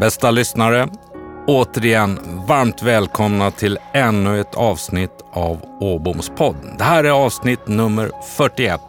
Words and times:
Bästa 0.00 0.30
lyssnare, 0.30 0.88
återigen 1.46 2.18
varmt 2.48 2.82
välkomna 2.82 3.50
till 3.50 3.78
ännu 3.92 4.40
ett 4.40 4.54
avsnitt 4.54 5.24
av 5.32 5.60
Åboms 5.80 6.32
podd. 6.36 6.56
Det 6.78 6.84
här 6.84 7.04
är 7.04 7.10
avsnitt 7.10 7.68
nummer 7.68 8.10
41. 8.36 8.80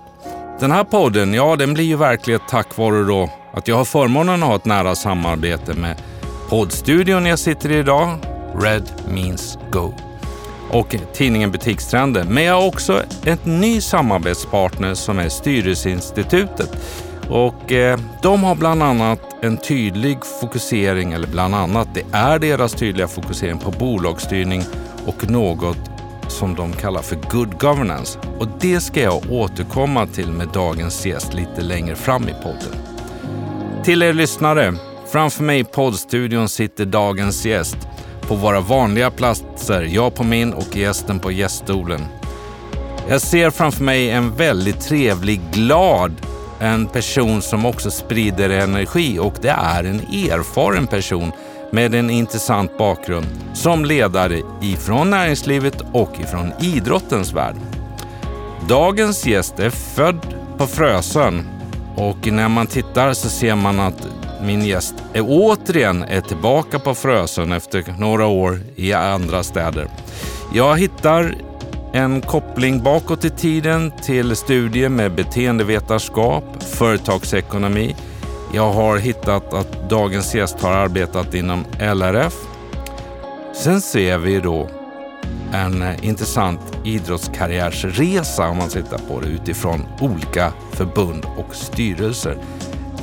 Den 0.60 0.72
här 0.72 0.84
podden, 0.84 1.34
ja 1.34 1.56
den 1.56 1.74
blir 1.74 1.84
ju 1.84 1.96
verklighet 1.96 2.42
tack 2.50 2.78
vare 2.78 3.04
då 3.04 3.30
att 3.54 3.68
jag 3.68 3.76
har 3.76 3.86
förmånen 3.86 4.44
att 4.44 4.50
ha 4.50 4.56
ett 4.56 4.66
nära 4.66 4.96
samarbete 4.96 5.74
med 5.74 6.02
poddstudion 6.50 7.26
jag 7.26 7.40
sitter 7.40 7.72
i 7.72 7.78
idag, 7.78 8.18
Red 8.62 8.90
Means 9.08 9.58
Go 9.72 9.94
och 10.72 10.96
tidningen 11.14 11.52
Butikstrender. 11.52 12.24
Men 12.24 12.44
jag 12.44 12.62
har 12.62 12.68
också 12.68 13.04
ett 13.26 13.46
ny 13.46 13.82
samarbetspartner 13.82 14.94
som 14.94 15.20
är 15.20 15.30
Styrelseinstitutet. 15.30 16.70
Och 17.30 17.72
eh, 17.72 18.00
de 18.22 18.44
har 18.44 18.56
bland 18.56 18.84
annat 18.84 19.20
en 19.42 19.58
tydlig 19.58 20.18
fokusering, 20.42 21.14
eller 21.14 21.28
bland 21.28 21.56
annat, 21.56 21.88
det 21.94 22.06
är 22.12 22.40
deras 22.40 22.74
tydliga 22.74 23.08
fokusering 23.08 23.60
på 23.60 23.72
bolagsstyrning 23.72 24.64
och 25.06 25.30
något 25.30 25.78
som 26.28 26.56
de 26.56 26.74
kallar 26.74 27.02
för 27.02 27.16
good 27.32 27.60
governance. 27.60 28.20
Och 28.40 28.48
det 28.60 28.80
ska 28.80 29.02
jag 29.02 29.32
återkomma 29.32 30.08
till 30.08 30.32
med 30.32 30.48
dagens 30.48 31.06
gäst 31.06 31.34
lite 31.34 31.62
längre 31.62 31.96
fram 31.96 32.24
i 32.24 32.34
podden. 32.44 32.80
Till 33.84 34.04
er 34.04 34.14
lyssnare, 34.14 34.74
framför 35.12 35.44
mig 35.44 35.60
i 35.60 35.64
poddstudion 35.64 36.50
sitter 36.50 36.86
dagens 36.86 37.46
gäst 37.46 37.78
på 38.22 38.36
våra 38.36 38.62
vanliga 38.62 39.12
platser, 39.12 39.82
jag 39.82 40.16
på 40.16 40.24
min 40.24 40.54
och 40.54 40.76
gästen 40.76 41.20
på 41.20 41.32
gäststolen. 41.32 42.02
Jag 43.10 43.22
ser 43.22 43.50
framför 43.50 43.84
mig 43.84 44.10
en 44.10 44.36
väldigt 44.36 44.82
trevlig, 44.82 45.42
glad, 45.52 46.12
en 46.60 46.88
person 46.88 47.42
som 47.42 47.66
också 47.66 47.92
sprider 47.92 48.50
energi 48.50 49.20
och 49.20 49.34
det 49.42 49.50
är 49.50 49.84
en 49.84 50.00
erfaren 50.00 50.88
person 50.88 51.32
med 51.72 51.96
en 51.96 52.10
intressant 52.10 52.78
bakgrund 52.78 53.26
som 53.54 53.86
ledare 53.86 54.42
ifrån 54.62 55.10
näringslivet 55.10 55.82
och 55.94 56.20
ifrån 56.20 56.52
idrottens 56.60 57.34
värld. 57.34 57.56
Dagens 58.70 59.26
gäst 59.26 59.60
är 59.60 59.70
född 59.70 60.36
på 60.58 60.68
Frösön 60.68 61.48
och 61.96 62.28
när 62.28 62.50
man 62.50 62.68
tittar 62.68 63.14
så 63.14 63.30
ser 63.30 63.56
man 63.56 63.80
att 63.80 64.08
min 64.42 64.66
gäst 64.66 64.94
är 65.14 65.24
återigen 65.28 66.04
är 66.04 66.22
tillbaka 66.22 66.80
på 66.80 66.96
Frösön 66.96 67.52
efter 67.52 67.96
några 68.00 68.26
år 68.26 68.60
i 68.76 68.94
andra 68.94 69.44
städer. 69.44 69.88
Jag 70.54 70.78
hittar 70.80 71.36
en 71.96 72.22
koppling 72.22 72.84
bakåt 72.84 73.26
i 73.26 73.30
tiden 73.30 73.92
till 73.92 74.36
studier 74.36 74.90
med 74.90 75.16
beteendevetenskap, 75.16 76.64
företagsekonomi. 76.64 77.96
Jag 78.54 78.72
har 78.72 78.98
hittat 78.98 79.54
att 79.54 79.90
dagens 79.90 80.36
gäst 80.36 80.62
har 80.62 80.72
arbetat 80.72 81.34
inom 81.34 81.66
LRF. 81.80 82.34
Sen 83.54 83.82
ser 83.82 84.18
vi 84.18 84.40
då 84.40 84.70
en 85.54 85.84
intressant 86.02 86.60
idrottskarriärsresa 86.84 88.48
om 88.48 88.58
man 88.58 88.70
tittar 88.70 88.98
på 88.98 89.20
det 89.20 89.28
utifrån 89.28 89.86
olika 90.00 90.54
förbund 90.72 91.26
och 91.38 91.56
styrelser. 91.56 92.38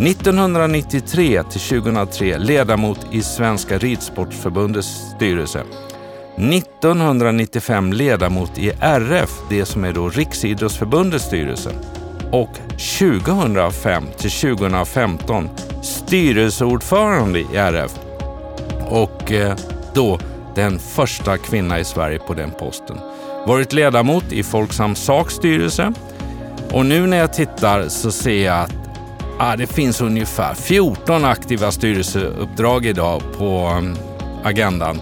1993 0.00 1.42
till 1.42 1.60
2003 1.60 2.38
ledamot 2.38 3.06
i 3.10 3.22
Svenska 3.22 3.78
Ridsportförbundets 3.78 5.12
styrelse. 5.16 5.62
1995 6.36 7.92
ledamot 7.92 8.58
i 8.58 8.72
RF, 8.80 9.30
det 9.50 9.64
som 9.64 9.84
är 9.84 9.92
då 9.92 10.08
Riksidrottsförbundets 10.08 11.24
styrelse. 11.24 11.70
Och 12.30 12.50
2005 12.98 14.04
till 14.18 14.30
2015 14.30 15.48
styrelseordförande 15.82 17.38
i 17.38 17.56
RF. 17.56 17.92
Och 18.88 19.32
eh, 19.32 19.56
då 19.94 20.18
den 20.54 20.78
första 20.78 21.38
kvinna 21.38 21.80
i 21.80 21.84
Sverige 21.84 22.18
på 22.18 22.34
den 22.34 22.50
posten. 22.50 22.96
Varit 23.46 23.72
ledamot 23.72 24.32
i 24.32 24.42
Folksam 24.42 24.94
Saks 24.94 25.34
styrelse. 25.34 25.92
Och 26.72 26.86
nu 26.86 27.06
när 27.06 27.16
jag 27.16 27.32
tittar 27.32 27.88
så 27.88 28.12
ser 28.12 28.44
jag 28.44 28.60
att 28.60 28.72
ah, 29.38 29.56
det 29.56 29.66
finns 29.66 30.00
ungefär 30.00 30.54
14 30.54 31.24
aktiva 31.24 31.70
styrelseuppdrag 31.70 32.86
idag 32.86 33.22
på 33.38 33.72
um, 33.78 33.96
agendan. 34.44 35.00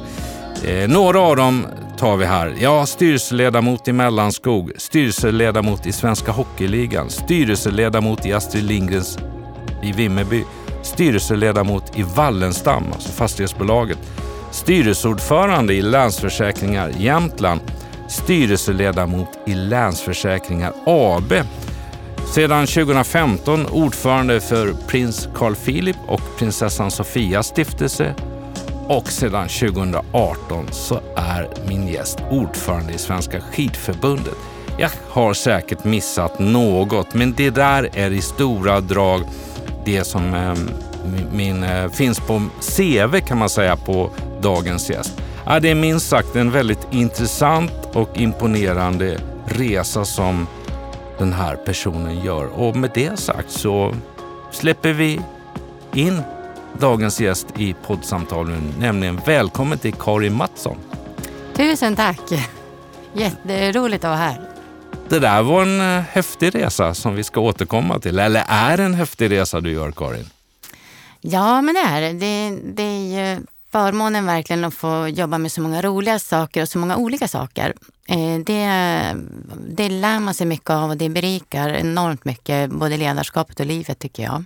Eh, 0.65 0.89
några 0.89 1.21
av 1.21 1.37
dem 1.37 1.67
tar 1.99 2.17
vi 2.17 2.25
här. 2.25 2.55
Ja, 2.61 2.87
styrelseledamot 2.87 3.89
i 3.89 3.93
Mellanskog, 3.93 4.73
styrelseledamot 4.77 5.87
i 5.87 5.93
Svenska 5.93 6.33
Hockeyligan, 6.33 7.11
styrelseledamot 7.11 8.27
i 8.27 8.33
Astrid 8.33 8.65
Lindgrens 8.65 9.19
i 9.83 9.93
Vimmerby, 9.93 10.45
styrelseledamot 10.83 11.99
i 11.99 12.03
Wallenstam, 12.03 12.85
alltså 12.93 13.09
fastighetsbolaget, 13.09 13.99
styrelseordförande 14.51 15.75
i 15.75 15.83
Länsförsäkringar 15.83 16.93
Jämtland, 16.99 17.61
styrelseledamot 18.09 19.29
i 19.47 19.55
Länsförsäkringar 19.55 20.73
AB. 20.87 21.33
Sedan 22.35 22.67
2015 22.67 23.67
ordförande 23.67 24.41
för 24.41 24.73
prins 24.89 25.29
Carl 25.35 25.55
Philip 25.55 25.97
och 26.07 26.21
prinsessan 26.39 26.91
Sofias 26.91 27.47
stiftelse 27.47 28.15
och 28.89 29.09
sedan 29.09 29.49
2018 29.49 30.69
så 30.71 31.01
är 31.17 31.49
min 31.69 31.89
gäst 31.89 32.19
ordförande 32.31 32.93
i 32.93 32.99
Svenska 32.99 33.41
skidförbundet. 33.41 34.35
Jag 34.79 34.91
har 35.09 35.35
säkert 35.35 35.85
missat 35.85 36.39
något, 36.39 37.15
men 37.15 37.35
det 37.37 37.51
där 37.51 37.89
är 37.93 38.11
i 38.11 38.21
stora 38.23 38.81
drag 38.81 39.23
det 39.85 40.05
som 40.05 40.35
eh, 40.35 40.55
min, 41.33 41.63
eh, 41.63 41.91
finns 41.91 42.21
på 42.21 42.43
CV 42.61 43.21
kan 43.21 43.39
man 43.39 43.49
säga 43.49 43.77
på 43.77 44.11
dagens 44.43 44.91
gäst. 44.91 45.13
Ja, 45.47 45.61
det 45.61 45.71
är 45.71 45.75
minst 45.75 46.09
sagt 46.09 46.37
en 46.37 46.51
väldigt 46.51 46.87
intressant 46.91 47.73
och 47.93 48.09
imponerande 48.15 49.21
resa 49.45 50.05
som 50.05 50.47
den 51.19 51.33
här 51.33 51.57
personen 51.57 52.25
gör. 52.25 52.47
Och 52.47 52.77
med 52.77 52.91
det 52.95 53.19
sagt 53.19 53.51
så 53.51 53.95
släpper 54.51 54.93
vi 54.93 55.21
in 55.95 56.23
dagens 56.79 57.21
gäst 57.21 57.47
i 57.57 57.75
poddsamtalen, 57.87 58.75
nämligen 58.79 59.21
välkommen 59.27 59.79
till 59.79 59.95
Karin 59.95 60.35
Mattsson. 60.35 60.77
Tusen 61.55 61.97
tack! 61.97 62.21
Jätteroligt 63.13 64.05
att 64.05 64.09
vara 64.09 64.17
här. 64.19 64.41
Det 65.09 65.19
där 65.19 65.43
var 65.43 65.63
en 65.63 65.81
eh, 65.81 66.03
häftig 66.03 66.55
resa 66.55 66.95
som 66.95 67.15
vi 67.15 67.25
ska 67.25 67.41
återkomma 67.41 67.99
till. 67.99 68.19
Eller 68.19 68.45
är 68.49 68.77
det 68.77 68.83
en 68.83 68.95
häftig 68.95 69.31
resa 69.31 69.61
du 69.61 69.73
gör, 69.73 69.93
Karin? 69.93 70.31
Ja, 71.21 71.63
men 71.63 71.75
det 71.75 71.81
är 71.81 72.01
det. 72.13 72.59
Det 72.63 72.83
är 72.83 73.35
ju 73.35 73.41
förmånen 73.73 74.27
verkligen 74.27 74.65
att 74.65 74.75
få 74.75 75.09
jobba 75.09 75.39
med 75.39 75.53
så 75.53 75.61
många 75.61 75.83
roliga 75.83 76.19
saker 76.19 76.63
och 76.63 76.69
så 76.69 76.79
många 76.79 76.97
olika 76.97 77.29
saker. 77.29 77.75
Eh, 78.09 78.39
det, 78.47 78.67
det 79.69 79.89
lär 79.89 80.21
man 80.21 80.35
sig 80.35 80.47
mycket 80.47 80.71
av 80.71 80.91
och 80.91 80.97
det 80.97 81.09
berikar 81.09 81.69
enormt 81.69 82.25
mycket, 82.25 82.71
både 82.71 82.97
ledarskapet 82.97 83.61
och 83.61 83.67
livet 83.67 83.99
tycker 83.99 84.23
jag. 84.23 84.45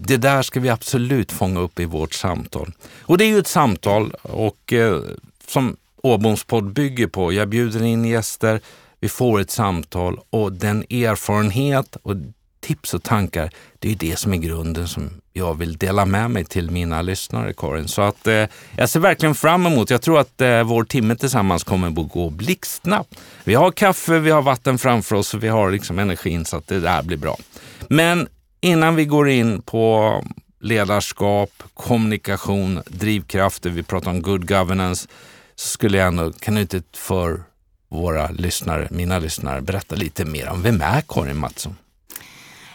Det 0.00 0.16
där 0.16 0.42
ska 0.42 0.60
vi 0.60 0.68
absolut 0.68 1.32
fånga 1.32 1.60
upp 1.60 1.80
i 1.80 1.84
vårt 1.84 2.14
samtal. 2.14 2.72
Och 3.00 3.18
det 3.18 3.24
är 3.24 3.28
ju 3.28 3.38
ett 3.38 3.46
samtal 3.46 4.10
och 4.22 4.72
eh, 4.72 5.00
som 5.46 5.76
Åboms 6.02 6.44
podd 6.44 6.72
bygger 6.72 7.06
på. 7.06 7.32
Jag 7.32 7.48
bjuder 7.48 7.82
in 7.82 8.04
gäster, 8.04 8.60
vi 9.00 9.08
får 9.08 9.40
ett 9.40 9.50
samtal 9.50 10.20
och 10.30 10.52
den 10.52 10.82
erfarenhet 10.82 11.96
och 12.02 12.14
tips 12.60 12.94
och 12.94 13.02
tankar, 13.02 13.50
det 13.78 13.90
är 13.90 13.94
det 13.94 14.18
som 14.18 14.32
är 14.32 14.36
grunden 14.36 14.88
som 14.88 15.10
jag 15.32 15.58
vill 15.58 15.76
dela 15.76 16.06
med 16.06 16.30
mig 16.30 16.44
till 16.44 16.70
mina 16.70 17.02
lyssnare, 17.02 17.52
Karin. 17.56 17.88
Så 17.88 18.02
att 18.02 18.26
eh, 18.26 18.44
jag 18.76 18.88
ser 18.88 19.00
verkligen 19.00 19.34
fram 19.34 19.66
emot, 19.66 19.90
jag 19.90 20.02
tror 20.02 20.18
att 20.18 20.40
eh, 20.40 20.62
vår 20.62 20.84
timme 20.84 21.16
tillsammans 21.16 21.64
kommer 21.64 21.88
att 21.88 22.12
gå 22.12 22.30
blixtsnabbt. 22.30 23.14
Vi 23.44 23.54
har 23.54 23.70
kaffe, 23.70 24.18
vi 24.18 24.30
har 24.30 24.42
vatten 24.42 24.78
framför 24.78 25.16
oss 25.16 25.34
och 25.34 25.44
vi 25.44 25.48
har 25.48 25.70
liksom 25.70 25.98
energin 25.98 26.44
så 26.44 26.56
att 26.56 26.66
det 26.66 26.80
där 26.80 27.02
blir 27.02 27.16
bra. 27.16 27.36
Men 27.88 28.28
innan 28.60 28.96
vi 28.96 29.04
går 29.04 29.28
in 29.28 29.62
på 29.62 30.24
ledarskap, 30.60 31.50
kommunikation, 31.74 32.82
drivkrafter, 32.86 33.70
vi 33.70 33.82
pratar 33.82 34.10
om 34.10 34.22
good 34.22 34.48
governance, 34.48 35.08
så 35.54 35.68
skulle 35.68 35.98
jag 35.98 36.06
ändå, 36.06 36.32
kan 36.32 36.54
du 36.54 36.60
inte 36.60 36.82
för 36.96 37.42
våra 37.88 38.30
lyssnare, 38.30 38.88
mina 38.90 39.18
lyssnare, 39.18 39.60
berätta 39.60 39.94
lite 39.94 40.24
mer 40.24 40.48
om 40.48 40.62
vem 40.62 40.80
är 40.80 41.00
Karin 41.00 41.36
Mattsson? 41.36 41.76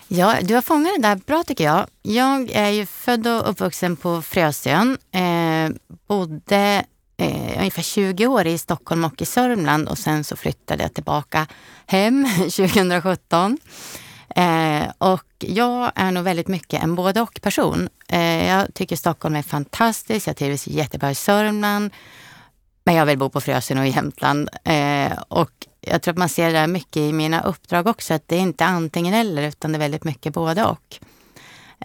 Ja, 0.08 0.36
du 0.42 0.56
har 0.56 0.62
fångat 0.62 0.92
det 0.96 1.02
där 1.02 1.16
bra 1.16 1.44
tycker 1.44 1.64
jag. 1.64 1.88
Jag 2.02 2.52
är 2.52 2.70
ju 2.70 2.86
född 2.86 3.28
och 3.28 3.50
uppvuxen 3.50 3.96
på 3.96 4.22
Frösön. 4.22 4.98
Eh, 5.12 5.76
bodde 6.08 6.86
eh, 7.18 7.58
ungefär 7.60 7.82
20 7.82 8.28
år 8.28 8.48
i 8.48 8.58
Stockholm 8.58 9.06
och 9.06 9.22
i 9.22 9.26
Sörmland 9.26 9.88
och 9.88 9.98
sen 9.98 10.24
så 10.24 10.36
flyttade 10.36 10.84
jag 10.84 10.94
tillbaka 10.94 11.48
hem 11.86 12.28
2017. 12.38 13.58
Eh, 14.36 14.92
och 14.98 15.26
jag 15.40 15.92
är 15.96 16.12
nog 16.12 16.24
väldigt 16.24 16.48
mycket 16.48 16.84
en 16.84 16.96
både 16.96 17.22
och 17.22 17.40
person. 17.42 17.90
Eh, 18.08 18.48
jag 18.48 18.74
tycker 18.74 18.96
Stockholm 18.96 19.36
är 19.36 19.42
fantastiskt. 19.42 20.28
Jag 20.28 20.38
trivs 20.38 20.68
jättebra 20.68 21.12
i 21.12 21.16
Sörmland. 21.16 21.92
Men 22.84 22.96
jag 22.96 23.06
vill 23.06 23.18
bo 23.18 23.30
på 23.30 23.42
Frösön 23.42 23.78
och 23.78 23.88
i 23.88 23.90
Jämtland. 23.90 24.50
Eh, 24.64 25.12
och 25.28 25.52
jag 25.82 26.02
tror 26.02 26.12
att 26.12 26.18
man 26.18 26.30
ser 26.30 26.48
det 26.48 26.54
där 26.54 26.68
mycket 26.68 26.98
i 26.98 27.14
mina 27.14 27.42
uppdrag 27.42 27.88
också, 27.88 28.14
att 28.14 28.28
det 28.28 28.36
är 28.36 28.40
inte 28.40 28.66
antingen 28.66 29.14
eller 29.14 29.44
utan 29.44 29.72
det 29.72 29.78
är 29.78 29.80
väldigt 29.80 30.04
mycket 30.04 30.34
både 30.34 30.66
och. 30.66 31.00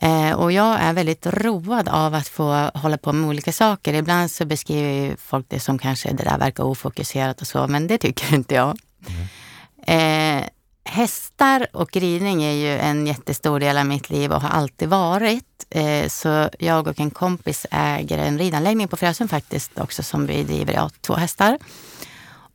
Eh, 0.01 0.33
och 0.33 0.53
jag 0.53 0.81
är 0.81 0.93
väldigt 0.93 1.27
road 1.27 1.89
av 1.89 2.15
att 2.15 2.29
få 2.29 2.71
hålla 2.75 2.99
på 2.99 3.13
med 3.13 3.29
olika 3.29 3.53
saker. 3.53 3.95
Ibland 3.95 4.31
så 4.31 4.45
beskriver 4.45 5.17
folk 5.17 5.47
det 5.49 5.61
som 5.61 5.79
kanske 5.79 6.13
det 6.13 6.25
där 6.25 6.39
verkar 6.39 6.65
ofokuserat 6.65 7.41
och 7.41 7.47
så, 7.47 7.67
men 7.67 7.87
det 7.87 7.99
tycker 7.99 8.35
inte 8.35 8.55
jag. 8.55 8.79
Mm. 9.09 10.45
Hästar 10.91 11.67
och 11.73 11.97
ridning 11.97 12.43
är 12.43 12.53
ju 12.53 12.79
en 12.79 13.07
jättestor 13.07 13.61
del 13.61 13.79
av 13.79 13.87
mitt 13.87 14.11
liv 14.11 14.33
och 14.33 14.43
har 14.43 14.49
alltid 14.49 14.89
varit. 14.89 15.67
Eh, 15.71 16.09
så 16.09 16.51
jag 16.59 16.89
och 16.89 17.01
en 17.01 17.11
kompis 17.11 17.67
äger 17.71 18.19
en 18.19 18.39
ridanläggning 18.39 18.89
på 18.89 18.97
Frösön 18.97 19.29
faktiskt 19.29 19.79
också 19.79 20.03
som 20.03 20.27
vi 20.27 20.43
driver. 20.43 20.73
Jag 20.73 20.91
två 21.01 21.15
hästar. 21.15 21.59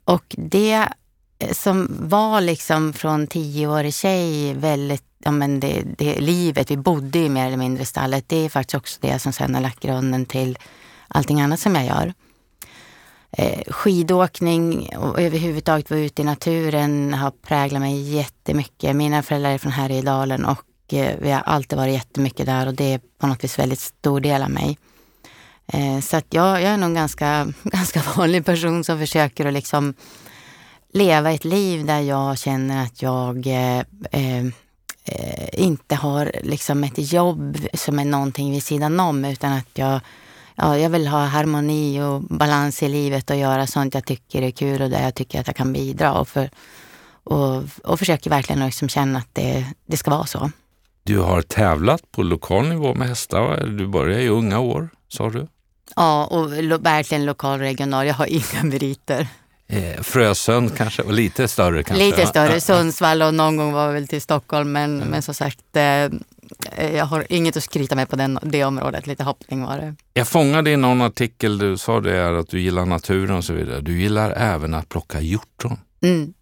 Och 0.05 0.35
det 0.37 0.87
eh, 1.39 1.53
som 1.53 1.87
var 1.99 2.41
liksom 2.41 2.93
från 2.93 3.27
tioårig 3.27 3.93
tjej 3.93 4.53
väldigt, 4.53 5.05
ja 5.17 5.31
men 5.31 5.59
det, 5.59 5.83
det 5.97 6.19
livet 6.19 6.71
vi 6.71 6.77
bodde 6.77 7.19
ju 7.19 7.29
mer 7.29 7.47
eller 7.47 7.57
mindre 7.57 7.83
i 7.83 7.85
stallet, 7.85 8.29
det 8.29 8.45
är 8.45 8.49
faktiskt 8.49 8.75
också 8.75 8.97
det 9.01 9.19
som 9.19 9.33
sen 9.33 9.55
har 9.55 9.61
lagt 9.61 9.79
grunden 9.79 10.25
till 10.25 10.57
allting 11.07 11.41
annat 11.41 11.59
som 11.59 11.75
jag 11.75 11.85
gör. 11.85 12.13
Eh, 13.37 13.63
skidåkning 13.67 14.97
och 14.97 15.21
överhuvudtaget 15.21 15.89
vara 15.89 15.99
ute 15.99 16.21
i 16.21 16.25
naturen 16.25 17.13
har 17.13 17.31
präglat 17.31 17.81
mig 17.81 18.15
jättemycket. 18.15 18.95
Mina 18.95 19.23
föräldrar 19.23 19.51
är 19.51 19.57
från 19.57 19.71
Härjedalen 19.71 20.45
och 20.45 20.93
eh, 20.93 21.17
vi 21.21 21.31
har 21.31 21.41
alltid 21.41 21.77
varit 21.77 21.93
jättemycket 21.93 22.45
där 22.45 22.67
och 22.67 22.73
det 22.73 22.93
är 22.93 22.99
på 23.19 23.27
något 23.27 23.43
vis 23.43 23.59
väldigt 23.59 23.79
stor 23.79 24.19
del 24.19 24.43
av 24.43 24.49
mig. 24.49 24.77
Eh, 25.67 25.99
så 25.99 26.17
att 26.17 26.25
jag, 26.29 26.61
jag 26.61 26.71
är 26.71 26.77
nog 26.77 26.89
en 26.89 26.93
ganska, 26.93 27.53
ganska 27.63 28.01
vanlig 28.17 28.45
person 28.45 28.83
som 28.83 28.99
försöker 28.99 29.45
att 29.45 29.53
liksom 29.53 29.93
leva 30.93 31.31
ett 31.31 31.45
liv 31.45 31.85
där 31.85 32.01
jag 32.01 32.37
känner 32.37 32.83
att 32.83 33.01
jag 33.01 33.47
eh, 33.47 33.79
eh, 34.11 34.45
eh 35.05 35.49
inte 35.53 35.95
har 35.95 36.31
liksom 36.43 36.83
ett 36.83 37.13
jobb 37.13 37.57
som 37.73 37.99
är 37.99 38.05
någonting 38.05 38.51
vid 38.51 38.63
sidan 38.63 38.99
om 38.99 39.25
utan 39.25 39.53
att 39.53 39.69
jag 39.73 39.99
ja, 40.55 40.77
jag 40.77 40.89
vill 40.89 41.07
ha 41.07 41.25
harmoni 41.25 42.01
och 42.01 42.21
balans 42.21 42.83
i 42.83 42.89
livet 42.89 43.29
och 43.29 43.35
göra 43.35 43.67
sånt 43.67 43.93
jag 43.93 44.05
tycker 44.05 44.41
är 44.41 44.51
kul 44.51 44.81
och 44.81 44.89
där 44.89 45.03
jag 45.03 45.15
tycker 45.15 45.39
att 45.39 45.47
jag 45.47 45.55
kan 45.55 45.73
bidra. 45.73 46.13
Och, 46.13 46.27
för, 46.27 46.49
och, 47.23 47.63
och 47.83 47.99
försöker 47.99 48.29
verkligen 48.29 48.65
liksom 48.65 48.89
känna 48.89 49.19
att 49.19 49.29
det, 49.33 49.65
det 49.85 49.97
ska 49.97 50.11
vara 50.11 50.25
så. 50.25 50.51
Du 51.03 51.19
har 51.19 51.41
tävlat 51.41 52.11
på 52.11 52.23
lokal 52.23 52.67
nivå 52.67 52.93
med 52.93 53.07
hästar. 53.07 53.65
Du 53.65 53.87
började 53.87 54.23
i 54.23 54.27
unga 54.27 54.59
år, 54.59 54.89
sa 55.07 55.29
du? 55.29 55.47
Ja, 55.95 56.25
och 56.25 56.63
lo, 56.63 56.77
verkligen 56.77 57.25
lokal 57.25 57.53
och 57.53 57.59
regional. 57.59 58.07
Jag 58.07 58.13
har 58.13 58.25
inga 58.25 58.63
meriter. 58.63 59.27
Eh, 59.67 60.01
Frösön 60.01 60.69
kanske, 60.69 61.01
och 61.01 61.13
lite 61.13 61.47
större 61.47 61.83
kanske? 61.83 62.05
Lite 62.05 62.25
större. 62.25 62.61
Sundsvall 62.61 63.21
och 63.21 63.33
någon 63.33 63.57
gång 63.57 63.73
var 63.73 63.91
väl 63.91 64.07
till 64.07 64.21
Stockholm. 64.21 64.71
Men, 64.71 64.95
mm. 64.95 65.07
men 65.07 65.21
som 65.21 65.33
sagt, 65.33 65.59
Eh, 65.75 66.09
jag 66.77 67.05
har 67.05 67.25
inget 67.29 67.57
att 67.57 67.63
skryta 67.63 67.95
med 67.95 68.09
på 68.09 68.15
den, 68.15 68.39
det 68.41 68.63
området. 68.63 69.07
Lite 69.07 69.23
hoppning 69.23 69.63
var 69.63 69.77
det. 69.77 69.95
Jag 70.13 70.27
fångade 70.27 70.71
i 70.71 70.77
någon 70.77 71.01
artikel, 71.01 71.57
du 71.57 71.77
sa 71.77 71.99
det 71.99 72.17
är 72.17 72.33
att 72.33 72.49
du 72.49 72.61
gillar 72.61 72.85
naturen 72.85 73.37
och 73.37 73.43
så 73.43 73.53
vidare. 73.53 73.81
Du 73.81 73.99
gillar 73.99 74.31
även 74.31 74.73
att 74.73 74.89
plocka 74.89 75.21
hjortron. 75.21 75.79
Mm. 76.01 76.33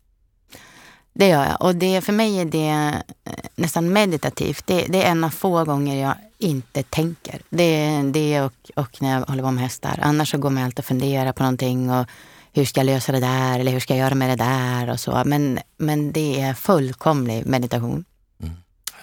Det 1.14 1.28
gör 1.28 1.46
jag 1.46 1.62
och 1.62 1.76
det, 1.76 2.02
för 2.02 2.14
mig 2.14 2.40
är 2.40 2.46
det 2.46 3.02
eh, 3.26 3.34
nästan 3.56 3.94
meditativt. 3.94 4.68
Det, 4.68 4.86
det, 4.90 5.04
är 5.04 5.12
en 5.12 5.24
av 5.24 5.30
få 5.30 5.64
gånger 5.64 6.02
jag 6.02 6.16
inte 6.38 6.84
tänker. 6.84 7.42
Det 7.50 7.64
är 7.64 8.04
det 8.04 8.42
och, 8.42 8.54
och 8.76 9.02
när 9.02 9.14
jag 9.14 9.22
håller 9.22 9.44
på 9.44 9.52
med 9.52 9.64
hästar. 9.64 10.00
Annars 10.02 10.32
så 10.32 10.38
går 10.38 10.50
man 10.50 10.64
alltid 10.64 10.80
och 10.80 10.86
funderar 10.86 11.32
på 11.32 11.44
någonting 11.44 11.90
och 11.90 12.06
hur 12.54 12.66
ska 12.66 12.80
jag 12.80 12.86
lösa 12.86 13.12
det 13.12 13.20
där 13.20 13.60
eller 13.60 13.72
hur 13.72 13.80
ska 13.80 13.94
jag 13.94 14.06
göra 14.06 14.16
med 14.16 14.30
det 14.30 14.44
där 14.44 14.90
och 14.90 15.00
så. 15.00 15.22
Men, 15.26 15.60
men 15.78 16.12
det 16.12 16.42
är 16.42 16.54
fullkomlig 16.54 17.46
meditation. 17.46 18.06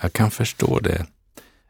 Jag 0.01 0.13
kan 0.13 0.31
förstå 0.31 0.79
det, 0.81 1.07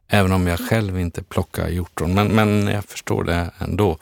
även 0.09 0.33
om 0.33 0.47
jag 0.47 0.61
själv 0.61 1.01
inte 1.01 1.23
plockar 1.23 1.69
hjortron. 1.69 2.15
Men, 2.15 2.29
men 2.29 2.67
jag 2.67 2.85
förstår 2.85 3.25
det 3.25 3.51
ändå. 3.59 3.99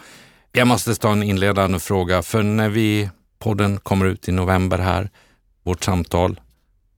Jag 0.53 0.69
måste 0.69 0.95
ta 0.95 1.13
en 1.13 1.23
inledande 1.23 1.79
fråga, 1.79 2.23
för 2.23 2.43
när 2.43 2.69
vi, 2.69 3.11
podden 3.39 3.79
kommer 3.79 4.07
ut 4.07 4.29
i 4.29 4.33
november 4.33 4.79
här, 4.79 5.11
vårt 5.63 5.85
samtal, 5.85 6.41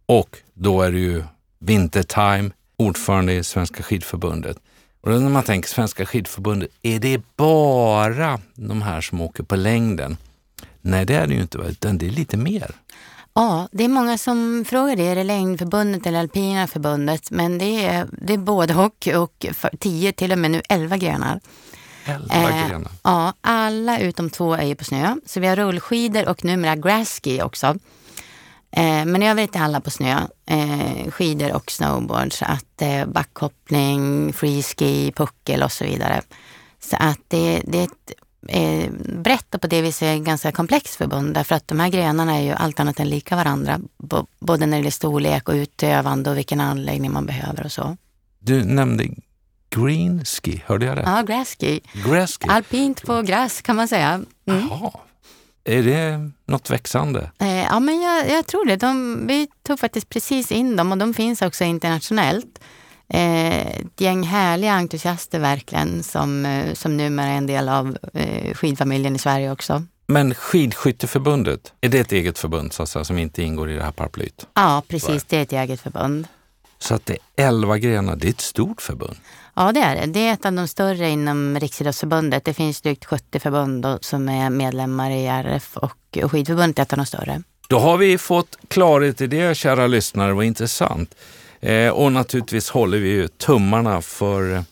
och 0.07 0.39
då 0.55 0.83
är 0.83 0.93
det 0.93 0.99
ju 0.99 1.23
vintertime, 1.59 2.51
ordförande 2.77 3.33
i 3.33 3.45
Svenska 3.45 3.83
skidförbundet. 3.83 4.57
Och 5.01 5.11
när 5.11 5.29
man 5.29 5.43
tänker 5.43 5.69
Svenska 5.69 6.07
skidförbundet, 6.07 6.71
är 6.83 6.99
det 6.99 7.23
bara 7.37 8.41
de 8.55 8.83
här 8.83 9.01
som 9.01 9.21
åker 9.21 9.43
på 9.43 9.57
längden? 9.57 10.17
Nej, 10.81 11.05
det 11.05 11.15
är 11.15 11.27
det 11.27 11.35
ju 11.35 11.41
inte, 11.41 11.59
utan 11.59 11.99
det 11.99 12.07
är 12.07 12.11
lite 12.11 12.37
mer. 12.37 12.75
Ja, 13.39 13.69
det 13.73 13.85
är 13.85 13.89
många 13.89 14.19
som 14.19 14.65
frågar 14.69 14.97
det. 14.97 15.07
Är 15.07 15.15
det 15.15 15.25
längdförbundet 15.25 16.07
eller 16.07 16.19
alpina 16.19 16.67
förbundet? 16.67 17.31
Men 17.31 17.59
det 17.59 17.87
är, 17.87 18.09
det 18.13 18.33
är 18.33 18.39
både 18.39 18.75
och 18.75 19.09
och 19.15 19.47
tio, 19.79 20.13
till 20.13 20.33
och 20.33 20.39
med 20.39 20.51
nu 20.51 20.63
elva 20.69 20.97
grenar. 20.97 21.41
Elva 22.05 22.35
eh, 22.35 22.69
grenar? 22.69 22.91
Ja, 23.03 23.33
alla 23.41 23.99
utom 23.99 24.31
två 24.31 24.55
är 24.55 24.65
ju 24.65 24.75
på 24.75 24.85
snö. 24.85 25.17
Så 25.27 25.41
vi 25.41 25.47
har 25.47 25.57
rullskidor 25.57 26.29
och 26.29 26.45
numera 26.45 26.77
grassski 26.77 27.43
också. 27.43 27.67
Eh, 28.71 29.05
men 29.05 29.23
i 29.23 29.31
övrigt 29.31 29.57
är 29.57 29.61
alla 29.61 29.81
på 29.81 29.91
snö. 29.91 30.21
Eh, 30.47 31.11
skidor 31.11 31.53
och 31.53 31.71
snowboard. 31.71 32.33
Så 32.33 32.45
att 32.45 32.83
eh, 32.83 33.07
backhoppning, 33.07 34.33
freeski, 34.33 35.13
puckel 35.17 35.63
och 35.63 35.73
så 35.73 35.85
vidare. 35.85 36.23
Så 36.81 36.97
att 36.97 37.21
det, 37.29 37.63
det 37.65 37.79
är 37.79 37.85
ett 37.85 38.13
eh, 38.49 38.91
brett 39.23 39.55
och 39.55 39.61
på 39.61 39.67
det 39.67 39.83
viset 39.83 40.23
ganska 40.23 40.53
komplext 40.53 40.95
förbund. 40.95 41.35
Därför 41.35 41.55
att 41.55 41.69
de 41.69 41.81
här 41.81 41.89
grenarna 41.89 42.37
är 42.37 42.43
ju 42.43 42.53
allt 42.53 42.81
annat 42.81 43.01
än 43.01 43.09
lika 43.09 43.37
varandra. 43.37 43.81
både 44.39 44.67
när 44.67 44.77
det 44.77 44.77
gäller 44.77 44.91
storlek 44.91 45.49
och 45.49 45.55
utövande 45.55 46.31
och 46.31 46.37
vilken 46.37 46.61
anläggning 46.61 47.13
man 47.13 47.27
behöver 47.27 47.65
och 47.65 47.73
så. 47.73 47.97
Du 48.39 48.65
nämnde 48.65 49.09
greenski, 49.71 50.63
hörde 50.67 50.87
jag 50.87 50.97
det? 50.97 51.03
Ja, 51.07 51.23
grässki. 51.23 51.81
Grässki. 52.07 52.49
Alpint 52.49 53.03
på 53.03 53.23
gräs 53.23 53.63
kan 53.63 53.77
man 53.77 53.89
säga. 53.89 54.09
Mm. 54.47 54.69
Jaha. 54.71 54.91
Är 55.65 55.83
det 55.83 56.31
något 56.47 56.71
växande? 56.71 57.31
Eh, 57.39 57.63
ja, 57.65 57.81
men 57.81 58.01
jag, 58.01 58.31
jag 58.31 58.47
tror 58.47 58.67
det. 58.67 58.77
De, 58.77 59.27
vi 59.27 59.49
tog 59.63 59.79
faktiskt 59.81 60.09
precis 60.09 60.53
in 60.53 60.77
dem 60.77 60.93
och 60.93 60.99
de 60.99 61.15
finns 61.15 61.43
också 61.43 61.65
internationellt 61.65 62.61
ett 63.09 64.01
gäng 64.01 64.23
härliga 64.23 64.73
entusiaster 64.73 65.39
verkligen 65.39 66.03
som, 66.03 66.47
eh, 66.47 66.75
som 66.75 66.97
numera 66.97 67.27
är 67.27 67.37
en 67.37 67.47
del 67.47 67.69
av 67.69 67.99
eh, 68.15 68.55
skidfamiljen 68.55 69.17
i 69.17 69.19
Sverige 69.19 69.53
också. 69.53 69.85
Men 70.07 70.35
Skidskytteförbundet, 70.35 71.73
är 71.81 71.89
det 71.89 71.99
ett 71.99 72.13
eget 72.13 72.39
förbund 72.39 72.73
så 72.73 72.83
att 72.83 72.89
säga, 72.89 73.05
som 73.05 73.19
inte 73.19 73.43
ingår 73.43 73.71
i 73.71 73.75
det 73.75 73.83
här 73.83 73.93
paraplyet? 73.93 74.47
Ja, 74.55 74.83
precis. 74.89 75.25
Det 75.25 75.37
är 75.37 75.43
ett 75.43 75.53
eget 75.53 75.81
förbund. 75.81 76.27
Så 76.79 76.95
att 76.95 77.07
det 77.07 77.13
är 77.37 77.47
elva 77.47 77.79
grenar, 77.79 78.17
det 78.17 78.27
är 78.27 78.31
ett 78.31 78.41
stort 78.41 78.83
förbund? 78.83 79.17
Ja, 79.55 79.73
det 79.73 79.81
är 79.81 79.97
det. 79.97 80.07
Det 80.07 80.21
är 80.21 80.33
ett 80.33 80.47
av 80.47 80.53
de 80.53 80.69
större 80.69 81.11
inom 81.11 81.61
Riksidrottsförbundet. 81.61 82.45
Det 82.45 82.55
finns 82.55 82.81
drygt 82.81 83.05
70 83.05 83.41
förbund 83.41 83.87
som 84.01 84.29
är 84.29 84.51
medlemmar 84.51 85.11
i 85.11 85.27
RF 85.27 85.77
och 85.77 86.19
Skidförbundet 86.31 86.79
är 86.79 86.83
ett 86.83 86.93
av 86.93 86.97
de 86.97 87.07
större. 87.07 87.43
Då 87.69 87.79
har 87.79 87.97
vi 87.97 88.19
fått 88.19 88.59
klarhet 88.69 89.21
i 89.21 89.27
det, 89.27 89.57
kära 89.57 89.87
lyssnare. 89.87 90.33
Vad 90.33 90.45
intressant. 90.45 91.15
Eh, 91.61 91.91
och 91.91 92.13
naturligtvis 92.13 92.71
håller 92.71 92.99
vi 92.99 93.09
ju 93.09 93.29
tummarna 93.29 94.03
för 94.03 94.65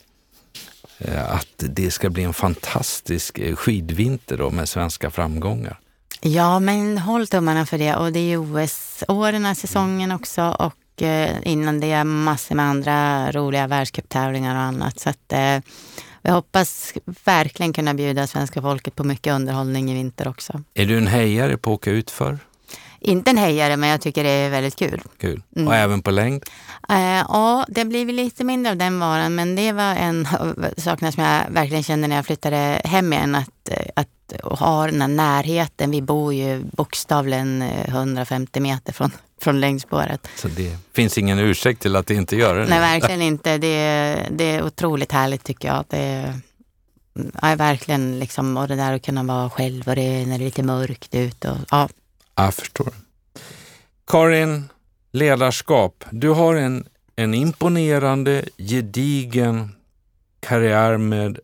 eh, 0.97 1.33
att 1.33 1.53
det 1.57 1.91
ska 1.91 2.09
bli 2.09 2.23
en 2.23 2.33
fantastisk 2.33 3.39
eh, 3.39 3.55
skidvinter 3.55 4.37
då 4.37 4.49
med 4.49 4.69
svenska 4.69 5.11
framgångar. 5.11 5.79
Ja, 6.21 6.59
men 6.59 6.97
håll 6.97 7.27
tummarna 7.27 7.65
för 7.65 7.77
det. 7.77 7.95
Och 7.95 8.11
det 8.11 8.19
är 8.19 8.29
ju 8.29 8.37
OS-åren, 8.37 9.55
säsongen 9.55 10.11
också. 10.11 10.55
Och 10.59 11.01
eh, 11.03 11.37
innan 11.43 11.79
det 11.79 12.03
massor 12.03 12.55
med 12.55 12.65
andra 12.65 13.31
roliga 13.31 13.67
världscuptävlingar 13.67 14.55
och 14.55 14.61
annat. 14.61 14.99
Så 14.99 15.09
att, 15.09 15.33
vi 16.21 16.31
hoppas 16.31 16.93
verkligen 17.23 17.73
kunna 17.73 17.93
bjuda 17.93 18.27
svenska 18.27 18.61
folket 18.61 18.95
på 18.95 19.03
mycket 19.03 19.33
underhållning 19.33 19.91
i 19.91 19.93
vinter 19.93 20.27
också. 20.27 20.63
Är 20.73 20.85
du 20.85 20.97
en 20.97 21.07
hejare 21.07 21.57
på 21.57 21.73
att 21.73 21.75
åka 21.75 21.91
ut 21.91 22.11
för? 22.11 22.39
Inte 22.99 23.31
en 23.31 23.37
hejare, 23.37 23.77
men 23.77 23.89
jag 23.89 24.01
tycker 24.01 24.23
det 24.23 24.29
är 24.29 24.49
väldigt 24.49 24.75
kul. 24.75 25.01
Kul. 25.17 25.41
Mm. 25.55 25.67
Och 25.67 25.75
även 25.75 26.01
på 26.01 26.11
längd? 26.11 26.43
Uh, 26.91 26.99
ja, 26.99 27.65
det 27.69 27.85
blir 27.85 28.05
lite 28.05 28.43
mindre 28.43 28.71
av 28.71 28.77
den 28.77 28.99
varan, 28.99 29.35
men 29.35 29.55
det 29.55 29.71
var 29.71 29.95
en 29.95 30.27
av 30.39 30.65
sakerna 30.77 31.11
som 31.11 31.23
jag 31.23 31.41
verkligen 31.49 31.83
kände 31.83 32.07
när 32.07 32.15
jag 32.15 32.25
flyttade 32.25 32.81
hem 32.83 33.13
igen. 33.13 33.35
Att, 33.35 33.69
eh, 33.69 33.85
att 33.95 34.09
ha 34.59 34.85
den 34.85 35.01
här 35.01 35.07
närheten. 35.07 35.91
Vi 35.91 36.01
bor 36.01 36.33
ju 36.33 36.63
bokstavligen 36.63 37.61
150 37.61 38.59
meter 38.59 38.93
från, 38.93 39.11
från 39.41 39.59
längdspåret. 39.59 40.27
Så 40.35 40.47
det 40.47 40.77
finns 40.93 41.17
ingen 41.17 41.39
ursäkt 41.39 41.81
till 41.81 41.95
att 41.95 42.07
det 42.07 42.13
inte 42.13 42.35
gör 42.35 42.55
det? 42.55 42.65
Nej, 42.65 42.79
verkligen 42.79 43.21
inte. 43.21 43.57
Det, 43.57 44.27
det 44.31 44.43
är 44.43 44.63
otroligt 44.63 45.11
härligt 45.11 45.43
tycker 45.43 45.67
jag. 45.67 45.85
Det, 45.87 46.33
ja, 47.41 47.55
verkligen 47.55 48.19
liksom, 48.19 48.57
och 48.57 48.67
det 48.67 48.75
där 48.75 48.93
att 48.93 49.05
kunna 49.05 49.23
vara 49.23 49.49
själv 49.49 49.87
och 49.87 49.95
det, 49.95 50.25
när 50.25 50.37
det 50.37 50.43
är 50.43 50.45
lite 50.45 50.63
mörkt 50.63 51.15
ute. 51.15 51.51
Och, 51.51 51.57
ja, 51.71 51.89
jag 52.43 52.53
förstår. 52.53 52.93
Karin, 54.07 54.69
ledarskap. 55.11 56.03
Du 56.11 56.29
har 56.29 56.55
en, 56.55 56.87
en 57.15 57.33
imponerande, 57.33 58.45
gedigen 58.57 59.75
karriär 60.39 60.97
med 60.97 61.39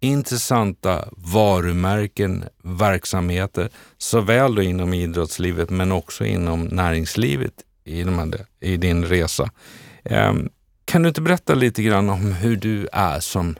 intressanta 0.00 1.08
varumärken, 1.12 2.44
verksamheter, 2.62 3.70
såväl 3.98 4.54
då 4.54 4.62
inom 4.62 4.94
idrottslivet 4.94 5.70
men 5.70 5.92
också 5.92 6.24
inom 6.24 6.64
näringslivet 6.64 7.52
i, 7.84 8.02
de 8.02 8.18
här, 8.18 8.46
i 8.60 8.76
din 8.76 9.04
resa. 9.04 9.50
Um, 10.04 10.48
kan 10.84 11.02
du 11.02 11.08
inte 11.08 11.20
berätta 11.20 11.54
lite 11.54 11.82
grann 11.82 12.10
om 12.10 12.32
hur 12.32 12.56
du 12.56 12.88
är 12.92 13.20
som 13.20 13.56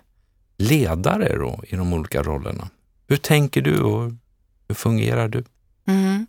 ledare 0.56 1.36
då, 1.36 1.60
i 1.68 1.76
de 1.76 1.92
olika 1.92 2.22
rollerna? 2.22 2.68
Hur 3.08 3.16
tänker 3.16 3.62
du 3.62 3.80
och 3.80 4.12
hur 4.68 4.74
fungerar 4.74 5.28
du? 5.28 5.44
Mm. 5.86 6.26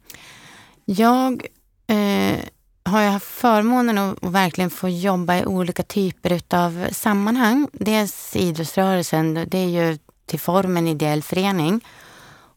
Jag 0.91 1.45
eh, 1.87 2.39
har 2.83 3.01
jag 3.01 3.11
haft 3.11 3.25
förmånen 3.25 3.97
att, 3.97 4.23
att 4.23 4.31
verkligen 4.31 4.69
få 4.69 4.89
jobba 4.89 5.37
i 5.37 5.45
olika 5.45 5.83
typer 5.83 6.41
av 6.49 6.87
sammanhang. 6.91 7.67
Dels 7.73 8.35
idrottsrörelsen, 8.35 9.33
det 9.33 9.57
är 9.57 9.67
ju 9.67 9.97
till 10.25 10.39
formen 10.39 10.87
ideell 10.87 11.23
förening. 11.23 11.85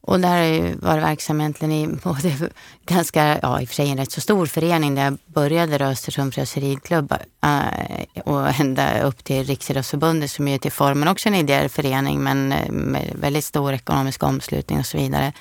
Och 0.00 0.20
där 0.20 0.28
har 0.28 0.36
jag 0.36 0.76
varit 0.76 1.04
verksam 1.04 1.40
egentligen 1.40 1.72
i 1.72 1.88
både 2.02 2.50
ganska, 2.86 3.38
ja 3.42 3.60
i 3.60 3.64
och 3.64 3.68
för 3.68 3.74
sig 3.74 3.90
en 3.90 3.98
rätt 3.98 4.12
så 4.12 4.20
stor 4.20 4.46
förening 4.46 4.94
där 4.94 5.04
jag 5.04 5.18
började 5.26 5.78
då 5.78 5.84
Östersunds 5.84 6.56
ridklubb 6.56 7.12
eh, 7.42 8.22
och 8.24 8.60
ända 8.60 9.02
upp 9.02 9.24
till 9.24 9.44
Riksidrottsförbundet 9.44 10.30
som 10.30 10.48
är 10.48 10.58
till 10.58 10.72
formen 10.72 11.08
också 11.08 11.28
en 11.28 11.34
ideell 11.34 11.68
förening 11.68 12.22
men 12.22 12.52
eh, 12.52 12.70
med 12.70 13.12
väldigt 13.14 13.44
stor 13.44 13.72
ekonomisk 13.72 14.22
omslutning 14.22 14.78
och 14.78 14.86
så 14.86 14.98
vidare. 14.98 15.32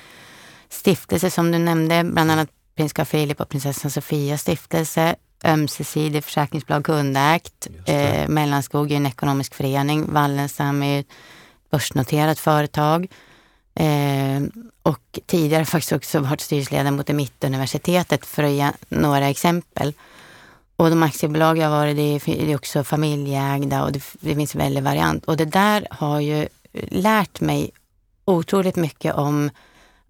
Stiftelse 0.68 1.30
som 1.30 1.52
du 1.52 1.58
nämnde, 1.58 2.04
bland 2.04 2.30
annat 2.30 2.48
prins 2.76 2.92
Carl 2.92 3.06
Philip 3.06 3.40
och 3.40 3.48
prinsessan 3.48 3.90
Sofia 3.90 4.38
stiftelse, 4.38 5.16
ömsesidig 5.44 6.24
försäkringsbolag 6.24 6.84
kundägt, 6.84 7.68
eh, 7.86 8.28
Mellanskog 8.28 8.92
är 8.92 8.96
en 8.96 9.06
ekonomisk 9.06 9.54
förening, 9.54 10.12
Wallenstam 10.12 10.82
är 10.82 11.00
ett 11.00 11.06
börsnoterat 11.70 12.38
företag. 12.38 13.06
Eh, 13.74 14.42
och 14.82 15.18
tidigare 15.26 15.64
faktiskt 15.64 15.92
också 15.92 16.20
varit 16.20 16.40
styrelseledamot 16.40 17.10
i 17.10 17.12
Mittuniversitetet 17.12 18.26
för 18.26 18.42
att 18.42 18.50
ge 18.50 18.70
några 18.88 19.28
exempel. 19.28 19.92
Och 20.76 20.90
de 20.90 21.02
aktiebolag 21.02 21.58
jag 21.58 21.70
varit 21.70 21.96
det 21.96 22.30
är 22.50 22.54
också 22.54 22.84
familjeägda 22.84 23.84
och 23.84 23.92
det, 23.92 24.02
det 24.20 24.34
finns 24.34 24.54
en 24.54 24.60
väldig 24.60 24.82
variant. 24.82 25.24
Och 25.24 25.36
det 25.36 25.44
där 25.44 25.86
har 25.90 26.20
ju 26.20 26.48
lärt 26.88 27.40
mig 27.40 27.70
otroligt 28.24 28.76
mycket 28.76 29.14
om 29.14 29.50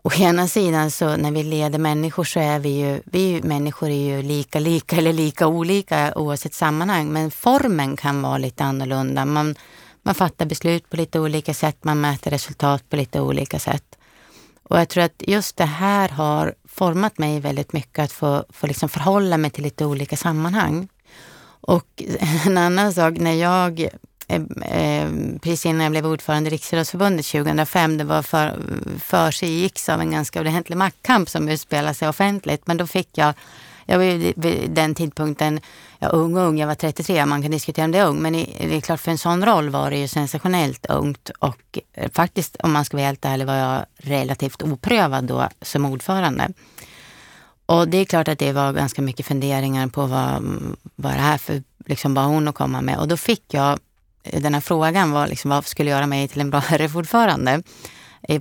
Å 0.05 0.11
ena 0.13 0.49
sidan 0.49 0.91
så 0.91 1.17
när 1.17 1.31
vi 1.31 1.43
leder 1.43 1.79
människor 1.79 2.25
så 2.25 2.41
är 2.41 2.59
vi 2.59 2.69
ju, 2.69 3.01
vi 3.05 3.43
människor 3.43 3.89
är 3.89 4.17
ju 4.17 4.23
lika 4.23 4.61
lika 4.61 4.97
eller 4.97 5.13
lika 5.13 5.47
olika 5.47 6.13
oavsett 6.17 6.55
sammanhang. 6.55 7.13
Men 7.13 7.31
formen 7.31 7.97
kan 7.97 8.23
vara 8.23 8.39
lite 8.39 8.65
annorlunda. 8.65 9.25
Man, 9.25 9.55
man 10.03 10.15
fattar 10.15 10.47
beslut 10.47 10.91
på 10.91 10.97
lite 10.97 11.21
olika 11.21 11.55
sätt, 11.55 11.85
man 11.85 12.01
mäter 12.01 12.31
resultat 12.31 12.89
på 12.91 12.97
lite 12.97 13.21
olika 13.21 13.59
sätt. 13.59 13.99
Och 14.63 14.79
jag 14.79 14.89
tror 14.89 15.05
att 15.05 15.23
just 15.27 15.57
det 15.57 15.65
här 15.65 16.09
har 16.09 16.55
format 16.69 17.19
mig 17.19 17.41
väldigt 17.41 17.73
mycket 17.73 18.05
att 18.05 18.13
få, 18.13 18.45
få 18.51 18.67
liksom 18.67 18.89
förhålla 18.89 19.37
mig 19.39 19.51
till 19.51 19.65
lite 19.65 19.85
olika 19.85 20.17
sammanhang. 20.17 20.89
Och 21.45 22.03
en 22.47 22.59
annan 22.59 22.93
sak, 22.93 23.19
när 23.19 23.35
jag 23.35 23.89
Eh, 24.65 25.11
precis 25.43 25.67
innan 25.67 25.83
jag 25.83 25.91
blev 25.91 26.07
ordförande 26.07 26.51
i 26.51 26.53
Riksidrottsförbundet 26.53 27.27
2005. 27.27 27.99
Det 27.99 28.05
var 28.05 28.23
för, 28.23 28.59
för 28.99 29.31
sig 29.31 29.71
av 29.89 30.01
en 30.01 30.11
ganska 30.11 30.41
ordentlig 30.41 30.77
maktkamp 30.77 31.29
som 31.29 31.49
utspelade 31.49 31.95
sig 31.95 32.09
offentligt. 32.09 32.67
Men 32.67 32.77
då 32.77 32.87
fick 32.87 33.09
jag, 33.19 33.35
jag 33.87 33.99
var 33.99 34.05
ju 34.05 34.33
vid 34.37 34.71
den 34.71 34.95
tidpunkten, 34.95 35.61
ja, 35.99 36.09
ung 36.09 36.37
och 36.37 36.43
ung, 36.43 36.59
jag 36.59 36.67
var 36.67 36.75
33, 36.75 37.27
man 37.27 37.43
kan 37.43 37.51
diskutera 37.51 37.85
om 37.85 37.93
det 37.93 37.99
är 37.99 38.07
ung. 38.07 38.23
Men 38.23 38.33
det 38.33 38.77
är 38.77 38.81
klart 38.81 39.01
för 39.01 39.11
en 39.11 39.19
sån 39.19 39.45
roll 39.45 39.71
var 39.71 39.91
det 39.91 39.97
ju 39.97 40.09
sensationellt 40.09 40.87
ungt. 40.87 41.31
Och 41.39 41.79
eh, 41.93 42.11
faktiskt, 42.11 42.57
om 42.57 42.73
man 42.73 42.85
ska 42.85 42.97
vara 42.97 43.07
helt 43.07 43.25
ärlig, 43.25 43.47
var 43.47 43.55
jag 43.55 43.85
relativt 43.97 44.63
oprövad 44.63 45.25
då 45.25 45.49
som 45.63 45.85
ordförande. 45.85 46.49
Och 47.67 47.89
det 47.89 47.99
är 47.99 48.05
klart 48.05 48.29
att 48.29 48.39
det 48.39 48.53
var 48.53 48.73
ganska 48.73 49.03
mycket 49.03 49.27
funderingar 49.27 49.87
på 49.87 50.07
vad, 50.07 50.45
vad 50.97 51.13
det 51.13 51.19
här 51.19 51.39
för 51.39 51.63
liksom, 51.87 52.15
vad 52.15 52.25
hon 52.25 52.49
att 52.49 52.55
komma 52.55 52.81
med. 52.81 52.99
Och 52.99 53.09
då 53.09 53.17
fick 53.17 53.55
jag 53.55 53.79
den 54.23 54.55
här 54.55 54.61
frågan 54.61 55.11
var 55.11 55.27
liksom, 55.27 55.51
vad 55.51 55.67
skulle 55.67 55.91
göra 55.91 56.07
mig 56.07 56.29
till 56.29 56.41
en 56.41 56.51
bra 56.51 56.63
RF-ordförande 56.69 57.63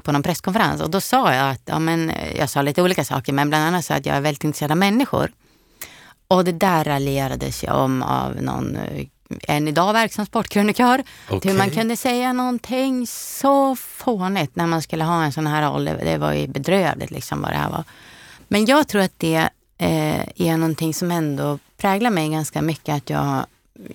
på 0.03 0.11
någon 0.11 0.23
presskonferens. 0.23 0.81
Och 0.81 0.89
då 0.89 1.01
sa 1.01 1.33
jag 1.33 1.49
att, 1.49 1.61
ja, 1.65 1.79
men, 1.79 2.11
jag 2.37 2.49
sa 2.49 2.61
lite 2.61 2.81
olika 2.81 3.03
saker, 3.03 3.33
men 3.33 3.49
bland 3.49 3.65
annat 3.65 3.85
så 3.85 3.93
att 3.93 4.05
jag 4.05 4.15
är 4.15 4.21
väldigt 4.21 4.43
intresserad 4.43 4.71
av 4.71 4.77
människor. 4.77 5.31
Och 6.27 6.45
det 6.45 6.51
där 6.51 6.83
raljerades 6.83 7.63
jag 7.63 7.75
om 7.75 8.03
av 8.03 8.35
någon 8.41 8.77
en 9.43 9.67
idag 9.67 9.93
verksam 9.93 10.25
sportkrönikör. 10.25 11.03
Okay. 11.29 11.51
Hur 11.51 11.57
man 11.57 11.69
kunde 11.69 11.97
säga 11.97 12.33
någonting 12.33 13.07
så 13.07 13.75
fånigt 13.75 14.55
när 14.55 14.67
man 14.67 14.81
skulle 14.81 15.03
ha 15.03 15.23
en 15.23 15.31
sån 15.31 15.47
här 15.47 15.71
roll. 15.71 15.85
Det, 15.85 16.17
var 16.17 16.33
ju 16.33 16.47
bedrövligt 16.47 17.11
liksom 17.11 17.41
vad 17.41 17.51
det 17.51 17.57
här 17.57 17.69
var. 17.69 17.83
Men 18.47 18.65
jag 18.65 18.87
tror 18.87 19.01
att 19.01 19.19
det 19.19 19.49
eh, 19.77 20.21
är 20.35 20.57
någonting 20.57 20.93
som 20.93 21.11
ändå 21.11 21.59
präglar 21.77 22.09
mig 22.09 22.29
ganska 22.29 22.61
mycket. 22.61 22.95
Att 22.95 23.09
jag 23.09 23.45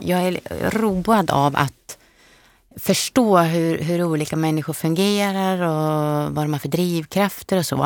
jag 0.00 0.23
är 0.23 0.40
road 0.71 1.30
av 1.30 1.56
att 1.56 1.99
förstå 2.76 3.38
hur, 3.38 3.78
hur 3.78 4.04
olika 4.04 4.37
människor 4.37 4.73
fungerar 4.73 5.61
och 5.62 6.35
vad 6.35 6.45
de 6.45 6.52
har 6.52 6.61
för 6.61 6.68
drivkrafter 6.68 7.59
och 7.59 7.66
så. 7.66 7.85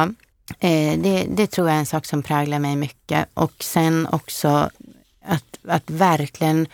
Eh, 0.59 0.99
det, 0.99 1.27
det, 1.29 1.47
tror 1.47 1.69
jag 1.69 1.75
är 1.75 1.81
en 1.81 1.87
sak 1.87 2.07
som 2.07 2.23
präglar 2.23 2.59
mig 2.59 2.77
mycket. 2.77 3.29
Och 3.35 3.53
sen 3.61 4.07
också 4.13 4.71
att, 5.25 5.59
att 5.69 5.91
verkligen 5.91 6.67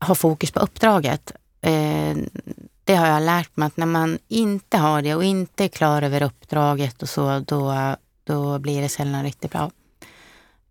ha 0.00 0.14
fokus 0.14 0.50
på 0.50 0.60
uppdraget. 0.60 1.32
Eh, 1.60 2.16
det 2.84 2.94
har 2.94 3.06
jag 3.06 3.22
lärt 3.22 3.56
mig 3.56 3.66
att 3.66 3.76
när 3.76 3.86
man 3.86 4.18
inte 4.28 4.78
har 4.78 5.02
det 5.02 5.14
och 5.14 5.24
inte 5.24 5.64
är 5.64 5.68
klar 5.68 6.02
över 6.02 6.22
uppdraget 6.22 7.02
och 7.02 7.08
så, 7.08 7.38
då, 7.38 7.94
då 8.24 8.58
blir 8.58 8.82
det 8.82 8.88
sällan 8.88 9.22
riktigt 9.22 9.50
bra. 9.50 9.70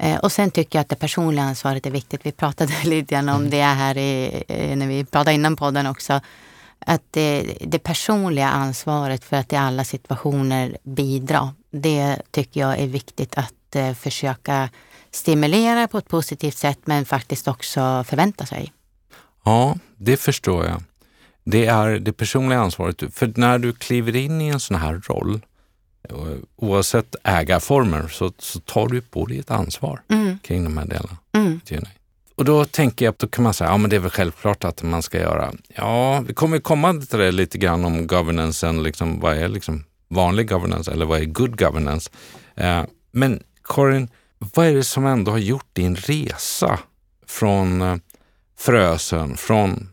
Eh, 0.03 0.17
och 0.17 0.31
sen 0.31 0.51
tycker 0.51 0.79
jag 0.79 0.81
att 0.81 0.89
det 0.89 0.95
personliga 0.95 1.45
ansvaret 1.45 1.85
är 1.85 1.91
viktigt. 1.91 2.21
Vi 2.23 2.31
pratade 2.31 2.73
lite 2.83 3.15
grann 3.15 3.29
om 3.29 3.35
mm. 3.35 3.49
det 3.49 3.61
här 3.61 3.97
i, 3.97 4.43
när 4.75 4.87
vi 4.87 5.05
pratade 5.05 5.33
innan 5.33 5.55
podden 5.55 5.87
också. 5.87 6.21
Att 6.85 7.01
det, 7.11 7.57
det, 7.61 7.79
personliga 7.79 8.49
ansvaret 8.49 9.23
för 9.23 9.37
att 9.37 9.53
i 9.53 9.55
alla 9.55 9.83
situationer 9.83 10.77
bidra, 10.83 11.53
det 11.71 12.21
tycker 12.31 12.59
jag 12.59 12.79
är 12.79 12.87
viktigt 12.87 13.37
att 13.37 13.75
eh, 13.75 13.93
försöka 13.93 14.69
stimulera 15.11 15.87
på 15.87 15.97
ett 15.97 16.07
positivt 16.07 16.57
sätt 16.57 16.79
men 16.85 17.05
faktiskt 17.05 17.47
också 17.47 18.03
förvänta 18.07 18.45
sig. 18.45 18.73
Ja, 19.45 19.77
det 19.97 20.17
förstår 20.17 20.65
jag. 20.65 20.83
Det 21.43 21.65
är 21.65 21.99
det 21.99 22.13
personliga 22.13 22.59
ansvaret. 22.59 23.03
För 23.13 23.33
när 23.35 23.59
du 23.59 23.73
kliver 23.73 24.15
in 24.15 24.41
i 24.41 24.47
en 24.47 24.59
sån 24.59 24.77
här 24.77 25.01
roll 25.07 25.41
oavsett 26.55 27.15
ägarformer 27.23 28.07
så, 28.07 28.31
så 28.39 28.59
tar 28.59 28.87
du 28.87 29.01
på 29.01 29.25
dig 29.25 29.39
ett 29.39 29.51
ansvar 29.51 30.01
mm. 30.09 30.39
kring 30.39 30.63
de 30.63 30.77
här 30.77 30.85
delarna. 30.85 31.17
Mm. 31.31 31.59
Och 32.35 32.45
då 32.45 32.65
tänker 32.65 33.05
jag, 33.05 33.13
då 33.17 33.27
kan 33.27 33.43
man 33.43 33.53
säga, 33.53 33.69
ja 33.69 33.77
men 33.77 33.89
det 33.89 33.95
är 33.95 33.99
väl 33.99 34.11
självklart 34.11 34.63
att 34.63 34.83
man 34.83 35.03
ska 35.03 35.19
göra. 35.19 35.53
Ja, 35.67 36.23
vi 36.27 36.33
kommer 36.33 36.59
komma 36.59 36.93
till 36.93 37.19
det 37.19 37.31
lite 37.31 37.57
grann 37.57 37.85
om 37.85 38.07
governancen, 38.07 38.83
liksom, 38.83 39.19
vad 39.19 39.37
är 39.37 39.47
liksom 39.47 39.83
vanlig 40.07 40.49
governance 40.49 40.91
eller 40.91 41.05
vad 41.05 41.21
är 41.21 41.25
good 41.25 41.59
governance? 41.59 42.11
Eh, 42.55 42.83
men 43.11 43.43
Karin, 43.63 44.09
vad 44.37 44.65
är 44.65 44.73
det 44.73 44.83
som 44.83 45.05
ändå 45.05 45.31
har 45.31 45.37
gjort 45.37 45.69
din 45.73 45.95
resa 45.95 46.79
från 47.27 47.81
eh, 47.81 47.95
Frösön, 48.57 49.37
från, 49.37 49.89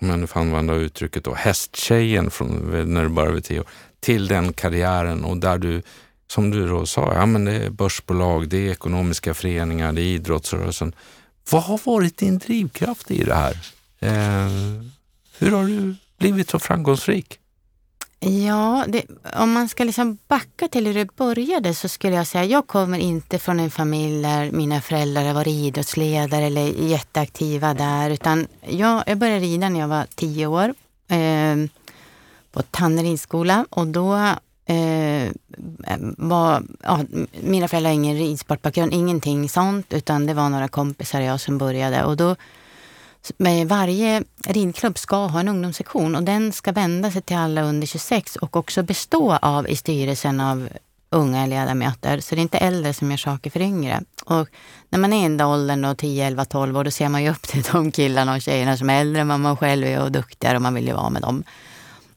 om 0.00 0.10
jag 0.10 0.18
nu 0.18 0.26
får 0.26 0.40
använda 0.40 0.74
uttrycket 0.74 1.24
då, 1.24 1.34
hästtjejen 1.34 2.30
från 2.30 2.48
när 2.94 3.02
du 3.02 3.08
började 3.08 3.34
vid 3.34 3.44
tio 3.44 3.60
år, 3.60 3.66
till 4.02 4.26
den 4.28 4.52
karriären 4.52 5.24
och 5.24 5.36
där 5.36 5.58
du, 5.58 5.82
som 6.26 6.50
du 6.50 6.68
då 6.68 6.86
sa, 6.86 7.12
ja 7.14 7.26
men 7.26 7.44
det 7.44 7.52
är 7.52 7.70
börsbolag, 7.70 8.48
det 8.48 8.56
är 8.56 8.70
ekonomiska 8.70 9.34
föreningar, 9.34 9.92
det 9.92 10.02
är 10.02 10.04
idrottsrörelsen. 10.04 10.94
Vad 11.50 11.62
har 11.62 11.80
varit 11.84 12.16
din 12.16 12.38
drivkraft 12.38 13.10
i 13.10 13.24
det 13.24 13.34
här? 13.34 13.56
Eh, 14.00 14.50
hur 15.38 15.50
har 15.50 15.64
du 15.66 15.94
blivit 16.18 16.50
så 16.50 16.58
framgångsrik? 16.58 17.38
Ja, 18.46 18.84
det, 18.88 19.04
om 19.36 19.52
man 19.52 19.68
ska 19.68 19.84
liksom 19.84 20.18
backa 20.28 20.68
till 20.68 20.86
hur 20.86 20.94
det 20.94 21.16
började 21.16 21.74
så 21.74 21.88
skulle 21.88 22.16
jag 22.16 22.26
säga, 22.26 22.44
jag 22.44 22.66
kommer 22.66 22.98
inte 22.98 23.38
från 23.38 23.60
en 23.60 23.70
familj 23.70 24.22
där 24.22 24.50
mina 24.50 24.80
föräldrar 24.80 25.24
har 25.24 25.34
varit 25.34 25.54
idrottsledare 25.54 26.44
eller 26.44 26.66
jätteaktiva 26.66 27.74
där, 27.74 28.10
utan 28.10 28.46
jag, 28.60 29.02
jag 29.06 29.18
började 29.18 29.40
rida 29.40 29.68
när 29.68 29.80
jag 29.80 29.88
var 29.88 30.06
tio 30.14 30.46
år. 30.46 30.74
Eh, 31.08 31.56
på 32.52 32.62
Tanneridsskola 32.62 33.66
och 33.70 33.86
då 33.86 34.16
eh, 34.66 35.30
var, 36.16 36.62
ja, 36.82 37.00
mina 37.40 37.68
föräldrar 37.68 37.90
har 37.90 37.94
ingen 37.94 38.16
ridsportbakgrund, 38.16 38.94
ingenting 38.94 39.48
sånt, 39.48 39.92
utan 39.92 40.26
det 40.26 40.34
var 40.34 40.48
några 40.48 40.68
kompisar 40.68 41.20
och 41.20 41.26
jag 41.26 41.40
som 41.40 41.58
började. 41.58 42.04
Och 42.04 42.16
då, 42.16 42.36
med 43.36 43.68
varje 43.68 44.22
ridklubb 44.46 44.98
ska 44.98 45.26
ha 45.26 45.40
en 45.40 45.48
ungdomssektion 45.48 46.16
och 46.16 46.22
den 46.22 46.52
ska 46.52 46.72
vända 46.72 47.10
sig 47.10 47.22
till 47.22 47.36
alla 47.36 47.62
under 47.62 47.86
26 47.86 48.36
och 48.36 48.56
också 48.56 48.82
bestå 48.82 49.32
av 49.36 49.68
i 49.68 49.76
styrelsen 49.76 50.40
av 50.40 50.68
unga 51.10 51.46
ledamöter. 51.46 52.20
Så 52.20 52.34
det 52.34 52.40
är 52.40 52.42
inte 52.42 52.58
äldre 52.58 52.94
som 52.94 53.10
gör 53.10 53.18
saker 53.18 53.50
för 53.50 53.60
yngre. 53.60 54.00
Och 54.24 54.48
när 54.90 54.98
man 54.98 55.12
är 55.12 55.20
i 55.20 55.22
den 55.22 55.36
där 55.36 55.46
åldern, 55.46 55.82
då, 55.82 55.94
10, 55.94 56.26
11, 56.26 56.44
12 56.44 56.76
år, 56.76 56.84
då 56.84 56.90
ser 56.90 57.08
man 57.08 57.22
ju 57.22 57.30
upp 57.30 57.42
till 57.42 57.62
de 57.62 57.90
killarna 57.90 58.34
och 58.34 58.42
tjejerna 58.42 58.76
som 58.76 58.90
är 58.90 59.00
äldre 59.00 59.20
än 59.20 59.28
vad 59.28 59.40
man 59.40 59.56
själv 59.56 59.86
är 59.86 60.02
och 60.02 60.12
duktigare 60.12 60.56
och 60.56 60.62
man 60.62 60.74
vill 60.74 60.86
ju 60.86 60.92
vara 60.92 61.10
med 61.10 61.22
dem. 61.22 61.44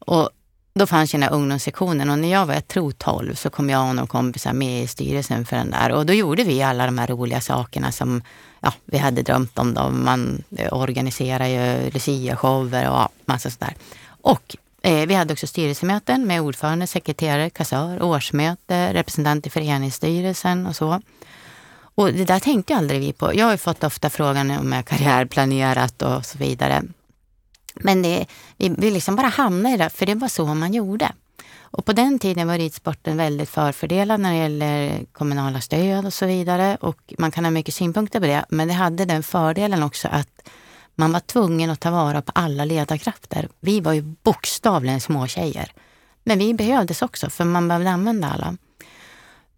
Och 0.05 0.29
då 0.79 0.85
fanns 0.85 1.13
ju 1.13 1.17
den 1.17 1.23
här 1.23 1.35
ungdomssektionen 1.35 2.09
och 2.09 2.19
när 2.19 2.31
jag 2.31 2.45
var, 2.45 2.53
jag 2.53 2.67
tror 2.67 2.91
12, 2.91 3.35
så 3.35 3.49
kom 3.49 3.69
jag 3.69 3.89
och 3.89 3.95
några 3.95 4.07
kompisar 4.07 4.53
med 4.53 4.83
i 4.83 4.87
styrelsen 4.87 5.45
för 5.45 5.55
den 5.55 5.71
där. 5.71 5.91
Och 5.91 6.05
då 6.05 6.13
gjorde 6.13 6.43
vi 6.43 6.63
alla 6.63 6.85
de 6.85 6.97
här 6.97 7.07
roliga 7.07 7.41
sakerna 7.41 7.91
som 7.91 8.21
ja, 8.59 8.73
vi 8.85 8.97
hade 8.97 9.21
drömt 9.21 9.59
om. 9.59 9.73
Då. 9.73 9.89
Man 9.89 10.43
eh, 10.57 10.73
organiserar 10.73 11.47
ju 11.47 11.89
Lucia-shower 11.89 12.89
och 12.89 13.11
massa 13.25 13.49
sådär. 13.49 13.75
Och 14.07 14.55
eh, 14.81 15.07
vi 15.07 15.13
hade 15.13 15.33
också 15.33 15.47
styrelsemöten 15.47 16.27
med 16.27 16.41
ordförande, 16.41 16.87
sekreterare, 16.87 17.49
kassör, 17.49 18.03
årsmöte, 18.03 18.93
representant 18.93 19.47
i 19.47 19.49
föreningsstyrelsen 19.49 20.67
och 20.67 20.75
så. 20.75 21.01
Och 21.95 22.13
det 22.13 22.25
där 22.25 22.39
tänkte 22.39 22.75
aldrig 22.75 22.99
vi 22.99 23.13
på. 23.13 23.35
Jag 23.35 23.45
har 23.45 23.51
ju 23.51 23.57
fått 23.57 23.83
ofta 23.83 24.09
frågan 24.09 24.51
om 24.51 24.71
jag 24.71 24.85
karriärplanerat 24.85 26.01
och 26.01 26.25
så 26.25 26.37
vidare. 26.37 26.83
Men 27.75 28.01
det, 28.01 28.25
vi, 28.57 28.69
vi 28.69 28.91
liksom 28.91 29.15
bara 29.15 29.27
hamnade 29.27 29.75
i 29.75 29.77
det, 29.77 29.89
för 29.89 30.05
det 30.05 30.15
var 30.15 30.27
så 30.27 30.45
man 30.45 30.73
gjorde. 30.73 31.11
Och 31.61 31.85
på 31.85 31.93
den 31.93 32.19
tiden 32.19 32.47
var 32.47 32.57
ridsporten 32.57 33.17
väldigt 33.17 33.49
förfördelad 33.49 34.19
när 34.19 34.31
det 34.31 34.37
gäller 34.37 35.05
kommunala 35.11 35.61
stöd 35.61 36.05
och 36.05 36.13
så 36.13 36.25
vidare. 36.25 36.77
Och 36.81 37.13
man 37.17 37.31
kan 37.31 37.43
ha 37.45 37.51
mycket 37.51 37.73
synpunkter 37.73 38.19
på 38.19 38.25
det, 38.25 38.45
men 38.49 38.67
det 38.67 38.73
hade 38.73 39.05
den 39.05 39.23
fördelen 39.23 39.83
också 39.83 40.07
att 40.07 40.49
man 40.95 41.11
var 41.11 41.19
tvungen 41.19 41.69
att 41.69 41.79
ta 41.79 41.91
vara 41.91 42.21
på 42.21 42.31
alla 42.35 42.65
ledarkrafter. 42.65 43.49
Vi 43.59 43.79
var 43.79 43.93
ju 43.93 44.01
bokstavligen 44.01 45.01
små 45.01 45.27
tjejer. 45.27 45.71
Men 46.23 46.39
vi 46.39 46.53
behövdes 46.53 47.01
också, 47.01 47.29
för 47.29 47.43
man 47.43 47.67
behövde 47.67 47.89
använda 47.89 48.29
alla. 48.29 48.57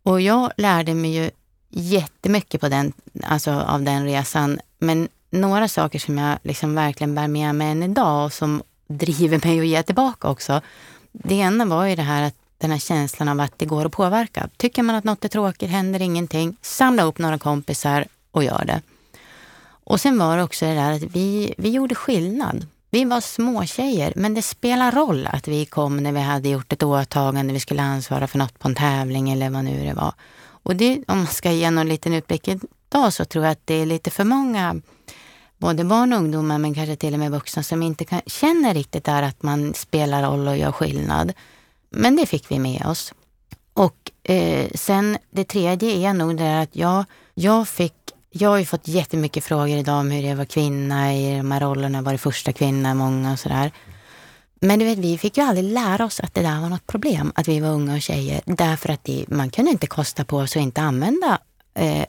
Och 0.04 0.22
jag 0.22 0.52
lärde 0.58 0.94
mig 0.94 1.16
ju 1.16 1.32
jättemycket 1.70 2.62
på 2.62 2.70
den, 2.70 2.94
alltså 3.24 3.52
av 3.52 3.82
den 3.82 4.06
resan. 4.06 4.60
Men 4.80 5.08
några 5.30 5.68
saker 5.68 6.00
som 6.00 6.18
jag 6.18 6.38
liksom 6.44 6.76
verkligen 6.76 7.16
bär 7.16 7.28
med 7.28 7.56
mig 7.56 7.72
än 7.72 7.84
idag 7.84 8.26
och 8.26 8.34
som 8.34 8.64
driver 8.88 9.48
mig 9.48 9.60
att 9.60 9.68
ge 9.68 9.84
tillbaka 9.84 10.28
också. 10.28 10.62
Det 11.12 11.36
ena 11.36 11.66
var 11.66 11.86
ju 11.86 11.96
det 11.96 12.02
här 12.02 12.24
att 12.24 12.36
den 12.58 12.72
här 12.72 12.80
känslan 12.80 13.30
av 13.30 13.40
att 13.40 13.60
det 13.60 13.66
går 13.66 13.86
att 13.86 13.92
påverka. 13.92 14.50
Tycker 14.58 14.84
man 14.84 14.96
att 14.96 15.04
något 15.04 15.26
är 15.26 15.30
tråkigt, 15.30 15.70
händer 15.70 16.02
ingenting, 16.02 16.58
samla 16.62 17.04
upp 17.04 17.18
några 17.18 17.38
kompisar 17.38 18.06
och 18.32 18.44
gör 18.44 18.66
det. 18.66 18.82
Och 19.84 20.02
sen 20.02 20.18
var 20.18 20.38
det 20.38 20.44
också 20.44 20.66
det 20.66 20.74
där 20.74 20.92
att 20.92 21.04
vi, 21.04 21.54
vi 21.58 21.70
gjorde 21.70 21.96
skillnad. 21.96 22.66
Vi 22.90 23.06
var 23.06 23.22
små 23.22 23.66
tjejer, 23.66 24.14
men 24.16 24.34
det 24.34 24.42
spelar 24.42 24.92
roll 24.92 25.28
att 25.32 25.48
vi 25.48 25.66
kom 25.66 25.98
när 25.98 26.12
vi 26.12 26.20
hade 26.20 26.50
gjort 26.50 26.74
ett 26.74 26.84
åtagande, 26.84 27.54
vi 27.54 27.60
skulle 27.60 27.82
ansvara 27.82 28.28
för 28.28 28.38
något 28.38 28.60
på 28.60 28.68
en 28.68 28.76
tävling 28.76 29.30
eller 29.30 29.50
vad 29.50 29.64
nu 29.64 29.86
det 29.86 29.94
var. 29.94 30.14
Och 30.64 30.76
det, 30.76 31.04
om 31.08 31.18
man 31.18 31.28
ska 31.28 31.52
ge 31.52 31.72
någon 31.72 31.90
liten 31.90 32.14
utblick 32.14 32.48
idag 32.48 33.14
så 33.14 33.26
tror 33.26 33.46
jag 33.46 33.52
att 33.52 33.68
det 33.68 33.74
är 33.74 33.86
lite 33.86 34.12
för 34.12 34.24
många 34.24 34.82
både 35.58 35.84
barn 35.84 36.14
och 36.14 36.20
ungdomar, 36.20 36.58
men 36.58 36.74
kanske 36.74 36.96
till 36.96 37.14
och 37.14 37.20
med 37.20 37.32
vuxna 37.32 37.64
som 37.64 37.84
inte 37.84 38.06
kan, 38.06 38.22
känner 38.26 38.74
riktigt 38.74 39.04
där 39.04 39.24
att 39.24 39.44
man 39.44 39.74
spelar 39.74 40.24
roll 40.24 40.48
och 40.48 40.58
gör 40.58 40.72
skillnad. 40.72 41.34
Men 41.90 42.16
det 42.16 42.26
fick 42.26 42.52
vi 42.52 42.60
med 42.60 42.86
oss. 42.86 43.14
Och 43.74 44.12
eh, 44.24 44.68
sen 44.76 45.18
det 45.30 45.44
tredje 45.44 46.10
är 46.10 46.14
nog 46.14 46.38
det 46.38 46.44
där 46.44 46.62
att 46.62 46.76
jag, 46.76 47.06
jag 47.34 47.68
fick 47.68 47.94
jag 48.30 48.50
har 48.50 48.58
ju 48.58 48.66
fått 48.66 48.88
jättemycket 48.88 49.44
frågor 49.44 49.78
idag 49.78 50.00
om 50.00 50.12
hur 50.12 50.22
jag 50.22 50.36
var 50.36 50.46
kvinna 50.46 51.16
i 51.16 51.38
de 51.38 51.52
här 51.52 51.60
rollerna, 51.60 52.02
var 52.02 52.12
det 52.12 52.18
första 52.18 52.54
kvinna, 52.54 52.94
många 52.94 53.32
och 53.32 53.40
sådär. 53.40 53.72
Men 54.62 54.80
du 54.80 54.86
vet, 54.86 54.98
vi 54.98 55.18
fick 55.18 55.38
ju 55.38 55.44
aldrig 55.44 55.66
lära 55.74 56.06
oss 56.06 56.20
att 56.20 56.34
det 56.34 56.42
där 56.42 56.62
var 56.62 56.70
något 56.70 56.88
problem, 56.88 57.32
att 57.36 57.48
vi 57.48 57.60
var 57.60 57.70
unga 57.70 57.96
och 57.96 58.02
tjejer. 58.02 58.42
Därför 58.46 58.90
att 58.90 59.04
det, 59.04 59.26
man 59.28 59.50
kunde 59.50 59.72
inte 59.72 59.88
kosta 59.88 60.26
på 60.26 60.48
sig 60.48 60.60
att 60.60 60.64
inte 60.64 60.82
använda 60.82 61.40
eh, 61.78 62.06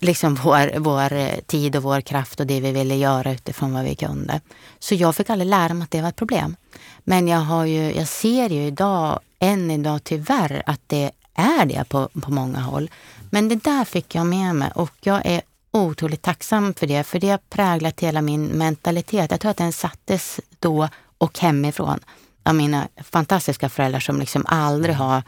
liksom 0.00 0.34
vår, 0.34 0.78
vår 0.78 1.12
eh, 1.12 1.38
tid 1.46 1.76
och 1.76 1.82
vår 1.82 2.00
kraft 2.00 2.40
och 2.40 2.46
det 2.46 2.60
vi 2.60 2.72
ville 2.72 2.94
göra 2.94 3.32
utifrån 3.32 3.72
vad 3.72 3.84
vi 3.84 3.94
kunde. 3.94 4.40
Så 4.78 4.94
jag 4.94 5.16
fick 5.16 5.30
aldrig 5.30 5.50
lära 5.50 5.74
mig 5.74 5.84
att 5.84 5.90
det 5.90 6.02
var 6.02 6.08
ett 6.08 6.16
problem. 6.16 6.56
Men 7.04 7.28
jag, 7.28 7.38
har 7.38 7.64
ju, 7.64 7.94
jag 7.94 8.08
ser 8.08 8.50
ju 8.50 8.66
idag, 8.66 9.20
än 9.38 9.70
idag 9.70 10.04
tyvärr, 10.04 10.62
att 10.66 10.80
det 10.86 11.10
är 11.34 11.66
det 11.66 11.84
på, 11.88 12.08
på 12.22 12.30
många 12.30 12.60
håll. 12.60 12.90
Men 13.30 13.48
det 13.48 13.64
där 13.64 13.84
fick 13.84 14.14
jag 14.14 14.26
med 14.26 14.54
mig 14.54 14.70
och 14.74 14.92
jag 15.00 15.26
är 15.26 15.42
otroligt 15.70 16.22
tacksam 16.22 16.74
för 16.74 16.86
det, 16.86 17.04
för 17.04 17.18
det 17.18 17.30
har 17.30 17.38
präglat 17.38 18.00
hela 18.00 18.22
min 18.22 18.46
mentalitet. 18.46 19.30
Jag 19.30 19.40
tror 19.40 19.50
att 19.50 19.56
den 19.56 19.72
sattes 19.72 20.40
då 20.58 20.88
och 21.18 21.38
hemifrån 21.38 22.00
av 22.42 22.54
mina 22.54 22.88
fantastiska 22.96 23.68
föräldrar 23.68 24.00
som 24.00 24.20
liksom 24.20 24.46
aldrig 24.46 24.94
har 24.94 25.22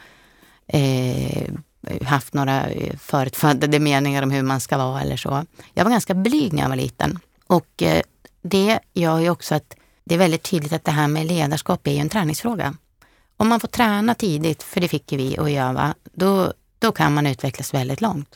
eh, 0.67 1.47
haft 2.05 2.33
några 2.33 2.67
eh, 2.67 2.95
förutfattade 2.97 3.79
meningar 3.79 4.23
om 4.23 4.31
hur 4.31 4.43
man 4.43 4.59
ska 4.59 4.77
vara 4.77 5.01
eller 5.01 5.17
så. 5.17 5.45
Jag 5.73 5.83
var 5.83 5.91
ganska 5.91 6.13
blyg 6.13 6.53
när 6.53 6.61
jag 6.61 6.69
var 6.69 6.75
liten 6.75 7.19
och 7.47 7.83
eh, 7.83 8.01
det 8.41 8.79
gör 8.93 9.19
ju 9.19 9.29
också 9.29 9.55
att 9.55 9.75
det 10.03 10.15
är 10.15 10.19
väldigt 10.19 10.43
tydligt 10.43 10.73
att 10.73 10.85
det 10.85 10.91
här 10.91 11.07
med 11.07 11.25
ledarskap 11.25 11.87
är 11.87 11.91
ju 11.91 11.99
en 11.99 12.09
träningsfråga. 12.09 12.75
Om 13.37 13.47
man 13.47 13.59
får 13.59 13.67
träna 13.67 14.15
tidigt, 14.15 14.63
för 14.63 14.81
det 14.81 14.87
fick 14.87 15.11
ju 15.11 15.17
vi 15.17 15.37
att 15.37 15.51
göra, 15.51 15.95
då, 16.13 16.53
då 16.79 16.91
kan 16.91 17.13
man 17.13 17.27
utvecklas 17.27 17.73
väldigt 17.73 18.01
långt. 18.01 18.35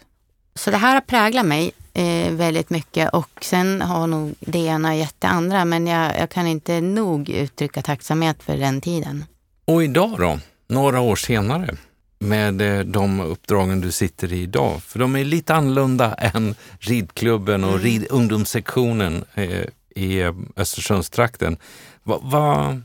Så 0.55 0.71
det 0.71 0.77
här 0.77 0.93
har 0.93 1.01
präglat 1.01 1.45
mig 1.45 1.71
eh, 1.93 2.33
väldigt 2.33 2.69
mycket 2.69 3.13
och 3.13 3.29
sen 3.41 3.81
har 3.81 4.07
nog 4.07 4.35
det 4.39 4.59
ena 4.59 4.95
gett 4.95 5.15
det 5.19 5.27
andra, 5.27 5.65
men 5.65 5.87
jag, 5.87 6.19
jag 6.19 6.29
kan 6.29 6.47
inte 6.47 6.81
nog 6.81 7.29
uttrycka 7.29 7.81
tacksamhet 7.81 8.43
för 8.43 8.57
den 8.57 8.81
tiden. 8.81 9.25
Och 9.65 9.83
idag 9.83 10.15
då, 10.19 10.39
några 10.67 10.99
år 10.99 11.15
senare? 11.15 11.77
Med 12.21 12.61
eh, 12.61 12.79
de 12.79 13.19
uppdragen 13.19 13.81
du 13.81 13.91
sitter 13.91 14.33
i 14.33 14.41
idag? 14.41 14.83
För 14.83 14.99
de 14.99 15.15
är 15.15 15.23
lite 15.23 15.55
annorlunda 15.55 16.13
än 16.17 16.55
ridklubben 16.79 17.63
och 17.63 17.69
mm. 17.69 17.81
rid, 17.81 18.07
ungdomssektionen 18.09 19.25
eh, 19.33 19.65
i 19.95 20.19
eh, 20.21 20.33
Östersundstrakten. 20.55 21.57
Va, 22.03 22.19
va, 22.23 22.81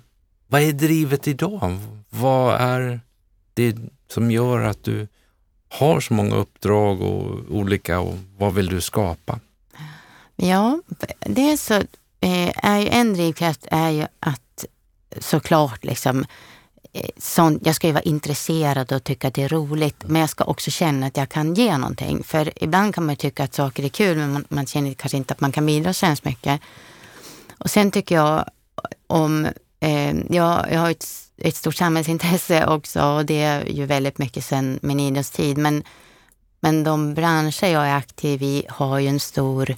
vad 0.47 0.63
är 0.63 0.73
drivet 0.73 1.29
idag? 1.29 1.79
Vad 2.11 2.61
är 2.61 3.01
det 3.55 3.77
som 4.09 4.31
gör 4.31 4.61
att 4.61 4.85
du 4.85 5.09
har 5.69 6.01
så 6.01 6.15
många 6.15 6.35
uppdrag 6.35 7.03
och 7.03 7.41
olika 7.51 8.01
och 8.01 8.15
vad 8.39 8.55
vill 8.55 8.67
du 8.67 8.81
skapa? 8.81 9.41
Ja, 10.37 10.81
det 11.21 11.57
så 11.57 11.83
är 12.21 12.79
ju 12.79 12.89
en 12.89 13.15
drivkraft 13.15 13.67
är 13.71 13.91
ju 13.91 14.07
att 14.21 14.65
såklart 15.21 15.85
liksom 15.85 16.25
sån, 17.19 17.61
jag 17.63 17.75
ska 17.75 17.87
ju 17.87 17.93
vara 17.93 18.03
intresserad 18.03 18.93
och 18.93 19.05
tycka 19.05 19.29
att 19.29 19.35
det 19.35 19.43
är 19.43 19.49
roligt, 19.49 20.05
men 20.07 20.21
jag 20.21 20.31
ska 20.31 20.45
också 20.45 20.71
känna 20.71 21.07
att 21.07 21.17
jag 21.17 21.29
kan 21.29 21.55
ge 21.55 21.79
någonting. 21.79 22.25
För 22.25 22.65
ibland 22.65 22.95
kan 22.95 23.07
man 23.07 23.17
tycka 23.17 23.45
att 23.45 23.55
saker 23.55 23.85
är 23.85 23.89
kul, 23.89 24.17
men 24.17 24.33
man, 24.33 24.45
man 24.49 24.67
känner 24.67 24.95
kanske 24.95 25.17
inte 25.17 25.35
att 25.35 25.41
man 25.41 25.53
kan 25.53 25.67
bidra 25.67 25.93
så 25.93 26.07
hemskt 26.07 26.25
mycket. 26.25 26.61
Och 27.59 27.71
sen 27.71 27.91
tycker 27.91 28.15
jag 28.15 28.45
om, 29.07 29.49
eh, 29.81 30.17
jag, 30.31 30.67
jag 30.73 30.81
har 30.81 30.91
ett, 30.91 31.07
ett 31.37 31.57
stort 31.57 31.75
samhällsintresse 31.75 32.67
också 32.67 33.03
och 33.03 33.27
det 33.27 33.43
är 33.43 33.65
ju 33.65 33.87
väldigt 33.87 34.19
mycket 34.19 34.45
sedan 34.45 34.79
min 34.83 35.01
idrottstid. 35.01 35.59
Men, 35.59 35.83
men 36.61 36.85
de 36.85 37.15
branscher 37.15 37.67
jag 37.67 37.87
är 37.87 37.97
aktiv 37.97 38.43
i 38.43 38.65
har 38.69 38.99
ju 38.99 39.09
en 39.09 39.21
stor 39.21 39.77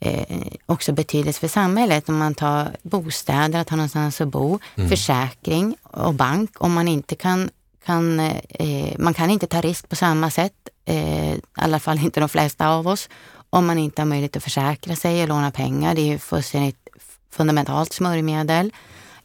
eh, 0.00 0.46
också 0.66 0.92
betydelse 0.92 1.40
för 1.40 1.48
samhället. 1.48 2.08
Om 2.08 2.16
man 2.16 2.34
tar 2.34 2.76
bostäder, 2.82 3.60
att 3.60 3.70
ha 3.70 3.76
någonstans 3.76 4.20
att 4.20 4.28
bo, 4.28 4.58
mm. 4.74 4.88
försäkring 4.88 5.76
och 5.82 6.14
bank. 6.14 6.50
Om 6.58 6.72
man 6.72 6.88
inte 6.88 7.14
kan, 7.14 7.50
kan 7.84 8.20
eh, 8.48 8.98
man 8.98 9.14
kan 9.14 9.30
inte 9.30 9.46
ta 9.46 9.60
risk 9.60 9.88
på 9.88 9.96
samma 9.96 10.30
sätt, 10.30 10.68
eh, 10.84 11.34
i 11.34 11.40
alla 11.54 11.78
fall 11.78 11.98
inte 11.98 12.20
de 12.20 12.28
flesta 12.28 12.68
av 12.68 12.88
oss, 12.88 13.08
om 13.50 13.66
man 13.66 13.78
inte 13.78 14.02
har 14.02 14.06
möjlighet 14.06 14.36
att 14.36 14.42
försäkra 14.42 14.96
sig 14.96 15.22
och 15.22 15.28
låna 15.28 15.50
pengar. 15.50 15.94
Det 15.94 16.00
är 16.00 16.06
ju 16.06 16.18
fullständigt 16.18 16.88
fundamentalt 17.30 17.92
smörjmedel. 17.92 18.72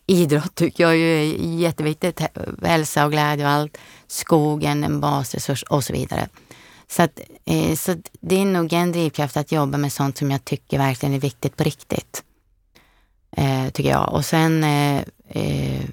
Idrott 0.07 0.55
tycker 0.55 0.83
jag 0.83 0.95
är 0.95 1.23
jätteviktigt. 1.59 2.21
Hälsa 2.63 3.05
och 3.05 3.11
glädje 3.11 3.45
och 3.45 3.51
allt. 3.51 3.77
Skogen, 4.07 4.83
en 4.83 4.99
basresurs 4.99 5.63
och 5.63 5.83
så 5.83 5.93
vidare. 5.93 6.27
Så, 6.91 7.01
att, 7.01 7.19
eh, 7.45 7.75
så 7.75 7.95
det 8.21 8.35
är 8.35 8.45
nog 8.45 8.73
en 8.73 8.91
drivkraft 8.91 9.37
att 9.37 9.51
jobba 9.51 9.77
med 9.77 9.93
sånt 9.93 10.17
som 10.17 10.31
jag 10.31 10.45
tycker 10.45 10.77
verkligen 10.77 11.15
är 11.15 11.19
viktigt 11.19 11.57
på 11.57 11.63
riktigt. 11.63 12.23
Eh, 13.37 13.69
tycker 13.69 13.89
jag. 13.89 14.13
Och 14.13 14.25
sen 14.25 14.63
eh, 14.63 15.01
eh, 15.29 15.85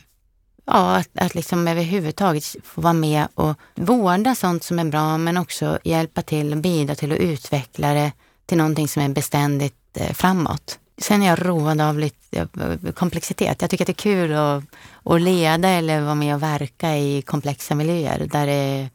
ja, 0.67 0.97
att, 0.97 1.09
att 1.15 1.35
liksom 1.35 1.69
överhuvudtaget 1.69 2.57
få 2.65 2.81
vara 2.81 2.93
med 2.93 3.29
och 3.35 3.57
vårda 3.75 4.35
sånt 4.35 4.65
som 4.65 4.79
är 4.79 4.85
bra 4.85 5.19
men 5.19 5.37
också 5.37 5.79
hjälpa 5.85 6.23
till 6.23 6.53
och 6.53 6.59
bidra 6.59 6.95
till 6.95 7.13
att 7.13 7.19
utveckla 7.19 7.95
det 7.95 8.13
till 8.47 8.59
någonting 8.59 8.89
som 8.89 9.03
är 9.03 9.09
beständigt 9.09 9.75
eh, 9.95 10.13
framåt. 10.13 10.79
Sen 10.99 11.23
är 11.23 11.27
jag 11.27 11.47
road 11.47 11.81
av 11.81 11.99
lite 11.99 12.39
eh, 12.41 12.93
komplexitet. 12.93 13.61
Jag 13.61 13.71
tycker 13.71 13.85
att 13.85 13.87
det 13.87 13.93
är 13.93 13.95
kul 13.95 14.33
att, 14.33 14.65
att 15.05 15.21
leda 15.21 15.69
eller 15.69 16.01
vara 16.01 16.15
med 16.15 16.35
och 16.35 16.43
verka 16.43 16.97
i 16.97 17.23
komplexa 17.23 17.75
miljöer 17.75 18.27
där 18.31 18.47
det 18.47 18.89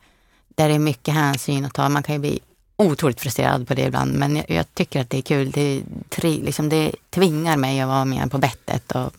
där 0.55 0.69
det 0.69 0.75
är 0.75 0.79
mycket 0.79 1.13
hänsyn 1.13 1.65
att 1.65 1.73
ta. 1.73 1.89
Man 1.89 2.03
kan 2.03 2.15
ju 2.15 2.19
bli 2.19 2.39
otroligt 2.75 3.21
frustrerad 3.21 3.67
på 3.67 3.73
det 3.73 3.81
ibland, 3.81 4.13
men 4.13 4.35
jag, 4.35 4.45
jag 4.47 4.73
tycker 4.73 5.01
att 5.01 5.09
det 5.09 5.17
är 5.17 5.21
kul. 5.21 5.51
Det, 5.51 5.83
tri, 6.09 6.41
liksom, 6.41 6.69
det 6.69 6.91
tvingar 7.09 7.57
mig 7.57 7.81
att 7.81 7.87
vara 7.87 8.05
med 8.05 8.31
på 8.31 8.37
bettet 8.37 8.91
och 8.91 9.13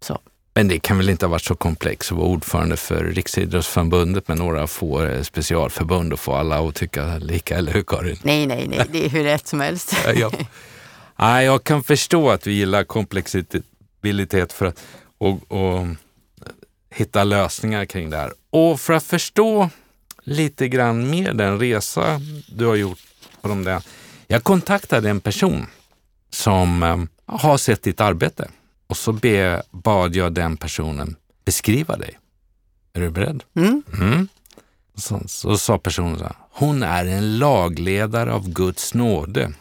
så. 0.00 0.18
Men 0.54 0.68
det 0.68 0.78
kan 0.78 0.98
väl 0.98 1.08
inte 1.08 1.26
ha 1.26 1.30
varit 1.30 1.42
så 1.42 1.54
komplext 1.54 2.12
att 2.12 2.18
vara 2.18 2.28
ordförande 2.28 2.76
för 2.76 3.04
Riksidrottsförbundet 3.04 4.28
med 4.28 4.38
några 4.38 4.66
få 4.66 5.02
eh, 5.02 5.22
specialförbund 5.22 6.12
och 6.12 6.20
få 6.20 6.34
alla 6.34 6.68
att 6.68 6.74
tycka 6.74 7.18
lika, 7.18 7.56
eller 7.56 7.72
hur 7.72 7.82
Karin? 7.82 8.18
Nej, 8.22 8.46
nej, 8.46 8.68
nej, 8.68 8.86
det 8.92 9.04
är 9.04 9.08
hur 9.08 9.24
rätt 9.24 9.46
som 9.46 9.60
helst. 9.60 9.96
ja. 10.14 10.30
Nej, 11.16 11.44
jag 11.44 11.64
kan 11.64 11.82
förstå 11.82 12.30
att 12.30 12.46
vi 12.46 12.52
gillar 12.52 12.84
komplexitet 12.84 14.52
för 14.52 14.66
att, 14.66 14.80
och, 15.18 15.52
och 15.52 15.86
hitta 16.90 17.24
lösningar 17.24 17.84
kring 17.84 18.10
det 18.10 18.16
här. 18.16 18.32
Och 18.50 18.80
för 18.80 18.92
att 18.92 19.04
förstå 19.04 19.70
lite 20.24 20.68
grann 20.68 21.10
mer 21.10 21.32
den 21.32 21.58
resa 21.58 22.20
du 22.46 22.66
har 22.66 22.74
gjort 22.74 22.98
på 23.40 23.48
de 23.48 23.64
där. 23.64 23.82
Jag 24.26 24.44
kontaktade 24.44 25.10
en 25.10 25.20
person 25.20 25.66
som 26.30 26.82
eh, 26.82 26.98
har 27.26 27.56
sett 27.56 27.82
ditt 27.82 28.00
arbete 28.00 28.48
och 28.86 28.96
så 28.96 29.12
be, 29.12 29.62
bad 29.70 30.16
jag 30.16 30.32
den 30.32 30.56
personen 30.56 31.16
beskriva 31.44 31.96
dig. 31.96 32.18
Är 32.92 33.00
du 33.00 33.10
beredd? 33.10 33.42
Mm. 33.54 33.82
Mm. 34.00 34.28
Så, 34.94 35.20
så 35.26 35.58
sa 35.58 35.78
personen 35.78 36.18
så 36.18 36.24
här, 36.24 36.36
hon 36.50 36.82
är 36.82 37.06
en 37.06 37.38
lagledare 37.38 38.32
av 38.32 38.48
Guds 38.48 38.94
nåde. 38.94 39.52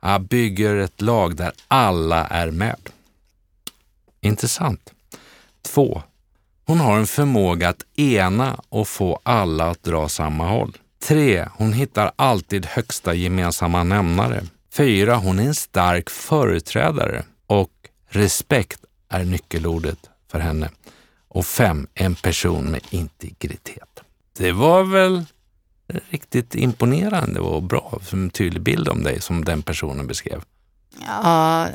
Jag 0.00 0.22
bygger 0.22 0.76
ett 0.76 1.00
lag 1.00 1.36
där 1.36 1.52
alla 1.68 2.26
är 2.26 2.50
med. 2.50 2.88
Intressant. 4.20 4.92
Två. 5.62 6.02
Hon 6.70 6.80
har 6.80 6.98
en 6.98 7.06
förmåga 7.06 7.68
att 7.68 7.82
ena 7.96 8.60
och 8.68 8.88
få 8.88 9.20
alla 9.22 9.70
att 9.70 9.82
dra 9.82 10.08
samma 10.08 10.48
håll. 10.48 10.76
Tre. 11.02 11.48
Hon 11.52 11.72
hittar 11.72 12.12
alltid 12.16 12.66
högsta 12.66 13.14
gemensamma 13.14 13.84
nämnare. 13.84 14.42
Fyra. 14.72 15.16
Hon 15.16 15.38
är 15.38 15.44
en 15.44 15.54
stark 15.54 16.10
företrädare 16.10 17.22
och 17.46 17.70
respekt 18.08 18.80
är 19.08 19.24
nyckelordet 19.24 19.98
för 20.30 20.38
henne. 20.38 20.70
Och 21.28 21.46
fem. 21.46 21.86
En 21.94 22.14
person 22.14 22.64
med 22.64 22.80
integritet. 22.90 24.00
Det 24.38 24.52
var 24.52 24.84
väl 24.84 25.24
riktigt 26.10 26.54
imponerande 26.54 27.40
och 27.40 27.62
bra, 27.62 27.98
som 28.02 28.22
en 28.22 28.30
tydlig 28.30 28.62
bild 28.62 28.88
om 28.88 29.02
dig 29.02 29.20
som 29.20 29.44
den 29.44 29.62
personen 29.62 30.06
beskrev. 30.06 30.42
Ja, 31.06 31.68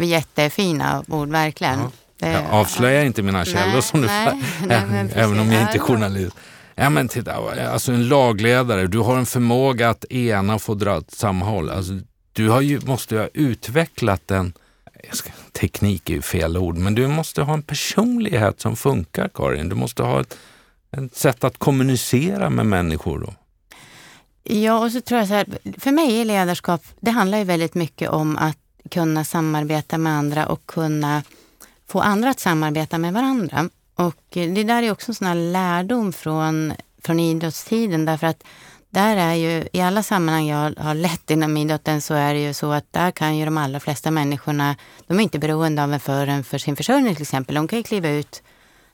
jättefina 0.00 1.04
ord 1.08 1.28
verkligen. 1.28 1.78
Ja. 1.78 1.90
Det- 2.24 2.32
Jag 2.32 2.50
avslöjar 2.50 3.04
inte 3.04 3.22
mina 3.22 3.44
källor 3.44 3.72
Nej, 3.72 3.82
som 3.82 4.00
du 4.00 4.06
nej, 4.06 4.42
nej, 4.68 5.10
även 5.14 5.40
om 5.40 5.52
jag 5.52 5.62
inte 5.62 5.74
är 5.74 5.78
journalist. 5.78 6.36
Ja, 6.74 6.90
men 6.90 7.08
titta, 7.08 7.34
alltså 7.72 7.92
en 7.92 8.08
lagledare, 8.08 8.86
du 8.86 8.98
har 8.98 9.16
en 9.18 9.26
förmåga 9.26 9.90
att 9.90 10.04
ena 10.04 10.54
och 10.54 10.62
få 10.62 10.74
dra 10.74 10.96
åt 10.96 11.10
samma 11.10 11.46
håll. 11.46 11.70
Alltså, 11.70 11.92
du 12.32 12.48
har 12.48 12.60
ju, 12.60 12.80
måste 12.86 13.14
ju 13.14 13.20
ha 13.20 13.28
utvecklat 13.34 14.30
en, 14.30 14.52
ska, 15.12 15.30
teknik 15.52 16.10
är 16.10 16.14
ju 16.14 16.22
fel 16.22 16.56
ord, 16.56 16.76
men 16.78 16.94
du 16.94 17.06
måste 17.06 17.42
ha 17.42 17.54
en 17.54 17.62
personlighet 17.62 18.60
som 18.60 18.76
funkar 18.76 19.28
Karin. 19.34 19.68
Du 19.68 19.74
måste 19.74 20.02
ha 20.02 20.20
ett, 20.20 20.36
ett 20.96 21.16
sätt 21.16 21.44
att 21.44 21.58
kommunicera 21.58 22.50
med 22.50 22.66
människor. 22.66 23.18
Då. 23.18 23.34
Ja, 24.42 24.78
och 24.78 24.92
så 24.92 25.00
tror 25.00 25.18
jag 25.18 25.28
så 25.28 25.34
här, 25.34 25.46
för 25.78 25.90
mig 25.92 26.20
är 26.20 26.24
ledarskap, 26.24 26.82
det 27.00 27.10
handlar 27.10 27.38
ju 27.38 27.44
väldigt 27.44 27.74
mycket 27.74 28.08
om 28.10 28.36
att 28.38 28.58
kunna 28.90 29.24
samarbeta 29.24 29.98
med 29.98 30.12
andra 30.12 30.46
och 30.46 30.66
kunna 30.66 31.22
få 31.94 32.00
andra 32.00 32.30
att 32.30 32.40
samarbeta 32.40 32.98
med 32.98 33.12
varandra. 33.12 33.68
Och 33.94 34.36
eh, 34.36 34.52
det 34.52 34.64
där 34.64 34.82
är 34.82 34.90
också 34.90 35.10
en 35.10 35.14
sån 35.14 35.26
här 35.26 35.34
lärdom 35.34 36.12
från, 36.12 36.72
från 37.02 37.20
idrottstiden 37.20 38.04
därför 38.04 38.26
att 38.26 38.44
där 38.90 39.16
är 39.16 39.34
ju, 39.34 39.68
i 39.72 39.80
alla 39.80 40.02
sammanhang 40.02 40.46
jag 40.46 40.74
har 40.78 40.94
lett 40.94 41.30
inom 41.30 41.56
idrotten 41.56 42.00
så 42.00 42.14
är 42.14 42.34
det 42.34 42.40
ju 42.40 42.54
så 42.54 42.72
att 42.72 42.92
där 42.92 43.10
kan 43.10 43.36
ju 43.36 43.44
de 43.44 43.58
allra 43.58 43.80
flesta 43.80 44.10
människorna, 44.10 44.76
de 45.06 45.18
är 45.18 45.22
inte 45.22 45.38
beroende 45.38 45.82
av 45.82 45.92
en 45.92 46.00
förrän 46.00 46.44
för 46.44 46.58
sin 46.58 46.76
försörjning 46.76 47.14
till 47.14 47.22
exempel. 47.22 47.54
De 47.54 47.68
kan 47.68 47.78
ju 47.78 47.82
kliva 47.82 48.08
ut 48.08 48.42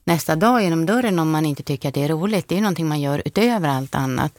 nästa 0.05 0.37
dag 0.37 0.63
genom 0.63 0.87
dörren 0.87 1.19
om 1.19 1.31
man 1.31 1.47
inte 1.47 1.63
tycker 1.63 1.89
att 1.89 1.95
det 1.95 2.05
är 2.05 2.09
roligt. 2.09 2.49
Det 2.49 2.55
är 2.55 2.57
ju 2.57 2.63
någonting 2.63 2.89
man 2.89 3.01
gör 3.01 3.23
utöver 3.25 3.69
allt 3.69 3.95
annat. 3.95 4.39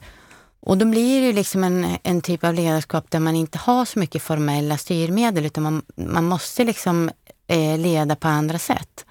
Och 0.60 0.78
då 0.78 0.86
blir 0.86 1.20
det 1.20 1.26
ju 1.26 1.32
liksom 1.32 1.64
en, 1.64 1.86
en 2.02 2.20
typ 2.20 2.44
av 2.44 2.54
ledarskap 2.54 3.10
där 3.10 3.20
man 3.20 3.36
inte 3.36 3.58
har 3.58 3.84
så 3.84 3.98
mycket 3.98 4.22
formella 4.22 4.78
styrmedel 4.78 5.46
utan 5.46 5.62
man, 5.62 5.82
man 5.96 6.24
måste 6.24 6.64
liksom 6.64 7.10
eh, 7.46 7.78
leda 7.78 8.16
på 8.16 8.28
andra 8.28 8.58
sätt. 8.58 9.06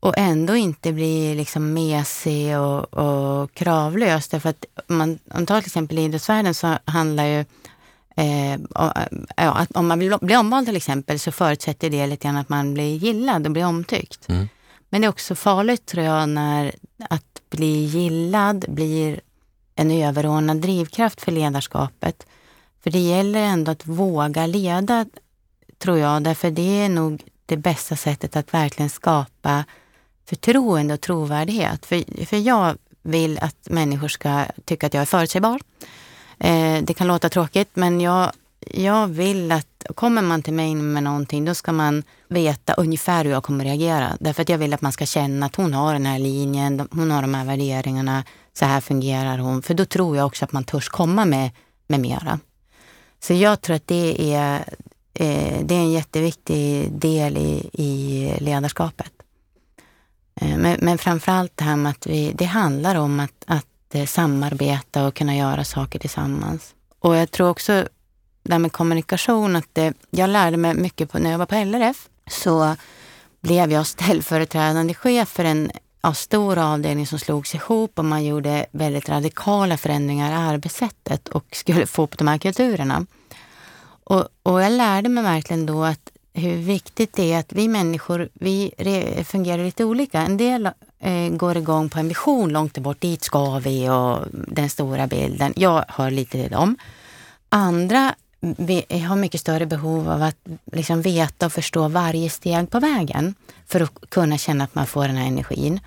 Och 0.00 0.14
ändå 0.18 0.56
inte 0.56 0.92
bli 0.92 1.34
liksom 1.34 1.72
mesig 1.72 2.58
och, 2.58 2.94
och 2.94 3.54
kravlös. 3.54 4.28
Därför 4.28 4.48
att 4.48 4.64
man, 4.86 5.10
om 5.10 5.18
man 5.34 5.46
tar 5.46 5.60
till 5.60 5.66
exempel 5.66 5.98
idrottsvärlden 5.98 6.54
så 6.54 6.78
handlar 6.84 7.24
ju 7.24 7.44
Eh, 8.16 8.58
ja, 9.36 9.52
att 9.52 9.76
om 9.76 9.88
man 9.88 9.98
vill 9.98 10.16
bli 10.20 10.36
omvald 10.36 10.66
till 10.66 10.76
exempel 10.76 11.18
så 11.18 11.32
förutsätter 11.32 11.90
det 11.90 12.06
lite 12.06 12.28
grann 12.28 12.36
att 12.36 12.48
man 12.48 12.74
blir 12.74 12.96
gillad 12.96 13.46
och 13.46 13.52
blir 13.52 13.64
omtyckt. 13.64 14.28
Mm. 14.28 14.48
Men 14.88 15.00
det 15.00 15.06
är 15.06 15.08
också 15.08 15.34
farligt 15.34 15.86
tror 15.86 16.04
jag 16.04 16.28
när 16.28 16.72
att 17.10 17.42
bli 17.50 17.84
gillad 17.84 18.64
blir 18.68 19.20
en 19.74 19.90
överordnad 19.90 20.56
drivkraft 20.56 21.20
för 21.20 21.32
ledarskapet. 21.32 22.26
För 22.82 22.90
det 22.90 22.98
gäller 22.98 23.40
ändå 23.40 23.72
att 23.72 23.86
våga 23.86 24.46
leda, 24.46 25.06
tror 25.78 25.98
jag, 25.98 26.22
därför 26.22 26.50
det 26.50 26.82
är 26.84 26.88
nog 26.88 27.22
det 27.50 27.56
bästa 27.56 27.96
sättet 27.96 28.36
att 28.36 28.54
verkligen 28.54 28.90
skapa 28.90 29.64
förtroende 30.28 30.94
och 30.94 31.00
trovärdighet. 31.00 31.86
För, 31.86 32.24
för 32.26 32.36
jag 32.36 32.76
vill 33.02 33.38
att 33.38 33.56
människor 33.70 34.08
ska 34.08 34.44
tycka 34.64 34.86
att 34.86 34.94
jag 34.94 35.00
är 35.00 35.06
förutsägbar. 35.06 35.60
Eh, 36.38 36.82
det 36.82 36.94
kan 36.94 37.06
låta 37.06 37.28
tråkigt, 37.28 37.70
men 37.74 38.00
jag, 38.00 38.32
jag 38.60 39.06
vill 39.06 39.52
att 39.52 39.66
kommer 39.94 40.22
man 40.22 40.42
till 40.42 40.52
mig 40.52 40.74
med 40.74 41.02
någonting, 41.02 41.44
då 41.44 41.54
ska 41.54 41.72
man 41.72 42.02
veta 42.28 42.74
ungefär 42.74 43.24
hur 43.24 43.32
jag 43.32 43.44
kommer 43.44 43.64
reagera. 43.64 44.16
Därför 44.20 44.42
att 44.42 44.48
jag 44.48 44.58
vill 44.58 44.74
att 44.74 44.80
man 44.80 44.92
ska 44.92 45.06
känna 45.06 45.46
att 45.46 45.56
hon 45.56 45.74
har 45.74 45.92
den 45.92 46.06
här 46.06 46.18
linjen, 46.18 46.88
hon 46.90 47.10
har 47.10 47.22
de 47.22 47.34
här 47.34 47.44
värderingarna, 47.44 48.24
så 48.52 48.64
här 48.64 48.80
fungerar 48.80 49.38
hon. 49.38 49.62
För 49.62 49.74
då 49.74 49.84
tror 49.84 50.16
jag 50.16 50.26
också 50.26 50.44
att 50.44 50.52
man 50.52 50.64
törs 50.64 50.88
komma 50.88 51.24
med, 51.24 51.50
med 51.86 52.00
mera. 52.00 52.38
Så 53.20 53.34
jag 53.34 53.60
tror 53.60 53.76
att 53.76 53.86
det 53.86 54.34
är, 54.34 54.64
eh, 55.14 55.60
det 55.62 55.74
är 55.74 55.80
en 55.80 55.92
jätteviktig 55.92 56.92
del 56.92 57.36
i, 57.36 57.70
i 57.72 58.32
ledarskapet. 58.40 59.12
Eh, 60.40 60.56
men, 60.56 60.78
men 60.80 60.98
framförallt 60.98 61.56
det 61.56 61.64
här 61.64 61.76
med 61.76 61.90
att 61.90 62.06
vi, 62.06 62.32
det 62.34 62.44
handlar 62.44 62.94
om 62.94 63.20
att, 63.20 63.44
att 63.46 63.94
eh, 63.94 64.06
samarbeta 64.06 65.06
och 65.06 65.14
kunna 65.14 65.36
göra 65.36 65.64
saker 65.64 65.98
tillsammans. 65.98 66.74
Och 66.98 67.16
jag 67.16 67.30
tror 67.30 67.48
också 67.48 67.88
det 68.42 68.52
här 68.52 68.58
med 68.58 68.72
kommunikation, 68.72 69.56
att 69.56 69.68
det, 69.72 69.94
jag 70.10 70.30
lärde 70.30 70.56
mig 70.56 70.74
mycket 70.74 71.10
på, 71.10 71.18
när 71.18 71.30
jag 71.30 71.38
var 71.38 71.46
på 71.46 71.54
LRF, 71.54 72.08
så 72.30 72.76
blev 73.40 73.72
jag 73.72 73.86
ställföreträdande 73.86 74.94
chef 74.94 75.28
för 75.28 75.44
en 75.44 75.70
ja, 76.02 76.14
stor 76.14 76.58
avdelning 76.58 77.06
som 77.06 77.18
slogs 77.18 77.54
ihop 77.54 77.98
och 77.98 78.04
man 78.04 78.24
gjorde 78.24 78.66
väldigt 78.70 79.08
radikala 79.08 79.76
förändringar 79.76 80.30
i 80.32 80.34
arbetssättet 80.34 81.28
och 81.28 81.44
skulle 81.52 81.86
få 81.86 82.02
upp 82.02 82.18
de 82.18 82.28
här 82.28 82.38
kulturerna. 82.38 83.06
Och, 84.10 84.28
och 84.42 84.62
jag 84.62 84.72
lärde 84.72 85.08
mig 85.08 85.24
verkligen 85.24 85.66
då 85.66 85.84
att 85.84 86.10
hur 86.32 86.56
viktigt 86.56 87.12
det 87.12 87.32
är 87.32 87.38
att 87.38 87.52
vi 87.52 87.68
människor, 87.68 88.28
vi 88.32 88.72
fungerar 89.26 89.64
lite 89.64 89.84
olika. 89.84 90.20
En 90.20 90.36
del 90.36 90.66
eh, 90.98 91.28
går 91.30 91.56
igång 91.56 91.88
på 91.88 91.98
en 91.98 92.08
vision 92.08 92.52
långt 92.52 92.78
bort, 92.78 93.00
dit 93.00 93.22
ska 93.22 93.58
vi 93.58 93.88
och 93.88 94.18
den 94.32 94.70
stora 94.70 95.06
bilden. 95.06 95.52
Jag 95.56 95.84
hör 95.88 96.10
lite 96.10 96.30
till 96.30 96.50
dem. 96.50 96.76
Andra 97.48 98.14
vi 98.40 98.84
har 99.08 99.16
mycket 99.16 99.40
större 99.40 99.66
behov 99.66 100.10
av 100.10 100.22
att 100.22 100.36
liksom 100.72 101.02
veta 101.02 101.46
och 101.46 101.52
förstå 101.52 101.88
varje 101.88 102.30
steg 102.30 102.70
på 102.70 102.80
vägen 102.80 103.34
för 103.66 103.80
att 103.80 103.92
kunna 104.08 104.38
känna 104.38 104.64
att 104.64 104.74
man 104.74 104.86
får 104.86 105.06
den 105.06 105.16
här 105.16 105.26
energin. 105.26 105.80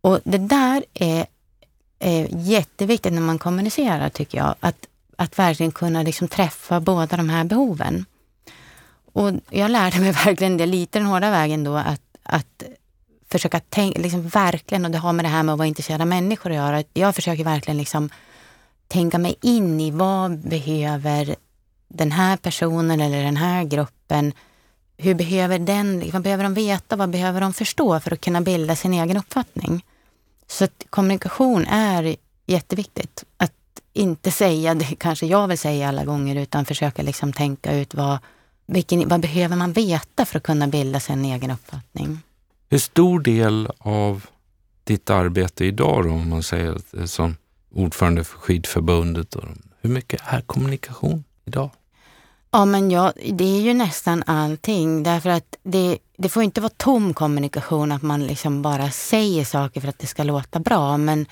Och 0.00 0.20
det 0.24 0.38
där 0.38 0.84
är, 0.94 1.26
är 1.98 2.28
jätteviktigt 2.30 3.12
när 3.12 3.20
man 3.20 3.38
kommunicerar 3.38 4.08
tycker 4.08 4.38
jag. 4.38 4.54
Att, 4.60 4.86
att 5.22 5.38
verkligen 5.38 5.72
kunna 5.72 6.02
liksom 6.02 6.28
träffa 6.28 6.80
båda 6.80 7.16
de 7.16 7.28
här 7.28 7.44
behoven. 7.44 8.04
Och 9.12 9.32
jag 9.50 9.70
lärde 9.70 10.00
mig 10.00 10.12
verkligen 10.24 10.56
det 10.56 10.66
lite 10.66 10.98
den 10.98 11.06
hårda 11.06 11.30
vägen 11.30 11.64
då 11.64 11.76
att, 11.76 12.02
att 12.22 12.62
försöka 13.30 13.60
tänka, 13.60 14.00
liksom 14.00 14.28
verkligen, 14.28 14.84
och 14.84 14.90
det 14.90 14.98
har 14.98 15.12
med 15.12 15.24
det 15.24 15.28
här 15.28 15.42
med 15.42 15.52
att 15.52 15.58
vara 15.58 15.68
intresserad 15.68 16.00
av 16.00 16.06
människor 16.06 16.50
att 16.50 16.56
göra. 16.56 16.84
Jag 16.92 17.14
försöker 17.14 17.44
verkligen 17.44 17.78
liksom 17.78 18.10
tänka 18.88 19.18
mig 19.18 19.34
in 19.42 19.80
i 19.80 19.90
vad 19.90 20.38
behöver 20.38 21.36
den 21.88 22.12
här 22.12 22.36
personen 22.36 23.00
eller 23.00 23.22
den 23.22 23.36
här 23.36 23.64
gruppen, 23.64 24.32
hur 24.96 25.14
behöver 25.14 25.58
den, 25.58 26.10
vad 26.12 26.22
behöver 26.22 26.44
de 26.44 26.54
veta, 26.54 26.96
vad 26.96 27.10
behöver 27.10 27.40
de 27.40 27.52
förstå 27.52 28.00
för 28.00 28.12
att 28.12 28.20
kunna 28.20 28.40
bilda 28.40 28.76
sin 28.76 28.94
egen 28.94 29.16
uppfattning? 29.16 29.84
Så 30.46 30.64
att 30.64 30.84
kommunikation 30.90 31.66
är 31.66 32.16
jätteviktigt. 32.46 33.24
Att 33.36 33.52
inte 33.92 34.30
säga 34.30 34.74
det 34.74 34.84
kanske 34.84 35.26
jag 35.26 35.48
vill 35.48 35.58
säga 35.58 35.88
alla 35.88 36.04
gånger 36.04 36.36
utan 36.36 36.64
försöka 36.64 37.02
liksom 37.02 37.32
tänka 37.32 37.72
ut 37.74 37.94
vad, 37.94 38.18
vilken, 38.66 39.08
vad 39.08 39.20
behöver 39.20 39.56
man 39.56 39.72
veta 39.72 40.24
för 40.24 40.36
att 40.36 40.42
kunna 40.42 40.66
bilda 40.66 41.00
sig 41.00 41.12
en 41.12 41.24
egen 41.24 41.50
uppfattning. 41.50 42.20
Hur 42.68 42.78
stor 42.78 43.20
del 43.20 43.68
av 43.78 44.26
ditt 44.84 45.10
arbete 45.10 45.64
idag 45.64 46.04
då, 46.04 46.10
om 46.10 46.28
man 46.28 46.42
säger 46.42 46.80
är 47.02 47.06
som 47.06 47.36
ordförande 47.74 48.24
för 48.24 48.38
skidförbundet, 48.38 49.34
och 49.34 49.44
hur 49.80 49.90
mycket 49.90 50.20
är 50.24 50.40
kommunikation 50.40 51.24
idag? 51.44 51.70
Ja, 52.50 52.64
men 52.64 52.90
ja, 52.90 53.12
det 53.32 53.44
är 53.44 53.60
ju 53.60 53.74
nästan 53.74 54.22
allting. 54.26 55.02
Därför 55.02 55.30
att 55.30 55.56
det, 55.62 55.98
det 56.16 56.28
får 56.28 56.42
inte 56.42 56.60
vara 56.60 56.72
tom 56.76 57.14
kommunikation, 57.14 57.92
att 57.92 58.02
man 58.02 58.26
liksom 58.26 58.62
bara 58.62 58.90
säger 58.90 59.44
saker 59.44 59.80
för 59.80 59.88
att 59.88 59.98
det 59.98 60.06
ska 60.06 60.22
låta 60.22 60.60
bra. 60.60 60.96
Men, 60.96 61.26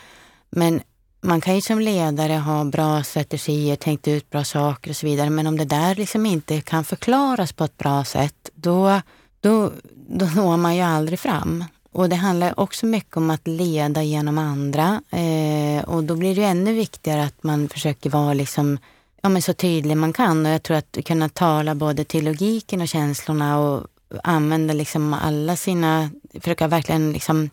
men 0.50 0.80
man 1.20 1.40
kan 1.40 1.54
ju 1.54 1.61
som 1.61 1.80
ledare 1.80 2.33
ha 2.33 2.64
bra 2.64 3.02
strategier, 3.02 3.76
tänkt 3.76 4.09
ut 4.09 4.30
bra 4.30 4.44
saker 4.44 4.90
och 4.90 4.96
så 4.96 5.06
vidare. 5.06 5.30
Men 5.30 5.46
om 5.46 5.59
det 5.59 5.64
där 5.64 5.94
liksom 5.94 6.26
inte 6.26 6.61
kan 6.61 6.85
förklaras 6.85 7.52
på 7.52 7.64
ett 7.64 7.78
bra 7.78 8.04
sätt, 8.04 8.50
då, 8.54 9.00
då, 9.40 9.72
då 10.09 10.26
når 10.26 10.56
man 10.56 10.76
ju 10.76 10.83
aldrig 10.83 11.20
fram. 11.20 11.64
Och 11.92 12.09
det 12.09 12.16
handlar 12.16 12.61
också 12.61 12.87
mycket 12.87 13.16
om 13.16 13.30
att 13.30 13.46
leda 13.48 14.02
genom 14.02 14.38
andra. 14.38 15.02
Eh, 15.11 15.85
och 15.85 16.04
då 16.04 16.16
blir 16.16 16.37
det 16.37 16.44
ännu 16.44 16.72
viktigare 16.72 17.24
att 17.24 17.42
man 17.42 17.68
försöker 17.68 18.11
vara 18.11 18.35
liksom, 18.35 18.78
ja, 19.22 19.28
men 19.28 19.42
så 19.42 19.52
tydlig 19.52 19.96
man 19.96 20.12
kan. 20.12 20.46
Och 20.46 20.52
jag 20.52 20.62
tror 20.62 20.76
att 20.76 20.98
kunna 21.04 21.28
tala 21.28 21.74
både 21.74 22.04
till 22.04 22.24
logiken 22.24 22.80
och 22.80 22.88
känslorna 22.88 23.59
och 23.59 23.87
använda 24.24 24.74
liksom 24.74 25.14
alla 25.14 25.56
sina, 25.56 26.11
försöka 26.40 26.68
verkligen 26.68 27.12
liksom, 27.12 27.50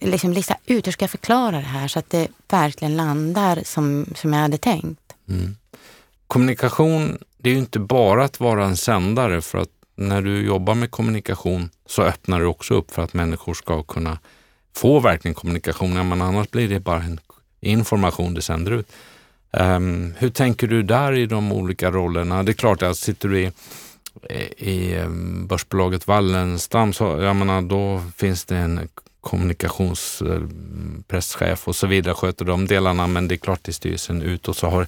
liksom 0.00 0.32
lista 0.32 0.56
ut 0.66 0.86
hur 0.86 0.92
ska 0.92 1.02
jag 1.02 1.10
förklara 1.10 1.56
det 1.56 1.62
här 1.62 1.88
så 1.88 1.98
att 1.98 2.10
det 2.10 2.28
verkligen 2.50 2.96
landar 2.96 3.60
som, 3.64 4.06
som 4.14 4.32
jag 4.32 4.40
hade 4.40 4.58
tänkt. 4.58 5.14
Mm. 5.28 5.56
Kommunikation, 6.26 7.18
det 7.38 7.50
är 7.50 7.54
ju 7.54 7.60
inte 7.60 7.78
bara 7.78 8.24
att 8.24 8.40
vara 8.40 8.64
en 8.64 8.76
sändare 8.76 9.40
för 9.40 9.58
att 9.58 9.68
när 9.96 10.22
du 10.22 10.46
jobbar 10.46 10.74
med 10.74 10.90
kommunikation 10.90 11.70
så 11.86 12.02
öppnar 12.02 12.40
du 12.40 12.46
också 12.46 12.74
upp 12.74 12.90
för 12.90 13.02
att 13.02 13.14
människor 13.14 13.54
ska 13.54 13.82
kunna 13.82 14.18
få 14.76 15.00
verkligen 15.00 15.34
kommunikation. 15.34 16.08
Men 16.08 16.22
annars 16.22 16.50
blir 16.50 16.68
det 16.68 16.80
bara 16.80 17.02
en 17.02 17.20
information 17.60 18.34
du 18.34 18.40
sänder 18.40 18.72
ut. 18.72 18.92
Um, 19.50 20.14
hur 20.18 20.30
tänker 20.30 20.66
du 20.66 20.82
där 20.82 21.12
i 21.12 21.26
de 21.26 21.52
olika 21.52 21.90
rollerna? 21.90 22.42
Det 22.42 22.52
är 22.52 22.54
klart 22.54 22.82
att 22.82 22.96
sitter 22.96 23.28
du 23.28 23.40
i, 23.40 23.52
i 24.56 24.94
ehm, 24.94 25.46
börsbolaget 25.46 26.06
Wallenstam 26.06 26.92
så 26.92 27.04
jag 27.04 27.36
menar, 27.36 27.62
då 27.62 28.02
finns 28.16 28.44
det 28.44 28.56
en 28.56 28.88
kommunikationspresschef 29.20 31.68
och 31.68 31.76
så 31.76 31.86
vidare 31.86 32.14
sköter 32.14 32.44
de 32.44 32.66
delarna. 32.66 33.06
Men 33.06 33.28
det 33.28 33.34
är 33.34 33.36
klart 33.36 33.68
i 33.68 33.72
styrelsen 33.72 34.22
ut 34.22 34.48
och 34.48 34.56
så 34.56 34.66
har 34.66 34.86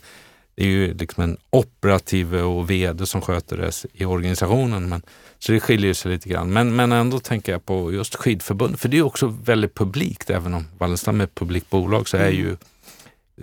det 0.54 0.64
är 0.64 0.68
ju 0.68 0.94
liksom 0.94 1.24
en 1.24 1.36
operativ 1.50 2.34
och 2.34 2.70
vd 2.70 3.06
som 3.06 3.20
sköter 3.20 3.56
det 3.56 3.84
i 3.92 4.04
organisationen. 4.04 4.88
Men, 4.88 5.02
så 5.38 5.52
det 5.52 5.60
skiljer 5.60 5.94
sig 5.94 6.12
lite 6.12 6.28
grann. 6.28 6.52
Men, 6.52 6.76
men 6.76 6.92
ändå 6.92 7.18
tänker 7.18 7.52
jag 7.52 7.66
på 7.66 7.92
just 7.92 8.14
skidförbund, 8.14 8.80
för 8.80 8.88
det 8.88 8.98
är 8.98 9.02
också 9.02 9.26
väldigt 9.26 9.74
publikt. 9.74 10.30
Även 10.30 10.54
om 10.54 10.66
Wallenstam 10.78 11.20
är 11.20 11.24
ett 11.24 11.34
publikt 11.34 11.70
bolag 11.70 12.08
så 12.08 12.16
är 12.16 12.20
mm. 12.20 12.34
ju 12.34 12.56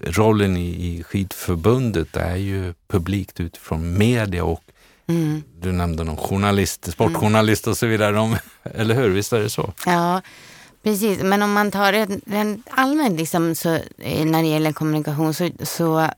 rollen 0.04 0.58
i, 0.58 0.70
i 0.70 1.04
skidförbundet 1.04 2.18
är 2.18 2.36
ju 2.36 2.74
publikt 2.88 3.40
utifrån 3.40 3.98
media 3.98 4.44
och 4.44 4.64
mm. 5.08 5.44
du 5.60 5.72
nämnde 5.72 6.04
någon 6.04 6.18
journalist, 6.18 6.92
sportjournalist 6.92 7.68
och 7.68 7.78
så 7.78 7.86
vidare. 7.86 8.12
De, 8.12 8.36
eller 8.64 8.96
hur? 8.96 9.10
Visst 9.10 9.34
är 9.34 9.40
det 9.40 9.50
så? 9.50 9.74
Ja, 9.86 10.22
precis. 10.88 11.24
Men 11.24 11.42
om 11.42 11.54
man 11.54 11.72
tar 11.72 11.92
det 11.92 12.08
rent 12.26 12.68
allmänt 12.72 13.20
liksom, 13.20 13.56
så, 13.56 13.74
eh, 13.98 14.26
när 14.26 14.42
det 14.42 14.48
gäller 14.48 14.72
kommunikation 14.72 15.34
så, 15.34 15.50
så 15.64 16.00
eh, 16.00 16.10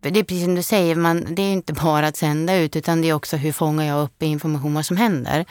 det 0.00 0.18
är 0.18 0.24
precis 0.24 0.44
som 0.44 0.54
du 0.54 0.62
säger, 0.62 0.94
man, 0.94 1.26
det 1.34 1.42
är 1.42 1.52
inte 1.52 1.72
bara 1.72 2.06
att 2.06 2.16
sända 2.16 2.56
ut 2.56 2.76
utan 2.76 3.02
det 3.02 3.08
är 3.08 3.14
också 3.14 3.36
hur 3.36 3.52
fångar 3.52 3.84
jag 3.84 4.02
upp 4.02 4.22
information 4.22 4.74
vad 4.74 4.86
som 4.86 4.96
händer. 4.96 5.44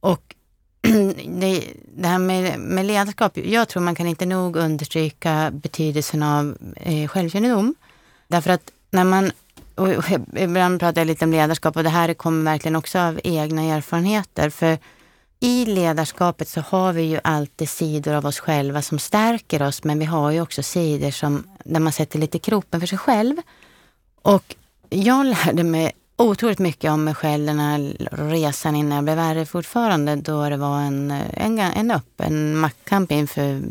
Och 0.00 0.34
det, 1.26 1.64
det 1.96 2.08
här 2.08 2.18
med, 2.18 2.60
med 2.60 2.86
ledarskap, 2.86 3.38
jag 3.38 3.68
tror 3.68 3.82
man 3.82 3.94
kan 3.94 4.06
inte 4.06 4.26
nog 4.26 4.56
understryka 4.56 5.50
betydelsen 5.52 6.22
av 6.22 6.56
eh, 6.76 7.08
självkännedom. 7.08 7.74
Därför 8.28 8.50
att 8.50 8.70
när 8.90 9.04
man, 9.04 9.32
och 9.74 9.88
ibland 10.36 10.80
pratar 10.80 11.00
jag 11.00 11.06
lite 11.06 11.24
om 11.24 11.32
ledarskap 11.32 11.76
och 11.76 11.82
det 11.82 11.88
här 11.88 12.14
kommer 12.14 12.52
verkligen 12.52 12.76
också 12.76 12.98
av 12.98 13.20
egna 13.24 13.62
erfarenheter. 13.62 14.50
För 14.50 14.78
i 15.46 15.64
ledarskapet 15.64 16.48
så 16.48 16.60
har 16.60 16.92
vi 16.92 17.02
ju 17.02 17.20
alltid 17.24 17.68
sidor 17.68 18.14
av 18.14 18.26
oss 18.26 18.40
själva 18.40 18.82
som 18.82 18.98
stärker 18.98 19.62
oss, 19.62 19.84
men 19.84 19.98
vi 19.98 20.04
har 20.04 20.30
ju 20.30 20.40
också 20.40 20.62
sidor 20.62 21.10
som, 21.10 21.44
där 21.64 21.80
man 21.80 21.92
sätter 21.92 22.18
lite 22.18 22.38
kroppen 22.38 22.80
för 22.80 22.86
sig 22.86 22.98
själv. 22.98 23.36
Och 24.22 24.54
jag 24.90 25.26
lärde 25.26 25.62
mig 25.62 25.92
otroligt 26.16 26.58
mycket 26.58 26.90
om 26.90 27.04
mig 27.04 27.14
själv 27.14 27.46
den 27.46 27.58
här 27.58 27.96
resan 28.10 28.76
innan 28.76 28.96
jag 28.96 29.04
blev 29.04 29.18
RF-ordförande 29.18 30.16
då 30.16 30.48
det 30.48 30.56
var 30.56 30.80
en, 30.80 31.10
en, 31.10 31.58
en 31.58 31.90
öppen 31.90 32.56
maktkamp 32.58 33.12
inför 33.12 33.62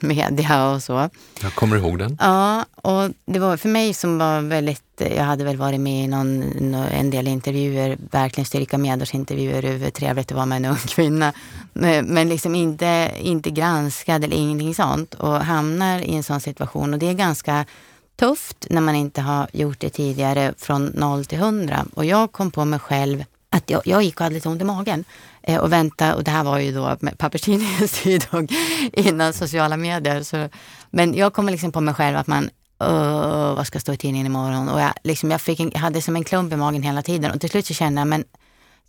media 0.00 0.70
och 0.70 0.82
så. 0.82 1.10
Jag 1.42 1.54
kommer 1.54 1.76
ihåg 1.76 1.98
den. 1.98 2.18
Ja, 2.20 2.64
och 2.74 3.10
det 3.24 3.38
var 3.38 3.56
för 3.56 3.68
mig 3.68 3.94
som 3.94 4.18
var 4.18 4.40
väldigt, 4.40 4.82
jag 5.16 5.24
hade 5.24 5.44
väl 5.44 5.56
varit 5.56 5.80
med 5.80 6.04
i 6.04 6.08
någon, 6.08 6.74
en 6.74 7.10
del 7.10 7.28
intervjuer, 7.28 7.98
verkligen 8.10 8.46
styrka 8.46 8.78
medårsintervjuer, 8.78 9.62
hur 9.62 9.90
trevligt 9.90 10.28
det 10.28 10.34
var 10.34 10.46
med 10.46 10.56
en 10.56 10.64
ung 10.64 10.76
kvinna. 10.76 11.32
Men 12.02 12.28
liksom 12.28 12.54
inte, 12.54 13.10
inte 13.20 13.50
granskad 13.50 14.24
eller 14.24 14.36
ingenting 14.36 14.74
sånt 14.74 15.14
och 15.14 15.44
hamnar 15.44 15.98
i 16.00 16.14
en 16.14 16.22
sån 16.22 16.40
situation 16.40 16.92
och 16.92 16.98
det 16.98 17.08
är 17.08 17.14
ganska 17.14 17.64
tufft 18.20 18.66
när 18.70 18.80
man 18.80 18.94
inte 18.94 19.20
har 19.20 19.48
gjort 19.52 19.80
det 19.80 19.90
tidigare 19.90 20.54
från 20.58 20.86
noll 20.86 21.24
till 21.24 21.38
hundra. 21.38 21.86
Och 21.94 22.04
jag 22.04 22.32
kom 22.32 22.50
på 22.50 22.64
mig 22.64 22.78
själv 22.78 23.24
att 23.50 23.70
jag, 23.70 23.82
jag 23.84 24.02
gick 24.02 24.20
och 24.20 24.24
hade 24.24 24.34
lite 24.34 24.48
ont 24.48 24.62
i 24.62 24.64
magen 24.64 25.04
eh, 25.42 25.58
och 25.58 25.72
väntade. 25.72 26.14
Och 26.14 26.24
det 26.24 26.30
här 26.30 26.44
var 26.44 26.58
ju 26.58 26.72
då 26.72 26.96
med 27.00 27.18
papperstidningens 27.18 27.92
tid 28.02 28.26
och 28.30 28.44
innan 28.92 29.32
sociala 29.32 29.76
medier. 29.76 30.22
Så, 30.22 30.48
men 30.90 31.14
jag 31.14 31.32
kom 31.32 31.48
liksom 31.48 31.72
på 31.72 31.80
mig 31.80 31.94
själv 31.94 32.16
att 32.16 32.26
man 32.26 32.50
vad 33.56 33.66
ska 33.66 33.80
stå 33.80 33.92
i 33.92 33.96
tidningen 33.96 34.26
imorgon? 34.26 34.68
Och 34.68 34.80
jag, 34.80 34.92
liksom, 35.04 35.30
jag, 35.30 35.40
fick 35.40 35.60
en, 35.60 35.72
hade 35.74 36.02
som 36.02 36.16
en 36.16 36.24
klump 36.24 36.52
i 36.52 36.56
magen 36.56 36.82
hela 36.82 37.02
tiden 37.02 37.30
och 37.30 37.40
till 37.40 37.50
slut 37.50 37.66
så 37.66 37.74
kände 37.74 38.00
jag, 38.00 38.08
men 38.08 38.24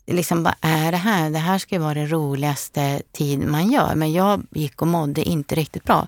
liksom, 0.07 0.43
vad 0.43 0.53
är 0.61 0.91
det 0.91 0.97
här? 0.97 1.29
Det 1.29 1.39
här 1.39 1.57
ska 1.57 1.75
ju 1.75 1.81
vara 1.81 1.93
den 1.93 2.11
roligaste 2.11 3.01
tid 3.11 3.47
man 3.47 3.71
gör. 3.71 3.95
Men 3.95 4.13
jag 4.13 4.43
gick 4.51 4.81
och 4.81 4.87
mådde 4.87 5.23
inte 5.23 5.55
riktigt 5.55 5.83
bra. 5.83 6.07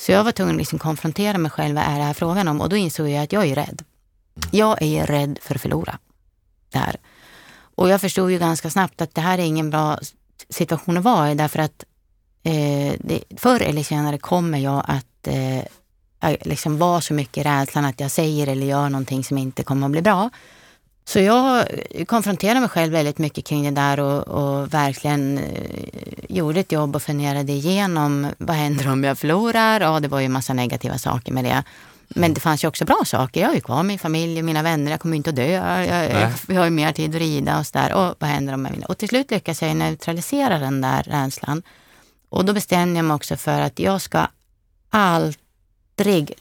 Så 0.00 0.12
jag 0.12 0.24
var 0.24 0.32
tvungen 0.32 0.54
att 0.54 0.58
liksom 0.58 0.78
konfrontera 0.78 1.38
mig 1.38 1.50
själv. 1.50 1.74
Vad 1.74 1.84
är 1.84 1.98
det 1.98 2.04
här 2.04 2.14
frågan 2.14 2.48
om? 2.48 2.60
Och 2.60 2.68
då 2.68 2.76
insåg 2.76 3.08
jag 3.08 3.22
att 3.22 3.32
jag 3.32 3.46
är 3.46 3.54
rädd. 3.54 3.82
Jag 4.50 4.82
är 4.82 5.06
rädd 5.06 5.38
för 5.42 5.54
att 5.54 5.60
förlora 5.60 5.98
det 6.72 6.78
här. 6.78 6.96
Och 7.74 7.88
jag 7.88 8.00
förstod 8.00 8.30
ju 8.30 8.38
ganska 8.38 8.70
snabbt 8.70 9.00
att 9.00 9.14
det 9.14 9.20
här 9.20 9.38
är 9.38 9.42
ingen 9.42 9.70
bra 9.70 9.98
situation 10.48 10.96
att 10.96 11.04
vara 11.04 11.30
i 11.30 11.34
därför 11.34 11.58
att 11.58 11.84
eh, 12.42 12.94
det, 12.98 13.24
förr 13.36 13.62
eller 13.62 13.82
senare 13.82 14.18
kommer 14.18 14.58
jag 14.58 14.84
att 14.88 15.26
eh, 15.26 15.64
liksom 16.40 16.78
vara 16.78 17.00
så 17.00 17.14
mycket 17.14 17.46
i 17.46 17.48
rädslan 17.48 17.84
att 17.84 18.00
jag 18.00 18.10
säger 18.10 18.46
eller 18.46 18.66
gör 18.66 18.88
någonting 18.88 19.24
som 19.24 19.38
inte 19.38 19.62
kommer 19.62 19.86
att 19.86 19.92
bli 19.92 20.02
bra. 20.02 20.30
Så 21.10 21.18
jag 21.18 21.66
konfronterade 22.06 22.60
mig 22.60 22.68
själv 22.68 22.92
väldigt 22.92 23.18
mycket 23.18 23.44
kring 23.44 23.64
det 23.64 23.70
där 23.70 24.00
och, 24.00 24.28
och, 24.28 24.74
verkligen 24.74 25.38
eh, 25.38 25.44
gjorde 26.28 26.60
ett 26.60 26.72
jobb 26.72 26.96
och 26.96 27.02
funderade 27.02 27.52
igenom 27.52 28.26
vad 28.38 28.56
händer 28.56 28.88
om 28.88 29.04
jag 29.04 29.18
förlorar? 29.18 29.80
Ja, 29.80 30.00
det 30.00 30.08
var 30.08 30.20
ju 30.20 30.28
massa 30.28 30.52
negativa 30.52 30.98
saker 30.98 31.32
med 31.32 31.44
det. 31.44 31.64
Men 32.08 32.34
det 32.34 32.40
fanns 32.40 32.64
ju 32.64 32.68
också 32.68 32.84
bra 32.84 33.02
saker. 33.04 33.40
Jag 33.40 33.50
är 33.50 33.54
ju 33.54 33.60
kvar 33.60 33.82
min 33.82 33.98
familj 33.98 34.38
och 34.38 34.44
mina 34.44 34.62
vänner. 34.62 34.90
Jag 34.90 35.00
kommer 35.00 35.16
inte 35.16 35.30
att 35.30 35.36
dö. 35.36 35.46
Jag, 35.46 35.86
jag, 35.86 36.32
jag 36.46 36.56
har 36.56 36.64
ju 36.64 36.70
mer 36.70 36.92
tid 36.92 37.14
att 37.14 37.20
rida 37.20 37.58
och 37.58 37.66
sådär. 37.66 37.94
Och 37.94 38.14
vad 38.18 38.30
händer 38.30 38.54
om 38.54 38.64
jag 38.64 38.72
vinner? 38.72 38.90
Och 38.90 38.98
till 38.98 39.08
slut 39.08 39.30
lyckas 39.30 39.62
jag 39.62 39.76
neutralisera 39.76 40.58
den 40.58 40.80
där 40.80 41.02
rädslan. 41.02 41.62
Och 42.28 42.44
då 42.44 42.52
bestämde 42.52 42.98
jag 42.98 43.04
mig 43.04 43.14
också 43.14 43.36
för 43.36 43.60
att 43.60 43.78
jag 43.78 44.00
ska 44.00 44.26
aldrig 44.90 46.32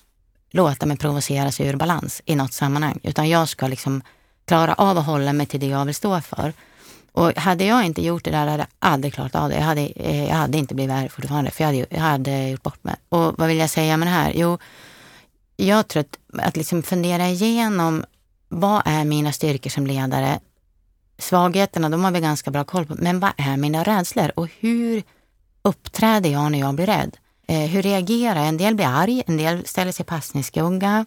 låta 0.52 0.86
mig 0.86 0.98
provoceras 0.98 1.60
ur 1.62 1.76
balans 1.76 2.22
i 2.26 2.36
något 2.36 2.54
sammanhang. 2.54 3.00
Utan 3.04 3.30
jag 3.30 3.50
ska 3.50 3.68
liksom 3.68 4.02
klara 4.50 4.74
av 4.74 4.98
att 4.98 5.06
hålla 5.06 5.34
mig 5.34 5.46
till 5.46 5.60
det 5.60 5.66
jag 5.68 5.86
vill 5.86 5.96
stå 5.96 6.22
för. 6.22 6.54
Och 7.12 7.36
hade 7.36 7.64
jag 7.66 7.86
inte 7.86 8.02
gjort 8.02 8.24
det 8.24 8.32
där 8.32 8.48
hade 8.48 8.58
jag 8.58 8.68
aldrig 8.80 9.14
klarat 9.14 9.36
av 9.36 9.50
det. 9.50 9.56
Jag 9.56 9.62
hade, 9.62 9.82
eh, 9.82 10.26
jag 10.28 10.36
hade 10.36 10.58
inte 10.58 10.76
blivit 10.76 10.96
här 10.96 11.08
fortfarande, 11.08 11.52
för 11.52 11.64
jag 11.64 11.68
hade, 11.68 11.86
jag 11.90 12.00
hade 12.00 12.50
gjort 12.50 12.64
bort 12.64 12.84
mig. 12.84 12.96
Och 13.10 13.34
vad 13.38 13.48
vill 13.48 13.58
jag 13.58 13.70
säga 13.70 13.98
med 13.98 14.08
det 14.08 14.12
här? 14.12 14.32
Jo, 14.36 14.58
jag 15.58 15.88
tror 15.88 16.02
att, 16.02 16.46
att 16.48 16.58
liksom 16.58 16.84
fundera 16.84 17.28
igenom 17.28 18.04
vad 18.50 18.82
är 18.86 19.06
mina 19.06 19.32
styrkor 19.32 19.70
som 19.70 19.88
ledare? 19.88 20.40
Svagheterna, 21.18 21.90
de 21.90 22.04
har 22.04 22.12
vi 22.12 22.20
ganska 22.20 22.52
bra 22.52 22.64
koll 22.64 22.86
på. 22.86 22.96
Men 23.00 23.20
vad 23.20 23.32
är 23.38 23.58
mina 23.58 23.84
rädslor 23.84 24.32
och 24.36 24.48
hur 24.60 25.04
uppträder 25.62 26.30
jag 26.30 26.52
när 26.52 26.60
jag 26.60 26.76
blir 26.76 26.86
rädd? 26.86 27.18
Eh, 27.48 27.70
hur 27.70 27.82
reagerar 27.82 28.40
jag? 28.40 28.48
En 28.48 28.58
del 28.58 28.76
blir 28.76 28.88
arg, 28.88 29.24
en 29.28 29.38
del 29.38 29.66
ställer 29.66 29.92
sig 29.92 30.06
passningsskugga 30.06 31.06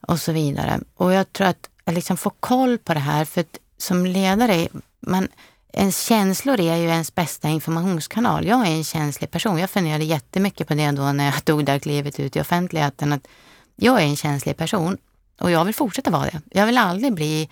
och 0.00 0.20
så 0.20 0.32
vidare. 0.32 0.80
Och 0.94 1.12
jag 1.12 1.32
tror 1.32 1.46
att 1.46 1.68
att 1.88 1.94
liksom 1.94 2.16
få 2.16 2.30
koll 2.30 2.78
på 2.78 2.94
det 2.94 3.00
här. 3.00 3.24
För 3.24 3.40
att 3.40 3.58
som 3.78 4.06
ledare, 4.06 4.68
man, 5.00 5.28
ens 5.72 6.00
känslor 6.00 6.60
är 6.60 6.76
ju 6.76 6.88
ens 6.88 7.14
bästa 7.14 7.48
informationskanal. 7.48 8.46
Jag 8.46 8.66
är 8.66 8.70
en 8.70 8.84
känslig 8.84 9.30
person. 9.30 9.58
Jag 9.58 9.70
funderade 9.70 10.04
jättemycket 10.04 10.68
på 10.68 10.74
det 10.74 10.90
då 10.90 11.12
när 11.12 11.24
jag 11.24 11.44
tog 11.44 11.64
det 11.64 11.72
här 11.72 11.78
klivet 11.78 12.20
ut 12.20 12.36
i 12.36 12.40
offentligheten. 12.40 13.12
Att 13.12 13.28
jag 13.76 14.02
är 14.02 14.06
en 14.06 14.16
känslig 14.16 14.56
person 14.56 14.98
och 15.40 15.50
jag 15.50 15.64
vill 15.64 15.74
fortsätta 15.74 16.10
vara 16.10 16.24
det. 16.24 16.40
Jag 16.50 16.66
vill 16.66 16.78
aldrig 16.78 17.12
bli 17.12 17.48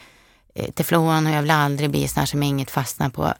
eh, 0.54 0.70
teflon 0.70 1.26
och 1.26 1.32
jag 1.32 1.42
vill 1.42 1.50
aldrig 1.50 1.90
bli 1.90 2.08
sån 2.08 2.20
här 2.20 2.26
som 2.26 2.42
inget 2.42 2.70
fastnar 2.70 3.08
på. 3.08 3.32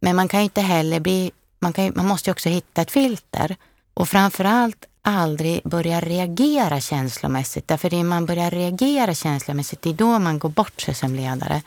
Men 0.00 0.16
man 0.16 0.28
kan 0.28 0.40
ju 0.40 0.44
inte 0.44 0.60
heller 0.60 1.00
bli, 1.00 1.30
man, 1.58 1.72
kan, 1.72 1.92
man 1.94 2.06
måste 2.06 2.30
ju 2.30 2.32
också 2.32 2.48
hitta 2.48 2.82
ett 2.82 2.90
filter. 2.90 3.56
Och 3.96 4.08
framförallt 4.08 4.84
aldrig 5.02 5.62
börja 5.64 6.00
reagera 6.00 6.80
känslomässigt. 6.80 7.68
Därför 7.68 7.90
det 7.90 8.00
är 8.00 8.04
man 8.04 8.26
börjar 8.26 8.50
reagera 8.50 9.14
känslomässigt, 9.14 9.82
det 9.82 9.90
är 9.90 9.94
då 9.94 10.18
man 10.18 10.38
går 10.38 10.48
bort 10.48 10.80
sig 10.80 10.94
som 10.94 11.14
ledare. 11.14 11.62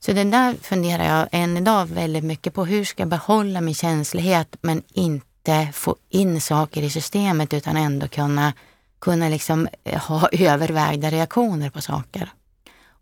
Så 0.00 0.12
det 0.12 0.24
där 0.24 0.54
funderar 0.62 1.04
jag 1.04 1.28
än 1.32 1.56
idag 1.56 1.86
väldigt 1.86 2.24
mycket 2.24 2.54
på. 2.54 2.64
Hur 2.64 2.84
ska 2.84 3.02
jag 3.02 3.08
behålla 3.08 3.60
min 3.60 3.74
känslighet 3.74 4.56
men 4.60 4.82
inte 4.92 5.68
få 5.72 5.96
in 6.08 6.40
saker 6.40 6.82
i 6.82 6.90
systemet 6.90 7.54
utan 7.54 7.76
ändå 7.76 8.08
kunna, 8.08 8.52
kunna 8.98 9.28
liksom 9.28 9.68
eh, 9.84 10.00
ha 10.00 10.28
övervägda 10.32 11.10
reaktioner 11.10 11.70
på 11.70 11.80
saker. 11.80 12.32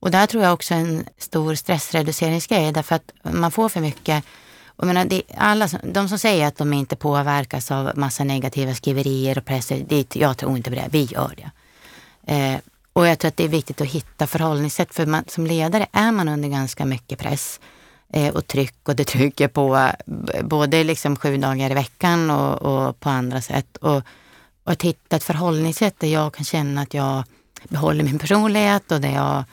Och 0.00 0.10
där 0.10 0.26
tror 0.26 0.42
jag 0.42 0.52
också 0.52 0.74
en 0.74 1.04
stor 1.18 1.54
stressreduceringsgrej 1.54 2.72
därför 2.72 2.94
att 2.94 3.12
man 3.22 3.50
får 3.50 3.68
för 3.68 3.80
mycket 3.80 4.24
och 4.76 4.86
menar, 4.86 5.04
det, 5.04 5.22
alla, 5.36 5.68
de 5.82 6.08
som 6.08 6.18
säger 6.18 6.46
att 6.46 6.56
de 6.56 6.72
inte 6.72 6.96
påverkas 6.96 7.70
av 7.70 7.92
massa 7.94 8.24
negativa 8.24 8.74
skriverier 8.74 9.38
och 9.38 9.44
press, 9.44 9.72
det, 9.88 10.16
jag 10.16 10.36
tror 10.36 10.56
inte 10.56 10.70
på 10.70 10.76
det, 10.76 10.88
vi 10.90 11.04
gör 11.04 11.34
det. 11.36 11.50
Eh, 12.34 12.58
och 12.92 13.06
jag 13.06 13.18
tror 13.18 13.28
att 13.28 13.36
det 13.36 13.44
är 13.44 13.48
viktigt 13.48 13.80
att 13.80 13.86
hitta 13.86 14.26
förhållningssätt, 14.26 14.94
för 14.94 15.06
man, 15.06 15.24
som 15.28 15.46
ledare 15.46 15.86
är 15.92 16.12
man 16.12 16.28
under 16.28 16.48
ganska 16.48 16.84
mycket 16.84 17.18
press 17.18 17.60
eh, 18.12 18.34
och 18.34 18.46
tryck 18.46 18.88
och 18.88 18.96
det 18.96 19.04
trycker 19.04 19.48
på 19.48 19.90
både 20.42 20.84
liksom 20.84 21.16
sju 21.16 21.36
dagar 21.36 21.70
i 21.70 21.74
veckan 21.74 22.30
och, 22.30 22.62
och 22.62 23.00
på 23.00 23.10
andra 23.10 23.40
sätt. 23.40 23.76
Och, 23.76 24.02
och 24.64 24.72
att 24.72 24.82
hitta 24.82 25.16
ett 25.16 25.24
förhållningssätt 25.24 26.00
där 26.00 26.08
jag 26.08 26.34
kan 26.34 26.44
känna 26.44 26.82
att 26.82 26.94
jag 26.94 27.24
behåller 27.64 28.04
min 28.04 28.18
personlighet 28.18 28.92
och 28.92 29.00
där 29.00 29.12
jag 29.14 29.44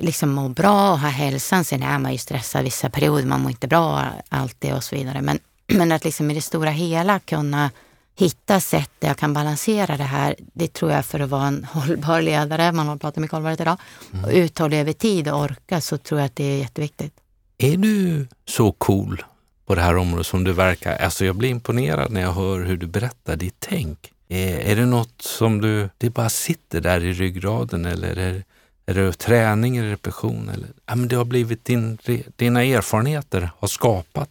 liksom 0.00 0.30
mår 0.30 0.48
bra 0.48 0.92
och 0.92 0.98
har 0.98 1.10
hälsan. 1.10 1.64
Sen 1.64 1.82
är 1.82 1.98
man 1.98 2.12
ju 2.12 2.18
stressad 2.18 2.64
vissa 2.64 2.90
perioder, 2.90 3.26
man 3.26 3.40
mår 3.40 3.50
inte 3.50 3.68
bra 3.68 4.04
alltid 4.28 4.74
och 4.74 4.84
så 4.84 4.96
vidare. 4.96 5.22
Men, 5.22 5.38
men 5.66 5.92
att 5.92 6.04
liksom 6.04 6.30
i 6.30 6.34
det 6.34 6.40
stora 6.40 6.70
hela 6.70 7.18
kunna 7.18 7.70
hitta 8.18 8.60
sätt 8.60 8.90
där 8.98 9.08
jag 9.08 9.16
kan 9.16 9.34
balansera 9.34 9.96
det 9.96 10.04
här. 10.04 10.34
Det 10.38 10.72
tror 10.72 10.92
jag 10.92 11.04
för 11.06 11.20
att 11.20 11.30
vara 11.30 11.46
en 11.46 11.64
hållbar 11.72 12.22
ledare, 12.22 12.72
man 12.72 12.88
har 12.88 12.96
pratat 12.96 13.16
mycket 13.16 13.32
hållbarhet 13.32 13.60
idag, 13.60 13.76
mm. 14.12 14.24
och 14.24 14.30
uthållig 14.30 14.80
över 14.80 14.92
tid 14.92 15.28
och 15.28 15.40
orka 15.40 15.80
så 15.80 15.98
tror 15.98 16.20
jag 16.20 16.26
att 16.26 16.36
det 16.36 16.44
är 16.44 16.58
jätteviktigt. 16.58 17.12
Är 17.58 17.76
du 17.76 18.26
så 18.44 18.72
cool 18.72 19.22
på 19.66 19.74
det 19.74 19.80
här 19.82 19.96
området 19.96 20.26
som 20.26 20.44
du 20.44 20.52
verkar? 20.52 20.96
Alltså 20.96 21.24
jag 21.24 21.36
blir 21.36 21.48
imponerad 21.48 22.12
när 22.12 22.20
jag 22.20 22.32
hör 22.32 22.60
hur 22.64 22.76
du 22.76 22.86
berättar 22.86 23.36
ditt 23.36 23.56
tänk. 23.58 24.12
Är, 24.28 24.58
är 24.58 24.76
det 24.76 24.86
något 24.86 25.22
som 25.22 25.60
du, 25.60 25.88
det 25.98 26.10
bara 26.10 26.28
sitter 26.28 26.80
där 26.80 27.04
i 27.04 27.12
ryggraden 27.12 27.86
eller 27.86 28.16
är, 28.16 28.44
är 28.88 28.94
det 28.94 29.12
träning 29.12 29.76
eller 29.76 29.88
repetition? 29.88 30.48
Eller, 30.48 30.68
ja, 30.86 30.94
men 30.94 31.08
det 31.08 31.16
har 31.16 31.24
blivit 31.24 31.64
din, 31.64 31.98
dina 32.36 32.64
erfarenheter 32.64 33.50
har 33.58 33.68
skapat 33.68 34.28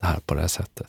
det 0.00 0.06
här 0.06 0.20
på 0.26 0.34
det 0.34 0.40
här 0.40 0.48
sättet? 0.48 0.86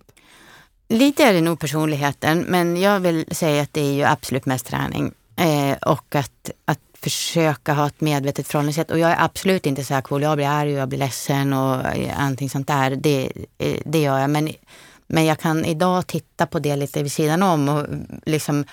Lite 0.89 1.23
är 1.23 1.33
det 1.33 1.41
nog 1.41 1.59
personligheten, 1.59 2.39
men 2.39 2.77
jag 2.77 2.99
vill 2.99 3.25
säga 3.31 3.61
att 3.61 3.73
det 3.73 3.81
är 3.81 3.93
ju 3.93 4.03
absolut 4.03 4.45
mest 4.45 4.65
träning. 4.65 5.11
Eh, 5.35 5.77
och 5.77 6.15
att, 6.15 6.51
att 6.65 6.79
försöka 6.93 7.73
ha 7.73 7.87
ett 7.87 8.01
medvetet 8.01 8.47
förhållningssätt. 8.47 8.91
Och 8.91 8.99
jag 8.99 9.11
är 9.11 9.23
absolut 9.23 9.65
inte 9.65 9.83
så 9.83 9.93
här 9.93 10.01
cool, 10.01 10.21
jag 10.21 10.37
blir 10.37 10.47
arg 10.47 10.73
och 10.73 10.79
jag 10.79 10.89
blir 10.89 10.99
ledsen 10.99 11.53
och 11.53 11.85
eh, 11.85 12.25
allting 12.25 12.49
sånt 12.49 12.67
där. 12.67 12.95
Det, 12.95 13.31
eh, 13.57 13.79
det 13.85 14.01
gör 14.01 14.19
jag. 14.19 14.29
Men, 14.29 14.49
men 15.07 15.25
jag 15.25 15.39
kan 15.39 15.65
idag 15.65 16.07
titta 16.07 16.45
på 16.45 16.59
det 16.59 16.75
lite 16.75 17.03
vid 17.03 17.11
sidan 17.11 17.43
om 17.43 17.69
och 17.69 17.85
liksom 18.25 18.65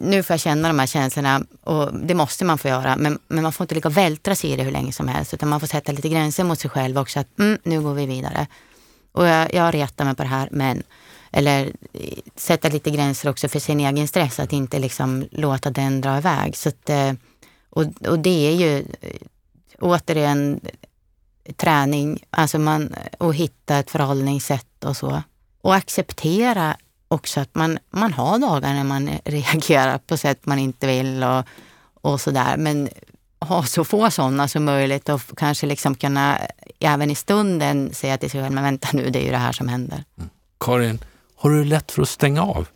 nu 0.00 0.22
får 0.22 0.34
jag 0.34 0.40
känna 0.40 0.68
de 0.68 0.78
här 0.78 0.86
känslorna 0.86 1.42
och 1.64 1.94
det 1.94 2.14
måste 2.14 2.44
man 2.44 2.58
få 2.58 2.68
göra. 2.68 2.96
Men, 2.96 3.18
men 3.28 3.42
man 3.42 3.52
får 3.52 3.64
inte 3.64 3.74
ligga 3.74 3.88
och 3.88 3.96
vältra 3.96 4.34
sig 4.34 4.50
i 4.50 4.56
det 4.56 4.62
hur 4.62 4.72
länge 4.72 4.92
som 4.92 5.08
helst 5.08 5.34
utan 5.34 5.48
man 5.48 5.60
får 5.60 5.66
sätta 5.66 5.92
lite 5.92 6.08
gränser 6.08 6.44
mot 6.44 6.60
sig 6.60 6.70
själv 6.70 6.98
också. 6.98 7.20
att 7.20 7.38
mm, 7.38 7.58
Nu 7.62 7.80
går 7.80 7.94
vi 7.94 8.06
vidare. 8.06 8.46
Och 9.12 9.26
jag, 9.26 9.54
jag 9.54 9.74
retar 9.74 10.04
mig 10.04 10.14
på 10.14 10.22
det 10.22 10.28
här 10.28 10.48
men 10.52 10.82
eller 11.30 11.72
eh, 11.92 12.18
sätta 12.36 12.68
lite 12.68 12.90
gränser 12.90 13.30
också 13.30 13.48
för 13.48 13.58
sin 13.58 13.80
egen 13.80 14.08
stress, 14.08 14.40
att 14.40 14.52
inte 14.52 14.78
liksom 14.78 15.28
låta 15.30 15.70
den 15.70 16.00
dra 16.00 16.18
iväg. 16.18 16.56
Så 16.56 16.68
att, 16.68 16.90
eh, 16.90 17.12
och, 17.70 17.84
och 18.08 18.18
det 18.18 18.48
är 18.48 18.54
ju 18.54 18.78
eh, 19.00 19.16
återigen 19.78 20.60
träning, 21.56 22.24
alltså 22.30 22.58
man, 22.58 22.94
och 23.18 23.34
hitta 23.34 23.78
ett 23.78 23.90
förhållningssätt 23.90 24.84
och 24.84 24.96
så. 24.96 25.22
Och 25.60 25.74
acceptera 25.74 26.76
också 27.08 27.40
att 27.40 27.54
man, 27.54 27.78
man 27.90 28.12
har 28.12 28.38
dagar 28.38 28.74
när 28.74 28.84
man 28.84 29.10
reagerar 29.24 29.98
på 29.98 30.16
sätt 30.16 30.46
man 30.46 30.58
inte 30.58 30.86
vill 30.86 31.24
och, 31.24 31.44
och 32.00 32.20
sådär. 32.20 32.56
Men 32.56 32.88
ha 33.40 33.62
så 33.62 33.84
få 33.84 34.10
sådana 34.10 34.48
som 34.48 34.64
möjligt 34.64 35.08
och 35.08 35.20
kanske 35.36 35.66
liksom 35.66 35.94
kunna 35.94 36.38
även 36.80 37.10
i 37.10 37.14
stunden 37.14 37.94
säga 37.94 38.18
till 38.18 38.30
sig 38.30 38.42
själv, 38.42 38.54
men 38.54 38.64
vänta 38.64 38.88
nu, 38.92 39.10
det 39.10 39.18
är 39.18 39.24
ju 39.24 39.30
det 39.30 39.36
här 39.36 39.52
som 39.52 39.68
händer. 39.68 40.04
Mm. 40.18 40.30
Karin, 40.60 40.98
har 41.36 41.50
du 41.50 41.64
lätt 41.64 41.92
för 41.92 42.02
att 42.02 42.08
stänga 42.08 42.42
av? 42.42 42.68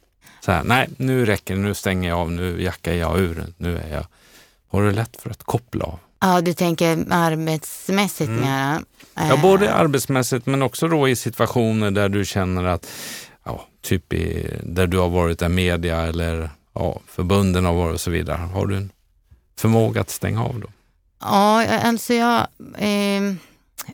Så 0.44 0.52
här, 0.52 0.64
nej, 0.64 0.88
nu 0.96 1.26
räcker 1.26 1.54
det, 1.54 1.60
nu 1.60 1.74
stänger 1.74 2.08
jag 2.08 2.18
av, 2.18 2.32
nu 2.32 2.62
jackar 2.62 2.92
jag 2.92 3.18
ur, 3.18 3.46
nu 3.56 3.78
är 3.78 3.94
jag... 3.94 4.06
Har 4.68 4.82
du 4.82 4.92
lätt 4.92 5.16
för 5.16 5.30
att 5.30 5.42
koppla 5.42 5.84
av? 5.84 5.98
Ja, 6.20 6.40
du 6.40 6.54
tänker 6.54 7.04
arbetsmässigt 7.10 8.28
mm. 8.28 8.40
mera? 8.40 8.82
Ja, 9.14 9.36
både 9.42 9.74
arbetsmässigt 9.74 10.46
men 10.46 10.62
också 10.62 10.88
då 10.88 11.08
i 11.08 11.16
situationer 11.16 11.90
där 11.90 12.08
du 12.08 12.24
känner 12.24 12.64
att, 12.64 12.88
ja, 13.44 13.66
typ 13.80 14.12
i, 14.12 14.56
där 14.62 14.86
du 14.86 14.98
har 14.98 15.08
varit 15.08 15.42
i 15.42 15.48
media 15.48 16.02
eller 16.02 16.50
ja, 16.72 17.00
förbunden 17.06 17.64
har 17.64 17.74
varit 17.74 17.94
och 17.94 18.00
så 18.00 18.10
vidare. 18.10 18.36
Har 18.36 18.66
du 18.66 18.76
en 18.76 18.90
förmåga 19.58 20.00
att 20.00 20.10
stänga 20.10 20.44
av 20.44 20.60
då? 20.60 20.66
Ja, 21.20 21.66
alltså 21.66 22.14
jag... 22.14 22.46
Eh 22.78 23.34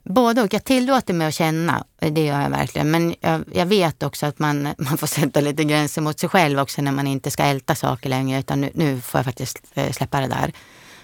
Både 0.03 0.43
och. 0.43 0.55
Jag 0.55 0.65
tillåter 0.65 1.15
mig 1.15 1.27
att 1.27 1.35
känna, 1.35 1.85
det 1.99 2.25
gör 2.25 2.41
jag 2.41 2.51
verkligen. 2.51 2.91
Men 2.91 3.15
jag, 3.21 3.45
jag, 3.53 3.67
vet 3.67 4.03
också 4.03 4.27
att 4.27 4.39
man, 4.39 4.63
man 4.79 4.99
får 4.99 5.07
sätta 5.07 5.41
lite 5.41 5.65
gränser 5.65 6.03
mot 6.03 6.21
sig 6.21 6.29
själv 6.29 6.59
också 6.59 6.83
när 6.83 6.93
man 6.93 7.07
inte 7.07 7.31
ska 7.31 7.43
älta 7.43 7.75
saker 7.75 8.09
längre. 8.09 8.39
Utan 8.39 8.61
nu, 8.61 8.71
nu 8.75 9.01
får 9.01 9.19
jag 9.19 9.25
faktiskt 9.25 9.63
eh, 9.75 9.93
släppa 9.93 10.21
det 10.21 10.27
där. 10.27 10.53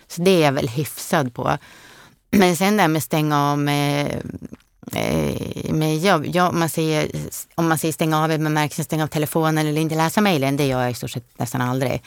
Så 0.09 0.23
det 0.23 0.31
är 0.31 0.45
jag 0.45 0.53
väl 0.53 0.69
hyfsad 0.69 1.35
på. 1.35 1.59
Men 2.31 2.57
sen 2.57 2.77
det 2.77 2.83
här 2.83 2.89
med 2.89 3.03
stänga 3.03 3.51
av 3.51 3.59
med, 3.59 4.23
med 5.71 5.99
jobb. 5.99 6.27
Ja, 6.27 6.53
man 6.53 6.69
säger, 6.69 7.11
om 7.55 7.69
man 7.69 7.79
säger 7.79 7.93
stänga 7.93 8.25
av 8.25 8.33
i 8.33 8.39
bemärkelsen 8.39 8.85
stänga 8.85 9.05
av 9.05 9.09
telefonen 9.09 9.67
eller 9.67 9.81
inte 9.81 9.95
läsa 9.95 10.21
mejlen, 10.21 10.57
det 10.57 10.67
gör 10.67 10.83
jag 10.83 10.91
i 10.91 10.95
stort 10.95 11.11
sett 11.11 11.39
nästan 11.39 11.61
aldrig. 11.61 12.03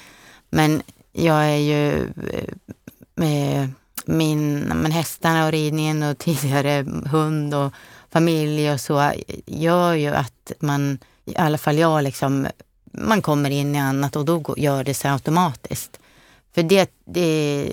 Men 0.50 0.82
jag 1.14 1.46
är 1.46 1.58
ju 1.58 1.94
eh, 2.32 2.54
med 3.16 3.70
min, 4.06 4.60
men 4.60 4.92
hästarna 4.92 5.46
och 5.46 5.52
ridningen 5.52 6.04
och 6.04 6.18
tidigare 6.28 6.86
hund 7.06 7.54
och 7.54 7.74
familj 8.10 8.72
och 8.72 8.82
så 8.82 9.12
gör 9.46 9.94
ju 9.94 10.08
att 10.08 10.52
man, 10.60 10.98
i 11.26 11.36
alla 11.36 11.58
fall 11.58 11.78
jag, 11.78 12.04
liksom, 12.04 12.48
man 12.92 13.22
kommer 13.22 13.50
in 13.50 13.76
i 13.76 13.80
annat 13.80 14.16
och 14.16 14.26
då 14.26 14.56
gör 14.58 14.84
det 14.84 14.94
sig 14.94 15.12
automatiskt. 15.12 16.00
För 16.54 16.64
det, 16.64 16.92
det 17.06 17.68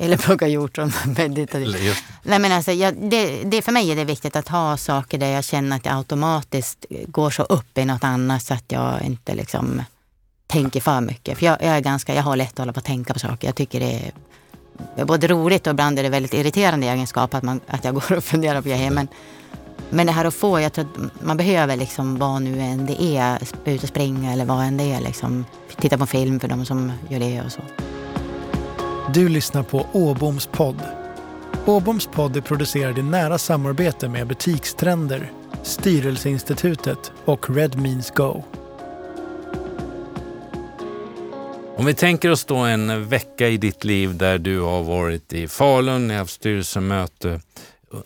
eller 0.00 0.16
plocka 0.26 0.46
hjortron 0.48 0.92
meditativt. 1.16 2.04
Nej, 2.22 2.38
men 2.38 2.52
alltså, 2.52 2.72
jag, 2.72 2.94
det, 2.94 3.42
det, 3.44 3.62
för 3.62 3.72
mig 3.72 3.90
är 3.90 3.96
det 3.96 4.04
viktigt 4.04 4.36
att 4.36 4.48
ha 4.48 4.76
saker 4.76 5.18
där 5.18 5.28
jag 5.28 5.44
känner 5.44 5.76
att 5.76 5.86
jag 5.86 5.96
automatiskt 5.96 6.86
går 7.06 7.30
så 7.30 7.42
upp 7.42 7.78
i 7.78 7.84
något 7.84 8.04
annat 8.04 8.42
så 8.42 8.54
att 8.54 8.64
jag 8.68 9.02
inte 9.02 9.34
liksom 9.34 9.82
tänker 10.46 10.80
för 10.80 11.00
mycket. 11.00 11.38
För 11.38 11.46
jag, 11.46 11.56
jag 11.62 11.76
är 11.76 11.80
ganska, 11.80 12.14
jag 12.14 12.22
har 12.22 12.36
lätt 12.36 12.52
att 12.52 12.58
hålla 12.58 12.72
på 12.72 12.78
att 12.78 12.84
tänka 12.84 13.12
på 13.12 13.18
saker. 13.18 13.48
Jag 13.48 13.54
tycker 13.54 13.80
det 13.80 14.12
är 14.96 15.04
både 15.04 15.28
roligt 15.28 15.66
och 15.66 15.70
ibland 15.70 15.98
är 15.98 16.02
det 16.02 16.08
väldigt 16.08 16.34
irriterande 16.34 16.86
egenskap 16.86 17.34
att, 17.34 17.42
man, 17.42 17.60
att 17.66 17.84
jag 17.84 17.94
går 18.08 18.12
och 18.12 18.24
funderar 18.24 18.62
på 18.62 18.68
grejer. 18.68 18.90
Men, 18.90 19.08
men 19.90 20.06
det 20.06 20.12
här 20.12 20.24
att 20.24 20.34
få, 20.34 20.60
jag 20.60 20.72
tror 20.72 20.84
att 20.84 21.22
man 21.22 21.36
behöver 21.36 21.76
liksom 21.76 22.18
vad 22.18 22.42
nu 22.42 22.60
än 22.60 22.86
det 22.86 23.02
är, 23.02 23.38
ut 23.64 23.82
och 23.82 23.88
springa 23.88 24.32
eller 24.32 24.44
vad 24.44 24.64
än 24.64 24.76
det 24.76 24.92
är. 24.92 25.00
Liksom, 25.00 25.44
titta 25.76 25.98
på 25.98 26.06
film 26.06 26.40
för 26.40 26.48
de 26.48 26.66
som 26.66 26.92
gör 27.08 27.20
det 27.20 27.42
och 27.42 27.52
så. 27.52 27.60
Du 29.14 29.28
lyssnar 29.28 29.62
på 29.62 29.86
Åboms 29.92 30.46
podd. 30.46 30.82
Åboms 31.66 32.06
podd 32.06 32.36
är 32.36 32.40
producerad 32.40 32.98
i 32.98 33.02
nära 33.02 33.38
samarbete 33.38 34.08
med 34.08 34.26
Butikstrender, 34.26 35.32
Styrelseinstitutet 35.62 37.12
och 37.24 37.56
Red 37.56 37.80
Means 37.80 38.10
Go. 38.10 38.44
Om 41.76 41.86
vi 41.86 41.94
tänker 41.94 42.30
oss 42.30 42.44
då 42.44 42.56
en 42.56 43.08
vecka 43.08 43.48
i 43.48 43.56
ditt 43.56 43.84
liv 43.84 44.16
där 44.16 44.38
du 44.38 44.60
har 44.60 44.82
varit 44.82 45.32
i 45.32 45.48
Falun, 45.48 46.08
ni 46.08 46.14
har 46.14 46.18
haft 46.18 46.32
styrelsemöte. 46.32 47.30
Eh, 47.30 47.98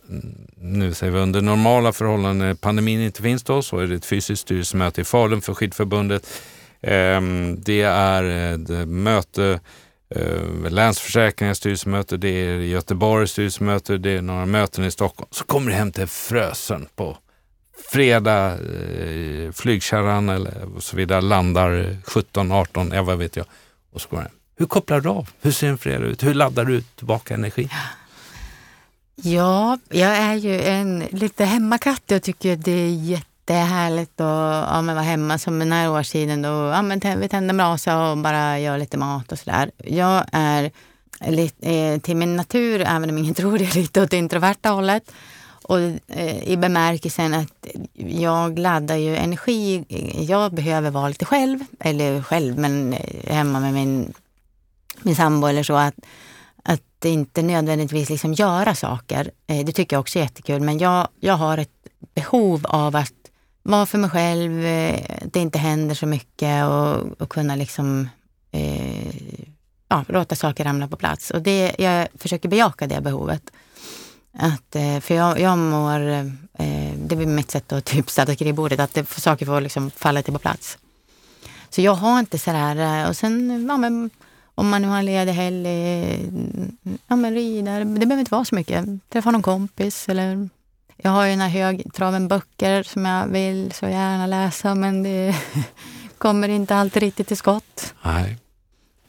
nu 0.60 0.94
säger 0.94 1.12
vi 1.12 1.18
under 1.18 1.40
normala 1.40 1.92
förhållanden, 1.92 2.56
pandemin 2.56 3.00
inte 3.00 3.22
finns 3.22 3.42
då, 3.42 3.62
så 3.62 3.78
är 3.78 3.86
det 3.86 3.94
ett 3.94 4.06
fysiskt 4.06 4.42
styrelsemöte 4.42 5.00
i 5.00 5.04
Falun 5.04 5.40
för 5.40 5.54
skidförbundet. 5.54 6.30
Ehm, 6.82 7.62
det 7.62 7.82
är 7.82 8.24
ett 8.24 8.88
möte 8.88 9.60
Eh, 10.16 10.70
länsförsäkringens 10.70 11.58
styrelsemöte, 11.58 12.16
det 12.16 12.28
är 12.28 12.58
Göteborgs 12.58 13.30
styrelsemöte, 13.30 13.98
det 13.98 14.10
är 14.10 14.22
några 14.22 14.46
möten 14.46 14.84
i 14.84 14.90
Stockholm. 14.90 15.28
Så 15.30 15.44
kommer 15.44 15.70
du 15.70 15.76
hem 15.76 15.92
till 15.92 16.06
Frösön 16.06 16.88
på 16.96 17.16
fredag, 17.92 18.52
eh, 18.52 19.52
flygkärran 19.52 20.28
eller 20.28 20.68
så 20.78 20.96
vidare 20.96 21.20
landar 21.20 21.96
17, 22.04 22.52
18, 22.52 22.90
ja 22.94 23.02
vad 23.02 23.18
vet 23.18 23.36
jag. 23.36 23.46
Och 23.92 24.00
så 24.00 24.08
går 24.08 24.18
den. 24.18 24.30
Hur 24.56 24.66
kopplar 24.66 25.00
du 25.00 25.08
av? 25.08 25.28
Hur 25.40 25.50
ser 25.50 25.68
en 25.68 25.78
fredag 25.78 26.06
ut? 26.06 26.22
Hur 26.22 26.34
laddar 26.34 26.64
du 26.64 26.82
tillbaka 26.82 27.34
energi? 27.34 27.68
Ja, 29.14 29.78
jag 29.88 30.16
är 30.16 30.34
ju 30.34 30.62
en 30.62 31.04
lite 31.10 31.44
hemmakatt. 31.44 32.02
Jag 32.06 32.22
tycker 32.22 32.56
det 32.56 32.72
är 32.72 32.88
jättehärligt 33.42 34.20
att 34.20 34.68
ja, 34.68 34.82
vara 34.82 35.00
hemma 35.00 35.38
som 35.38 35.58
den 35.58 35.72
här 35.72 35.90
årstiden. 35.90 36.42
Då, 36.42 36.48
ja, 36.48 36.82
men 36.82 37.00
vi 37.20 37.28
tänder 37.28 37.54
brasa 37.54 38.10
och 38.10 38.18
bara 38.18 38.58
gör 38.58 38.78
lite 38.78 38.96
mat 38.96 39.32
och 39.32 39.38
sådär. 39.38 39.70
Jag 39.84 40.24
är 40.32 40.70
lite, 41.26 41.70
eh, 41.70 41.98
till 42.00 42.16
min 42.16 42.36
natur, 42.36 42.80
även 42.80 43.10
om 43.10 43.18
ingen 43.18 43.34
tror 43.40 43.58
det, 43.58 43.74
lite 43.74 44.02
åt 44.02 44.12
introverta 44.12 44.68
hållet. 44.70 45.12
Och, 45.64 45.78
eh, 46.08 46.48
I 46.48 46.56
bemärkelsen 46.56 47.34
att 47.34 47.66
jag 47.94 48.58
laddar 48.58 48.96
ju 48.96 49.16
energi. 49.16 49.84
Jag 50.28 50.54
behöver 50.54 50.90
vara 50.90 51.08
lite 51.08 51.24
själv, 51.24 51.58
eller 51.80 52.22
själv, 52.22 52.58
men 52.58 52.92
eh, 52.92 53.34
hemma 53.34 53.60
med 53.60 53.72
min, 53.72 54.12
min 55.02 55.16
sambo 55.16 55.46
eller 55.46 55.62
så. 55.62 55.74
Att, 55.74 55.94
att 56.64 57.04
inte 57.04 57.42
nödvändigtvis 57.42 58.10
liksom 58.10 58.32
göra 58.32 58.74
saker. 58.74 59.30
Eh, 59.46 59.64
det 59.64 59.72
tycker 59.72 59.96
jag 59.96 60.00
också 60.00 60.18
är 60.18 60.22
jättekul. 60.22 60.60
Men 60.60 60.78
jag, 60.78 61.08
jag 61.20 61.34
har 61.34 61.58
ett 61.58 61.70
behov 62.14 62.66
av 62.68 62.96
att 62.96 63.21
vara 63.62 63.86
för 63.86 63.98
mig 63.98 64.10
själv, 64.10 64.64
eh, 64.64 65.00
att 65.22 65.32
det 65.32 65.40
inte 65.40 65.58
händer 65.58 65.94
så 65.94 66.06
mycket 66.06 66.64
och, 66.66 67.22
och 67.22 67.28
kunna 67.28 67.56
liksom 67.56 68.08
eh, 68.50 69.14
ja, 69.88 70.04
låta 70.08 70.36
saker 70.36 70.64
ramla 70.64 70.88
på 70.88 70.96
plats. 70.96 71.30
Och 71.30 71.42
det, 71.42 71.74
jag 71.78 72.08
försöker 72.14 72.48
bejaka 72.48 72.86
det 72.86 73.00
behovet. 73.00 73.50
Att, 74.38 74.76
eh, 74.76 75.00
för 75.00 75.14
jag, 75.14 75.40
jag 75.40 75.58
mår, 75.58 76.00
eh, 76.00 76.92
det 76.96 77.14
är 77.14 77.26
mitt 77.26 77.50
sätt 77.50 77.72
att 77.72 77.84
typ 77.84 78.10
sätta 78.10 78.34
skrivbordet, 78.34 78.80
att 78.80 78.94
det, 78.94 79.08
saker 79.08 79.46
får 79.46 79.60
liksom 79.60 79.90
falla 79.90 80.22
till 80.22 80.32
på 80.32 80.38
plats. 80.38 80.78
Så 81.70 81.80
jag 81.80 81.94
har 81.94 82.18
inte 82.18 82.38
sådär, 82.38 83.02
eh, 83.02 83.08
och 83.08 83.16
sen 83.16 83.66
ja, 83.68 83.76
men, 83.76 84.10
om 84.54 84.68
man 84.68 84.82
nu 84.82 84.88
har 84.88 84.98
en 84.98 85.04
ledig 85.04 85.32
helg, 85.32 85.68
ja 87.06 87.16
men 87.16 87.34
rida, 87.34 87.78
det 87.78 87.84
behöver 87.84 88.18
inte 88.18 88.34
vara 88.34 88.44
så 88.44 88.54
mycket. 88.54 88.84
Träffa 89.08 89.30
någon 89.30 89.42
kompis 89.42 90.08
eller 90.08 90.48
jag 90.96 91.10
har 91.10 91.24
ju 91.24 91.30
den 91.30 91.40
här 91.40 91.48
högtraven 91.48 92.28
böcker 92.28 92.82
som 92.82 93.04
jag 93.04 93.26
vill 93.26 93.72
så 93.72 93.88
gärna 93.88 94.26
läsa 94.26 94.74
men 94.74 95.02
det 95.02 95.36
kommer 96.18 96.48
inte 96.48 96.76
alltid 96.76 97.02
riktigt 97.02 97.28
till 97.28 97.36
skott. 97.36 97.94
Nej, 98.02 98.38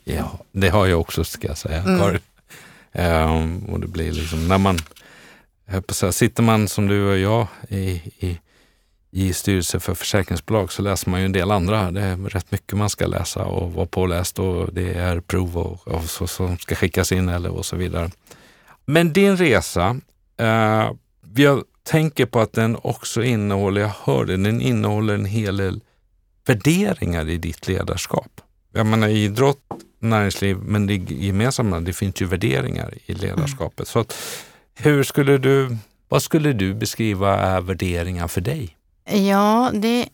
ja, 0.04 0.40
det 0.52 0.70
har 0.70 0.86
jag 0.86 1.02
också 1.02 1.24
ska 1.24 1.48
jag 1.48 1.58
säga, 1.58 1.82
mm. 1.82 2.20
Um, 2.96 3.66
och 3.66 3.80
det 3.80 3.88
blir 3.88 4.12
liksom 4.12 4.48
när 4.48 4.58
man, 4.58 4.78
säga, 5.90 6.12
sitter 6.12 6.44
man 6.44 6.68
som 6.68 6.88
du 6.88 7.12
och 7.12 7.18
jag 7.18 7.48
i, 7.70 8.02
i, 8.20 8.40
i 9.12 9.34
styrelse 9.34 9.80
för 9.80 9.94
försäkringsbolag 9.94 10.72
så 10.72 10.82
läser 10.82 11.10
man 11.10 11.20
ju 11.20 11.26
en 11.26 11.32
del 11.32 11.52
andra. 11.52 11.92
Det 11.92 12.02
är 12.02 12.18
rätt 12.18 12.52
mycket 12.52 12.78
man 12.78 12.90
ska 12.90 13.08
läsa 13.08 13.46
och 13.46 13.74
vara 13.74 13.86
påläst 13.86 14.40
och 14.40 14.74
det 14.74 14.94
är 14.94 15.20
prov 15.20 15.58
och, 15.58 15.88
och 15.88 16.04
så, 16.04 16.28
som 16.28 16.58
ska 16.58 16.76
skickas 16.76 17.12
in 17.12 17.30
eller 17.30 17.50
och 17.50 17.66
så 17.66 17.76
vidare. 17.76 18.12
Men 18.86 19.14
din 19.14 19.38
resa, 19.38 19.90
uh, 20.42 20.92
vi 21.22 21.46
har 21.46 21.64
tänker 21.84 22.26
på 22.26 22.40
att 22.40 22.54
den 22.54 22.78
också 22.82 23.24
innehåller, 23.24 23.82
jag 23.82 23.92
hör 24.04 24.26
det, 24.26 24.38
den 24.38 24.62
innehåller 24.62 25.14
en 25.14 25.26
hel 25.26 25.58
del 25.58 25.82
värderingar 26.46 27.30
i 27.30 27.38
ditt 27.38 27.68
ledarskap. 27.68 28.42
Jag 28.74 28.86
menar 28.86 29.08
idrott, 29.08 29.60
näringsliv, 30.00 30.58
men 30.58 30.88
det 30.88 30.96
gemensamma, 30.96 31.80
det 31.80 31.94
finns 31.94 32.22
ju 32.22 32.26
värderingar 32.26 32.94
i 33.06 33.14
ledarskapet. 33.14 33.80
Mm. 33.80 33.86
Så 33.86 34.00
att, 34.00 34.16
hur 34.76 35.04
skulle 35.04 35.38
du, 35.38 35.78
vad 36.10 36.24
skulle 36.24 36.54
du 36.54 36.74
beskriva 36.74 37.38
är 37.40 37.62
värderingar 37.62 38.28
för 38.28 38.42
dig? 38.42 38.78
Ja, 39.06 39.72
det, 39.74 40.10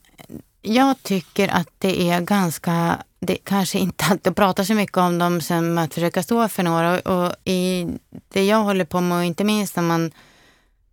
jag 0.62 1.04
tycker 1.04 1.48
att 1.48 1.70
det 1.78 2.10
är 2.10 2.22
ganska, 2.22 3.04
det 3.20 3.36
kanske 3.36 3.80
inte 3.80 4.06
alltid 4.06 4.36
pratar 4.36 4.64
så 4.64 4.74
mycket 4.74 4.98
om 4.98 5.18
dem 5.18 5.42
som 5.42 5.78
att 5.78 5.94
försöka 5.94 6.24
stå 6.24 6.48
för 6.48 6.64
några 6.64 7.00
och 7.00 7.36
i 7.46 7.88
det 8.34 8.46
jag 8.46 8.64
håller 8.64 8.86
på 8.86 9.02
med, 9.02 9.18
och 9.18 9.26
inte 9.26 9.44
minst 9.44 9.76
när 9.76 9.84
man 9.84 10.12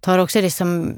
tar 0.07 0.19
också 0.19 0.41
det 0.41 0.51
som 0.51 0.95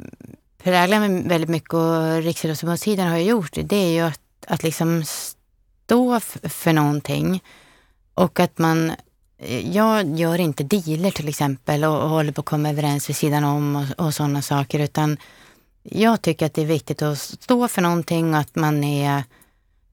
präglar 0.62 1.00
mig 1.00 1.28
väldigt 1.28 1.50
mycket 1.50 1.74
och 1.74 2.22
Riksidrottsförbundstiden 2.22 3.08
har 3.08 3.16
jag 3.16 3.26
gjort, 3.26 3.58
det 3.64 3.76
är 3.76 3.90
ju 3.90 4.00
att, 4.00 4.20
att 4.46 4.62
liksom 4.62 5.04
stå 5.04 6.20
för 6.42 6.72
någonting 6.72 7.42
och 8.14 8.40
att 8.40 8.58
man 8.58 8.92
eh, 9.38 9.76
jag 9.76 10.18
gör 10.18 10.40
inte 10.40 10.64
dealer 10.64 11.10
till 11.10 11.28
exempel 11.28 11.84
och, 11.84 12.02
och 12.02 12.08
håller 12.08 12.32
på 12.32 12.40
att 12.40 12.46
komma 12.46 12.70
överens 12.70 13.08
vid 13.08 13.16
sidan 13.16 13.44
om 13.44 13.76
och, 13.76 14.06
och 14.06 14.14
sådana 14.14 14.42
saker 14.42 14.78
utan 14.78 15.16
jag 15.82 16.22
tycker 16.22 16.46
att 16.46 16.54
det 16.54 16.62
är 16.62 16.66
viktigt 16.66 17.02
att 17.02 17.18
stå 17.18 17.68
för 17.68 17.82
någonting 17.82 18.34
och 18.34 18.40
att 18.40 18.56
man 18.56 18.84
är 18.84 19.22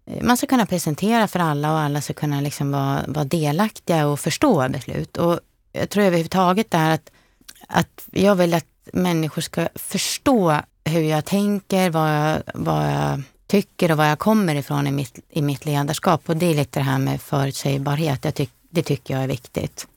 eh, 0.06 0.24
man 0.24 0.38
ska 0.38 0.48
kunna 0.48 0.66
presentera 0.66 1.28
för 1.28 1.40
alla 1.40 1.72
och 1.74 1.80
alla 1.80 2.02
ska 2.02 2.14
kunna 2.14 2.42
liksom 2.42 2.72
vara, 2.72 3.04
vara 3.08 3.26
delaktiga 3.26 4.08
och 4.08 4.20
förstå 4.20 4.70
beslut. 4.70 5.18
Och 5.18 5.40
jag 5.72 5.90
tror 5.90 6.04
överhuvudtaget 6.04 6.72
det 6.72 6.78
här 6.78 6.94
att, 6.94 7.12
att 7.68 8.08
jag 8.12 8.36
vill 8.36 8.54
att 8.54 8.66
människor 8.94 9.42
ska 9.42 9.68
förstå 9.76 10.62
hur 10.86 11.02
jag 11.02 11.26
tänker, 11.26 11.90
vad 11.90 12.10
jag, 12.10 12.42
vad 12.54 12.92
jag 12.92 13.22
tycker 13.48 13.92
och 13.92 13.98
var 13.98 14.06
jag 14.06 14.20
kommer 14.20 14.56
ifrån 14.56 14.88
i 14.88 14.92
mitt, 14.92 15.20
i 15.30 15.42
mitt 15.42 15.66
ledarskap. 15.66 16.30
Och 16.30 16.38
det 16.38 16.46
är 16.46 16.56
lite 16.56 16.80
det 16.80 16.84
här 16.84 16.98
med 16.98 17.22
förutsägbarhet. 17.22 18.26
Jag 18.26 18.36
tyck, 18.36 18.52
det 18.70 18.84
tycker 18.84 19.14
jag 19.14 19.24
är 19.24 19.28
viktigt. 19.28 19.88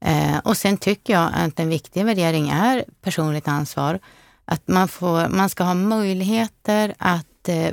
Eh, 0.00 0.38
och 0.38 0.56
sen 0.56 0.76
tycker 0.76 1.12
jag 1.12 1.30
att 1.34 1.60
en 1.60 1.68
viktig 1.68 2.04
värdering 2.04 2.48
är 2.48 2.84
personligt 3.02 3.48
ansvar. 3.48 3.98
Att 4.44 4.68
man, 4.68 4.88
får, 4.88 5.28
man 5.28 5.50
ska 5.50 5.64
ha 5.64 5.74
möjligheter 5.74 6.94
att 6.98 7.48
eh, 7.48 7.72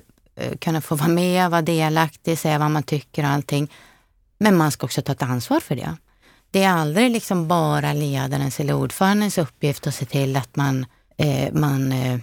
kunna 0.59 0.81
få 0.81 0.95
vara 0.95 1.07
med, 1.09 1.51
vara 1.51 1.61
delaktig, 1.61 2.39
säga 2.39 2.59
vad 2.59 2.71
man 2.71 2.83
tycker 2.83 3.23
och 3.23 3.29
allting. 3.29 3.71
Men 4.37 4.57
man 4.57 4.71
ska 4.71 4.85
också 4.85 5.01
ta 5.01 5.11
ett 5.11 5.23
ansvar 5.23 5.59
för 5.59 5.75
det. 5.75 5.95
Det 6.57 6.63
är 6.63 6.69
aldrig 6.69 7.11
liksom 7.11 7.47
bara 7.47 7.93
ledarens 7.93 8.59
eller 8.59 8.73
ordförandens 8.73 9.37
uppgift 9.37 9.87
att 9.87 9.95
se 9.95 10.05
till 10.05 10.35
att 10.35 10.55
man, 10.55 10.85
eh, 11.17 11.53
man 11.53 11.91
eh, 11.91 12.19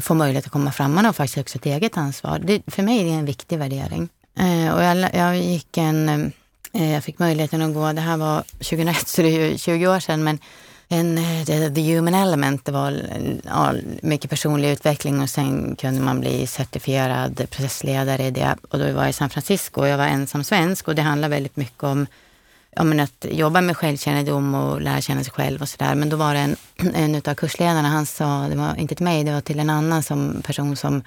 får 0.00 0.14
möjlighet 0.14 0.46
att 0.46 0.52
komma 0.52 0.72
fram. 0.72 0.94
Man 0.94 1.04
har 1.04 1.12
faktiskt 1.12 1.38
också 1.38 1.58
ett 1.58 1.66
eget 1.66 1.96
ansvar. 1.96 2.38
Det, 2.38 2.62
för 2.66 2.82
mig 2.82 3.00
är 3.00 3.04
det 3.04 3.10
en 3.10 3.24
viktig 3.24 3.58
värdering. 3.58 4.08
Eh, 4.38 4.74
och 4.74 4.82
jag, 4.82 5.14
jag, 5.14 5.36
gick 5.36 5.76
en, 5.76 6.32
eh, 6.72 6.92
jag 6.92 7.04
fick 7.04 7.18
möjligheten 7.18 7.62
att 7.62 7.74
gå, 7.74 7.92
det 7.92 8.00
här 8.00 8.16
var 8.16 8.42
2001 8.42 9.08
så 9.08 9.22
det 9.22 9.28
är 9.28 9.56
20 9.56 9.86
år 9.86 10.00
sedan, 10.00 10.24
men 10.24 10.38
en, 10.88 11.16
the, 11.46 11.70
the 11.70 11.94
Human 11.94 12.14
Element, 12.14 12.64
det 12.64 12.72
var 12.72 13.02
ja, 13.44 13.72
mycket 14.02 14.30
personlig 14.30 14.70
utveckling 14.70 15.20
och 15.20 15.30
sen 15.30 15.76
kunde 15.76 16.00
man 16.00 16.20
bli 16.20 16.46
certifierad 16.46 17.50
processledare 17.50 18.26
i 18.26 18.30
det. 18.30 18.56
Och 18.70 18.78
då 18.78 18.92
var 18.92 19.02
jag 19.02 19.10
i 19.10 19.12
San 19.12 19.30
Francisco 19.30 19.80
och 19.80 19.88
jag 19.88 19.98
var 19.98 20.06
ensam 20.06 20.44
svensk 20.44 20.88
och 20.88 20.94
det 20.94 21.02
handlar 21.02 21.28
väldigt 21.28 21.56
mycket 21.56 21.82
om 21.82 22.06
ja, 22.78 22.84
men 22.84 23.00
att 23.00 23.26
jobba 23.30 23.60
med 23.60 23.76
självkännedom 23.76 24.54
och 24.54 24.80
lära 24.80 25.00
känna 25.00 25.24
sig 25.24 25.32
själv 25.32 25.62
och 25.62 25.68
sådär. 25.68 25.94
Men 25.94 26.08
då 26.08 26.16
var 26.16 26.34
det 26.34 26.40
en, 26.40 26.56
en 26.94 27.14
av 27.14 27.34
kursledarna, 27.34 27.88
han 27.88 28.06
sa, 28.06 28.48
det 28.48 28.56
var 28.56 28.76
inte 28.76 28.94
till 28.94 29.04
mig, 29.04 29.24
det 29.24 29.32
var 29.32 29.40
till 29.40 29.60
en 29.60 29.70
annan 29.70 30.02
som, 30.02 30.42
person 30.42 30.76
som 30.76 31.02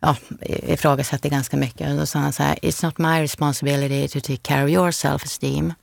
ja, 0.00 0.16
ifrågasatte 0.46 1.28
ganska 1.28 1.56
mycket. 1.56 1.90
Och 1.90 1.96
då 1.96 2.06
sa 2.06 2.18
han 2.18 2.32
så 2.32 2.42
här, 2.42 2.58
it's 2.62 2.84
not 2.84 2.98
my 2.98 3.22
responsibility 3.22 4.08
to 4.08 4.26
take 4.26 4.42
care 4.42 4.64
of 4.64 4.70
your 4.70 4.90
self-esteem. 4.90 5.74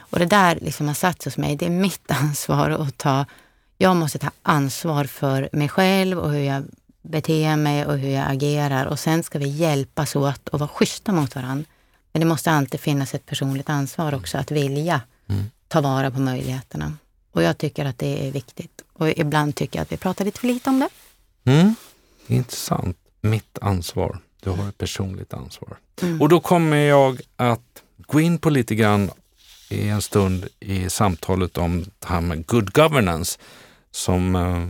Och 0.00 0.18
det 0.18 0.26
där 0.26 0.58
liksom 0.60 0.86
har 0.86 0.94
satt 0.94 1.24
hos 1.24 1.36
mig, 1.36 1.56
det 1.56 1.66
är 1.66 1.70
mitt 1.70 2.10
ansvar 2.22 2.70
att 2.70 2.98
ta, 2.98 3.26
jag 3.78 3.96
måste 3.96 4.18
ta 4.18 4.30
ansvar 4.42 5.04
för 5.04 5.48
mig 5.52 5.68
själv 5.68 6.18
och 6.18 6.30
hur 6.30 6.42
jag 6.42 6.64
beter 7.02 7.56
mig 7.56 7.86
och 7.86 7.98
hur 7.98 8.10
jag 8.10 8.30
agerar. 8.30 8.86
Och 8.86 8.98
sen 8.98 9.22
ska 9.22 9.38
vi 9.38 9.48
hjälpas 9.48 10.16
åt 10.16 10.48
och 10.48 10.58
vara 10.58 10.68
schyssta 10.68 11.12
mot 11.12 11.34
varandra. 11.34 11.64
Men 12.12 12.20
det 12.20 12.26
måste 12.26 12.50
alltid 12.50 12.80
finnas 12.80 13.14
ett 13.14 13.26
personligt 13.26 13.68
ansvar 13.68 14.14
också, 14.14 14.38
att 14.38 14.50
vilja 14.50 15.00
mm. 15.28 15.44
ta 15.68 15.80
vara 15.80 16.10
på 16.10 16.20
möjligheterna. 16.20 16.92
Och 17.32 17.42
jag 17.42 17.58
tycker 17.58 17.84
att 17.84 17.98
det 17.98 18.28
är 18.28 18.32
viktigt. 18.32 18.82
Och 18.92 19.08
ibland 19.08 19.54
tycker 19.54 19.78
jag 19.78 19.82
att 19.82 19.92
vi 19.92 19.96
pratar 19.96 20.24
lite 20.24 20.40
för 20.40 20.46
lite 20.46 20.70
om 20.70 20.80
det. 20.80 20.88
Mm. 21.50 21.74
Intressant. 22.26 22.96
Mitt 23.20 23.58
ansvar. 23.60 24.18
Du 24.40 24.50
har 24.50 24.68
ett 24.68 24.78
personligt 24.78 25.34
ansvar. 25.34 25.76
Mm. 26.02 26.20
Och 26.20 26.28
då 26.28 26.40
kommer 26.40 26.76
jag 26.76 27.20
att 27.36 27.82
gå 27.96 28.20
in 28.20 28.38
på 28.38 28.50
lite 28.50 28.74
grann 28.74 29.10
i 29.68 29.88
en 29.88 30.02
stund 30.02 30.48
i 30.60 30.90
samtalet 30.90 31.58
om 31.58 31.84
det 31.98 32.06
här 32.06 32.20
med 32.20 32.46
good 32.46 32.72
governance 32.72 33.38
som 33.90 34.36
eh, 34.36 34.68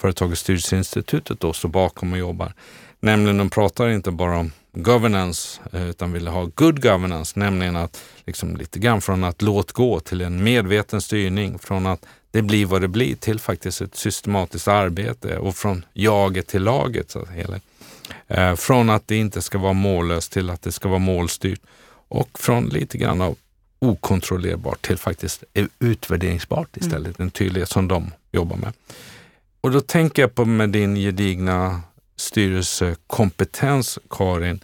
företaget 0.00 0.38
Styrelseinstitutet 0.38 1.40
då 1.40 1.52
står 1.52 1.68
bakom 1.68 2.12
och 2.12 2.18
jobbar. 2.18 2.54
Nämligen 3.00 3.38
de 3.38 3.50
pratar 3.50 3.88
inte 3.88 4.10
bara 4.10 4.38
om 4.38 4.52
governance 4.82 5.60
eh, 5.72 5.88
utan 5.88 6.12
ville 6.12 6.30
ha 6.30 6.50
good 6.54 6.82
governance, 6.82 7.40
nämligen 7.40 7.76
att 7.76 8.02
liksom 8.24 8.56
lite 8.56 8.78
grann 8.78 9.00
från 9.00 9.24
att 9.24 9.42
låt 9.42 9.72
gå 9.72 10.00
till 10.00 10.20
en 10.20 10.44
medveten 10.44 11.00
styrning, 11.00 11.58
från 11.58 11.86
att 11.86 12.06
det 12.30 12.42
blir 12.42 12.66
vad 12.66 12.80
det 12.80 12.88
blir 12.88 13.14
till 13.14 13.40
faktiskt 13.40 13.80
ett 13.80 13.96
systematiskt 13.96 14.68
arbete 14.68 15.38
och 15.38 15.56
från 15.56 15.84
jaget 15.92 16.46
till 16.46 16.62
laget. 16.62 17.10
Så 17.10 17.26
hela. 17.26 17.60
Eh, 18.26 18.54
från 18.54 18.90
att 18.90 19.08
det 19.08 19.16
inte 19.16 19.42
ska 19.42 19.58
vara 19.58 19.72
mållöst 19.72 20.32
till 20.32 20.50
att 20.50 20.62
det 20.62 20.72
ska 20.72 20.88
vara 20.88 20.98
målstyrt 20.98 21.60
och 22.08 22.38
från 22.38 22.66
lite 22.66 22.98
grann 22.98 23.20
av 23.20 23.36
okontrollerbart 23.78 24.86
till 24.86 24.98
faktiskt 24.98 25.44
utvärderingsbart 25.78 26.76
istället, 26.76 27.18
mm. 27.18 27.26
en 27.26 27.30
tydlighet 27.30 27.68
som 27.68 27.88
de 27.88 28.12
jobbar 28.32 28.56
med. 28.56 28.72
Och 29.60 29.70
då 29.70 29.80
tänker 29.80 30.22
jag 30.22 30.34
på 30.34 30.44
med 30.44 30.70
din 30.70 30.94
gedigna 30.94 31.82
styrelsekompetens, 32.16 33.98
Karin. 34.10 34.60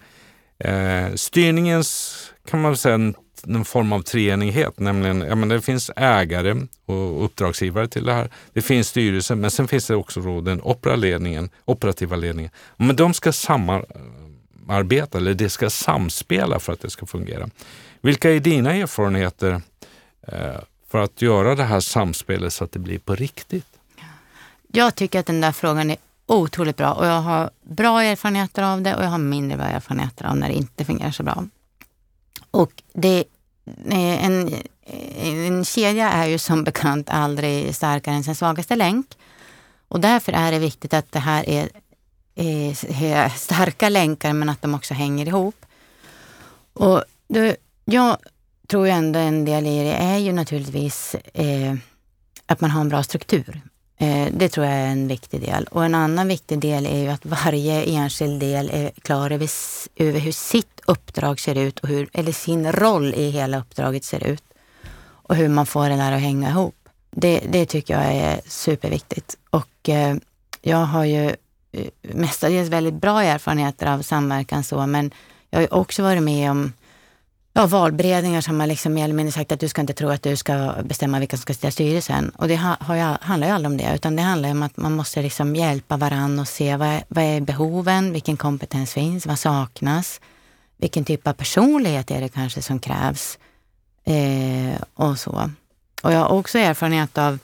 Eh, 0.59 1.15
styrningens, 1.15 2.17
kan 2.47 2.63
man 2.63 2.77
säga, 2.77 2.95
en, 2.95 3.15
en 3.47 3.65
form 3.65 3.93
av 3.93 4.03
treenighet, 4.03 4.79
nämligen 4.81 5.21
ja, 5.21 5.35
men 5.35 5.49
det 5.49 5.61
finns 5.61 5.91
ägare 5.97 6.67
och 6.87 7.25
uppdragsgivare 7.25 7.89
till 7.89 8.05
det 8.05 8.13
här. 8.13 8.31
Det 8.53 8.63
finns 8.63 8.89
styrelsen, 8.89 9.41
men 9.41 9.51
sen 9.51 9.69
finns 9.69 9.87
det 9.87 9.97
också 9.97 10.21
då 10.21 10.41
den 10.41 10.63
operaledningen, 10.63 11.51
operativa 11.65 12.17
ledningen. 12.17 12.53
Men 12.77 12.97
de 12.97 13.15
ska 13.15 13.33
samarbeta, 13.33 15.19
eller 15.19 15.35
det 15.35 15.51
ska 15.51 15.71
samspela 15.71 16.59
för 16.59 16.73
att 16.73 16.81
det 16.81 16.91
ska 16.91 17.07
fungera. 17.07 17.49
Vilka 18.01 18.31
är 18.31 18.41
dina 18.41 18.75
erfarenheter 18.75 19.63
eh, 20.29 20.61
för 20.91 20.99
att 20.99 21.23
göra 21.23 21.55
det 21.55 21.65
här 21.65 21.81
samspelet 21.81 22.53
så 22.53 22.65
att 22.65 22.73
det 22.73 22.79
blir 22.79 22.99
på 22.99 23.15
riktigt? 23.15 23.67
Jag 24.73 24.95
tycker 24.95 25.21
att 25.21 25.27
den 25.27 25.41
där 25.41 25.53
frågan 25.53 25.91
är 25.91 25.97
otroligt 26.27 26.77
bra 26.77 26.93
och 26.93 27.07
jag 27.07 27.21
har 27.21 27.51
bra 27.63 28.03
erfarenheter 28.03 28.63
av 28.63 28.83
det 28.83 28.97
och 28.97 29.05
jag 29.05 29.09
har 29.09 29.19
mindre 29.19 29.57
bra 29.57 29.67
erfarenheter 29.67 30.25
av 30.25 30.37
när 30.37 30.49
det 30.49 30.55
inte 30.55 30.85
fungerar 30.85 31.11
så 31.11 31.23
bra. 31.23 31.45
Och 32.51 32.83
det, 32.93 33.25
eh, 33.89 34.25
en, 34.25 34.49
eh, 34.83 35.47
en 35.47 35.65
kedja 35.65 36.11
är 36.11 36.27
ju 36.27 36.39
som 36.39 36.65
bekant 36.65 37.11
aldrig 37.11 37.75
starkare 37.75 38.15
än 38.15 38.25
sin 38.25 38.35
svagaste 38.35 38.77
länk. 38.77 39.07
Och 39.89 40.01
därför 40.01 40.33
är 40.33 40.53
det 40.53 40.59
viktigt 40.59 40.95
att 40.95 41.13
det 41.13 41.19
här 41.19 41.49
är, 41.49 41.69
eh, 42.35 43.03
är, 43.03 43.29
starka 43.29 43.89
länkar 43.89 44.33
men 44.33 44.49
att 44.49 44.63
de 44.63 44.75
också 44.75 44.95
hänger 44.95 45.27
ihop. 45.27 45.67
Och 46.73 47.05
då, 47.29 47.55
jag 47.85 48.17
tror 48.67 48.87
ju 48.87 48.93
ändå 48.93 49.19
en 49.19 49.45
del 49.45 49.67
i 49.67 49.85
det 49.85 49.93
är 49.93 50.19
ju 50.19 50.33
naturligtvis 50.33 51.15
eh, 51.35 51.75
att 52.47 52.61
man 52.61 52.71
har 52.71 52.81
en 52.81 52.89
bra 52.89 53.03
struktur. 53.03 53.61
Eh, 54.03 54.29
det 54.33 54.49
tror 54.49 54.67
jag 54.67 54.75
är 54.75 54.87
en 54.87 55.09
viktig 55.09 55.41
del. 55.41 55.65
Och 55.65 55.85
en 55.85 55.95
annan 55.95 56.29
viktig 56.29 56.59
del 56.59 56.87
är 56.87 56.99
ju 56.99 57.09
att 57.09 57.27
varje 57.27 57.83
enskild 57.83 58.41
del 58.41 58.71
är 58.73 58.91
klar 59.03 59.31
över, 59.31 59.51
över 59.97 60.21
hur 60.21 60.33
sitt 60.33 60.81
uppdrag 60.87 61.41
ser 61.41 61.59
ut 61.59 61.79
och 61.79 61.89
hur, 61.89 62.09
eller 62.13 62.33
sin 62.33 62.73
roll 62.73 63.15
i 63.15 63.31
hela 63.31 63.59
uppdraget 63.59 64.05
ser 64.05 64.25
ut. 64.25 64.43
Och 65.03 65.37
hur 65.37 65.49
man 65.49 65.67
får 65.67 65.89
det 65.89 65.97
där 65.97 66.13
att 66.13 66.21
hänga 66.21 66.49
ihop. 66.49 66.75
Det, 67.11 67.43
det 67.49 67.67
tycker 67.67 67.95
jag 67.95 68.15
är 68.15 68.41
superviktigt. 68.47 69.37
Och 69.51 69.89
eh, 69.89 70.17
jag 70.63 70.85
har 70.85 71.05
ju 71.05 71.27
eh, 71.73 71.87
mestadels 72.01 72.69
väldigt 72.69 72.95
bra 72.95 73.23
erfarenheter 73.23 73.87
av 73.87 74.03
samverkan 74.03 74.65
så, 74.65 74.87
men 74.87 75.11
jag 75.51 75.59
har 75.59 75.63
ju 75.63 75.69
också 75.69 76.03
varit 76.03 76.23
med 76.23 76.51
om 76.51 76.73
ja, 77.53 77.67
valberedningar 77.67 78.41
som 78.41 78.61
har 78.61 78.67
liksom 78.67 78.95
mer 78.95 79.05
eller 79.05 79.15
mindre 79.15 79.33
sagt 79.33 79.53
att 79.53 79.61
du 79.61 79.69
ska 79.69 79.81
inte 79.81 79.93
tro 79.93 80.09
att 80.09 80.23
du 80.23 80.37
ska 80.37 80.75
bestämma 80.85 81.19
vilka 81.19 81.37
som 81.37 81.43
ska 81.43 81.55
sitta 81.55 81.69
i 81.69 81.73
styrelsen. 81.73 82.29
Och 82.29 82.49
det 82.49 82.57
har 82.57 82.95
jag, 82.95 83.19
handlar 83.21 83.49
ju 83.49 83.55
aldrig 83.55 83.71
om 83.73 83.77
det, 83.77 83.95
utan 83.95 84.17
det 84.17 84.23
handlar 84.23 84.51
om 84.51 84.63
att 84.63 84.77
man 84.77 84.93
måste 84.93 85.23
liksom 85.23 85.57
hjälpa 85.57 85.97
varandra 85.97 86.41
och 86.41 86.49
se 86.49 86.77
vad 86.77 86.89
är, 86.89 87.05
vad 87.09 87.25
är 87.25 87.41
behoven, 87.41 88.13
vilken 88.13 88.37
kompetens 88.37 88.93
finns, 88.93 89.27
vad 89.27 89.39
saknas, 89.39 90.21
vilken 90.77 91.05
typ 91.05 91.27
av 91.27 91.33
personlighet 91.33 92.11
är 92.11 92.21
det 92.21 92.29
kanske 92.29 92.63
som 92.63 92.79
krävs 92.79 93.39
eh, 94.05 94.83
och 94.95 95.19
så. 95.19 95.51
Och 96.03 96.13
jag 96.13 96.19
har 96.19 96.29
också 96.29 96.59
erfarenhet 96.59 97.19
av 97.19 97.39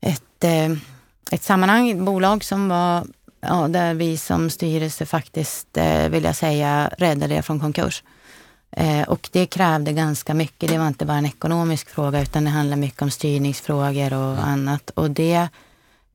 ett, 0.00 0.44
eh, 0.44 0.72
ett 1.30 1.42
sammanhang, 1.42 1.90
ett 1.90 1.98
bolag 1.98 2.44
som 2.44 2.68
var 2.68 3.06
ja, 3.40 3.68
där 3.68 3.94
vi 3.94 4.16
som 4.16 4.50
styrelse 4.50 5.06
faktiskt, 5.06 5.76
eh, 5.76 6.08
vill 6.08 6.24
jag 6.24 6.36
säga, 6.36 6.90
räddade 6.98 7.34
det 7.34 7.42
från 7.42 7.60
konkurs. 7.60 8.02
Eh, 8.76 9.08
och 9.08 9.28
det 9.32 9.46
krävde 9.46 9.92
ganska 9.92 10.34
mycket. 10.34 10.68
Det 10.68 10.78
var 10.78 10.88
inte 10.88 11.06
bara 11.06 11.16
en 11.16 11.26
ekonomisk 11.26 11.90
fråga 11.90 12.22
utan 12.22 12.44
det 12.44 12.50
handlade 12.50 12.80
mycket 12.80 13.02
om 13.02 13.10
styrningsfrågor 13.10 14.12
och 14.12 14.32
mm. 14.32 14.44
annat. 14.44 14.90
Och 14.90 15.10
det 15.10 15.48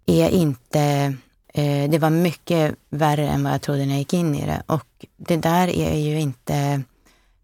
är 0.05 0.29
inte... 0.29 1.15
Eh, 1.53 1.89
det 1.89 1.99
var 1.99 2.09
mycket 2.09 2.75
värre 2.89 3.27
än 3.27 3.43
vad 3.43 3.53
jag 3.53 3.61
trodde 3.61 3.85
när 3.85 3.91
jag 3.91 3.99
gick 3.99 4.13
in 4.13 4.35
i 4.35 4.45
det. 4.45 4.63
Och 4.65 5.05
det 5.17 5.37
där 5.37 5.67
är 5.67 5.97
ju 5.97 6.19
inte... 6.19 6.81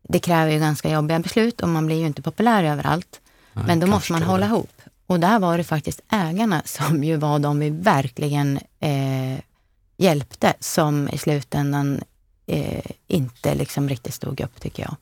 Det 0.04 0.20
kräver 0.20 0.52
ju 0.52 0.60
ganska 0.60 0.90
jobbiga 0.90 1.20
beslut 1.20 1.62
och 1.62 1.70
man 1.70 1.86
blir 1.86 2.00
ju 2.00 2.06
inte 2.06 2.22
populär 2.22 2.64
överallt. 2.64 3.22
Nej, 3.54 3.66
Men 3.68 3.80
då 3.80 3.88
måste 3.88 4.12
man 4.12 4.24
hålla 4.24 4.46
ihop. 4.46 4.82
Och 5.08 5.20
där 5.20 5.40
var 5.40 5.58
det 5.58 5.64
faktiskt 5.64 6.02
ägarna 6.10 6.62
som 6.66 7.04
ju 7.04 7.16
var 7.16 7.40
de 7.40 7.60
vi 7.60 7.70
verkligen 7.70 8.60
eh, 8.80 9.40
hjälpte 9.98 10.54
som 10.60 11.10
i 11.10 11.18
slutändan 11.18 12.02
eh, 12.46 12.92
inte 13.08 13.56
liksom 13.56 13.90
riktigt 13.90 14.14
stod 14.14 14.42
upp, 14.42 14.62
tycker 14.62 14.84
jag. 14.84 14.96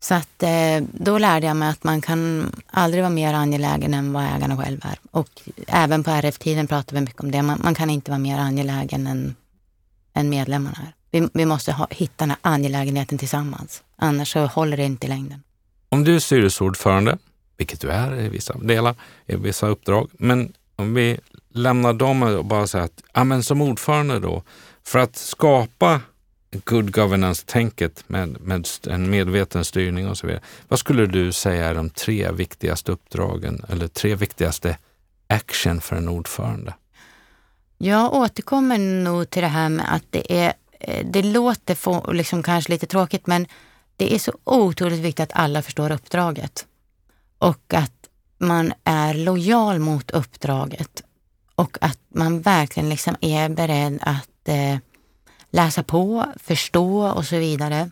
Så 0.00 0.14
att 0.14 0.42
eh, 0.42 0.82
då 0.92 1.18
lärde 1.18 1.46
jag 1.46 1.56
mig 1.56 1.68
att 1.68 1.84
man 1.84 2.00
kan 2.00 2.52
aldrig 2.66 3.02
vara 3.02 3.12
mer 3.12 3.34
angelägen 3.34 3.94
än 3.94 4.12
vad 4.12 4.24
ägarna 4.24 4.56
själva 4.56 4.88
är. 4.88 4.98
Och 5.10 5.28
även 5.66 6.04
på 6.04 6.10
RF-tiden 6.10 6.66
pratar 6.66 6.94
vi 6.94 7.00
mycket 7.00 7.20
om 7.20 7.30
det. 7.30 7.42
Man, 7.42 7.60
man, 7.64 7.74
kan 7.74 7.90
inte 7.90 8.10
vara 8.10 8.18
mer 8.18 8.38
angelägen 8.38 9.06
än, 9.06 9.34
än 10.14 10.28
medlemmarna 10.28 10.78
är. 10.78 10.92
Vi, 11.10 11.28
vi 11.34 11.46
måste 11.46 11.72
ha, 11.72 11.86
hitta 11.90 12.14
den 12.16 12.30
här 12.30 12.38
angelägenheten 12.42 13.18
tillsammans. 13.18 13.82
Annars 13.96 14.32
så 14.32 14.46
håller 14.46 14.76
det 14.76 14.84
inte 14.84 15.06
i 15.06 15.10
längden. 15.10 15.42
Om 15.88 16.04
du 16.04 16.16
är 16.16 16.20
styrelseordförande, 16.20 17.18
vilket 17.56 17.80
du 17.80 17.90
är 17.90 18.20
i 18.20 18.28
vissa 18.28 18.58
delar, 18.58 18.94
i 19.26 19.36
vissa 19.36 19.66
uppdrag, 19.66 20.10
men 20.12 20.52
om 20.76 20.94
vi 20.94 21.18
lämnar 21.52 21.92
dem 21.92 22.22
och 22.22 22.44
bara 22.44 22.66
säger 22.66 22.84
att 22.84 23.02
ja, 23.14 23.24
men 23.24 23.42
som 23.42 23.60
ordförande 23.60 24.20
då, 24.20 24.42
för 24.84 24.98
att 24.98 25.16
skapa 25.16 26.00
good 26.64 26.92
governance-tänket 26.92 28.04
med, 28.06 28.40
med 28.40 28.68
en 28.86 29.10
medveten 29.10 29.64
styrning 29.64 30.08
och 30.08 30.18
så 30.18 30.26
vidare. 30.26 30.42
Vad 30.68 30.78
skulle 30.78 31.06
du 31.06 31.32
säga 31.32 31.66
är 31.66 31.74
de 31.74 31.90
tre 31.90 32.32
viktigaste 32.32 32.92
uppdragen 32.92 33.64
eller 33.68 33.88
tre 33.88 34.14
viktigaste 34.14 34.76
action 35.26 35.80
för 35.80 35.96
en 35.96 36.08
ordförande? 36.08 36.74
Jag 37.78 38.14
återkommer 38.14 38.78
nog 38.78 39.30
till 39.30 39.42
det 39.42 39.48
här 39.48 39.68
med 39.68 39.94
att 39.94 40.04
det 40.10 40.32
är, 40.38 40.52
eh, 40.80 41.06
det 41.06 41.22
låter 41.22 41.74
få, 41.74 42.12
liksom 42.12 42.42
kanske 42.42 42.72
lite 42.72 42.86
tråkigt, 42.86 43.26
men 43.26 43.46
det 43.96 44.14
är 44.14 44.18
så 44.18 44.32
otroligt 44.44 45.00
viktigt 45.00 45.20
att 45.20 45.32
alla 45.32 45.62
förstår 45.62 45.92
uppdraget 45.92 46.66
och 47.38 47.74
att 47.74 47.92
man 48.38 48.72
är 48.84 49.14
lojal 49.14 49.78
mot 49.78 50.10
uppdraget 50.10 51.02
och 51.54 51.78
att 51.80 51.98
man 52.14 52.40
verkligen 52.40 52.88
liksom 52.88 53.16
är 53.20 53.48
beredd 53.48 53.98
att 54.02 54.48
eh, 54.48 54.76
läsa 55.50 55.82
på, 55.82 56.26
förstå 56.36 57.08
och 57.08 57.24
så 57.24 57.38
vidare. 57.38 57.90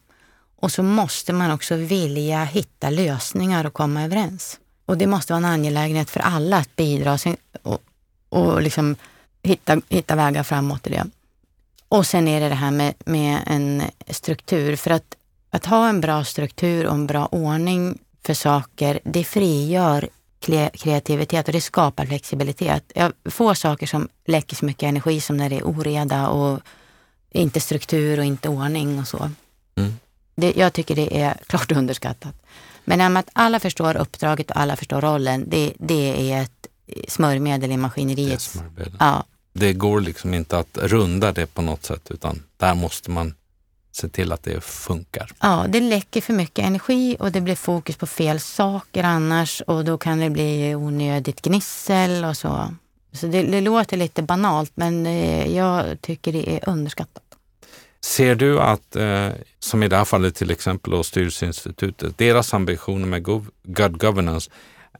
Och 0.56 0.72
så 0.72 0.82
måste 0.82 1.32
man 1.32 1.50
också 1.50 1.76
vilja 1.76 2.44
hitta 2.44 2.90
lösningar 2.90 3.64
och 3.64 3.72
komma 3.72 4.04
överens. 4.04 4.58
Och 4.86 4.98
det 4.98 5.06
måste 5.06 5.32
vara 5.32 5.38
en 5.38 5.52
angelägenhet 5.52 6.10
för 6.10 6.20
alla 6.20 6.56
att 6.56 6.76
bidra 6.76 7.18
och, 7.62 7.82
och 8.28 8.62
liksom 8.62 8.96
hitta, 9.42 9.80
hitta 9.88 10.16
vägar 10.16 10.42
framåt 10.42 10.86
i 10.86 10.90
det. 10.90 11.06
Och 11.88 12.06
sen 12.06 12.28
är 12.28 12.40
det 12.40 12.48
det 12.48 12.54
här 12.54 12.70
med, 12.70 12.94
med 13.06 13.42
en 13.46 13.82
struktur. 14.10 14.76
För 14.76 14.90
att, 14.90 15.16
att 15.50 15.66
ha 15.66 15.88
en 15.88 16.00
bra 16.00 16.24
struktur 16.24 16.86
och 16.86 16.94
en 16.94 17.06
bra 17.06 17.26
ordning 17.26 17.98
för 18.24 18.34
saker, 18.34 19.00
det 19.04 19.24
frigör 19.24 20.08
kreativitet 20.72 21.46
och 21.46 21.52
det 21.52 21.60
skapar 21.60 22.06
flexibilitet. 22.06 22.92
Jag 22.94 23.12
få 23.24 23.54
saker 23.54 23.86
som 23.86 24.08
läcker 24.26 24.56
så 24.56 24.64
mycket 24.64 24.82
energi 24.82 25.20
som 25.20 25.36
när 25.36 25.50
det 25.50 25.56
är 25.56 25.66
oreda 25.66 26.28
och 26.28 26.60
inte 27.30 27.60
struktur 27.60 28.18
och 28.18 28.24
inte 28.24 28.48
ordning 28.48 28.98
och 28.98 29.08
så. 29.08 29.30
Mm. 29.76 29.92
Det, 30.34 30.52
jag 30.56 30.72
tycker 30.72 30.96
det 30.96 31.20
är 31.20 31.36
klart 31.46 31.72
underskattat. 31.72 32.34
Men 32.84 33.16
att 33.16 33.28
alla 33.32 33.60
förstår 33.60 33.96
uppdraget 33.96 34.50
och 34.50 34.56
alla 34.56 34.76
förstår 34.76 35.00
rollen, 35.00 35.44
det, 35.46 35.72
det 35.78 36.32
är 36.32 36.42
ett 36.42 36.66
smörjmedel 37.08 37.72
i 37.72 37.76
maskineriet. 37.76 38.62
Det, 38.76 38.92
ja. 39.00 39.24
det 39.52 39.72
går 39.72 40.00
liksom 40.00 40.34
inte 40.34 40.58
att 40.58 40.78
runda 40.78 41.32
det 41.32 41.46
på 41.46 41.62
något 41.62 41.84
sätt 41.84 42.10
utan 42.10 42.42
där 42.56 42.74
måste 42.74 43.10
man 43.10 43.34
se 43.92 44.08
till 44.08 44.32
att 44.32 44.42
det 44.42 44.64
funkar. 44.64 45.32
Ja, 45.40 45.66
det 45.68 45.80
läcker 45.80 46.20
för 46.20 46.32
mycket 46.32 46.64
energi 46.64 47.16
och 47.20 47.32
det 47.32 47.40
blir 47.40 47.56
fokus 47.56 47.96
på 47.96 48.06
fel 48.06 48.40
saker 48.40 49.04
annars 49.04 49.60
och 49.60 49.84
då 49.84 49.98
kan 49.98 50.18
det 50.18 50.30
bli 50.30 50.74
onödigt 50.74 51.42
gnissel 51.42 52.24
och 52.24 52.36
så. 52.36 52.74
Så 53.12 53.26
det, 53.26 53.42
det 53.42 53.60
låter 53.60 53.96
lite 53.96 54.22
banalt 54.22 54.72
men 54.74 55.06
eh, 55.06 55.56
jag 55.56 56.00
tycker 56.00 56.32
det 56.32 56.56
är 56.56 56.68
underskattat. 56.68 57.22
Ser 58.00 58.34
du 58.34 58.60
att, 58.60 58.96
eh, 58.96 59.28
som 59.58 59.82
i 59.82 59.88
det 59.88 59.96
här 59.96 60.04
fallet 60.04 60.34
till 60.34 60.50
exempel 60.50 60.90
då 60.90 61.02
Styrelseinstitutet, 61.02 62.18
deras 62.18 62.54
ambitioner 62.54 63.06
med 63.06 63.22
good 63.62 63.98
governance, 63.98 64.50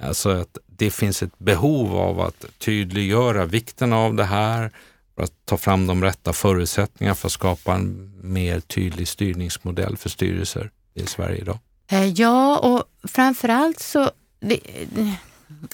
alltså 0.00 0.30
att 0.30 0.58
det 0.66 0.90
finns 0.90 1.22
ett 1.22 1.38
behov 1.38 1.96
av 1.96 2.20
att 2.20 2.44
tydliggöra 2.58 3.44
vikten 3.44 3.92
av 3.92 4.14
det 4.14 4.24
här, 4.24 4.70
för 5.14 5.24
att 5.24 5.32
ta 5.44 5.56
fram 5.56 5.86
de 5.86 6.04
rätta 6.04 6.32
förutsättningarna 6.32 7.14
för 7.14 7.28
att 7.28 7.32
skapa 7.32 7.74
en 7.74 8.12
mer 8.22 8.60
tydlig 8.60 9.08
styrningsmodell 9.08 9.96
för 9.96 10.08
styrelser 10.08 10.70
i 10.94 11.06
Sverige 11.06 11.38
idag? 11.38 11.58
Eh, 11.90 12.06
ja, 12.06 12.58
och 12.58 13.08
framförallt 13.08 13.80
så 13.80 14.10
det, 14.40 14.60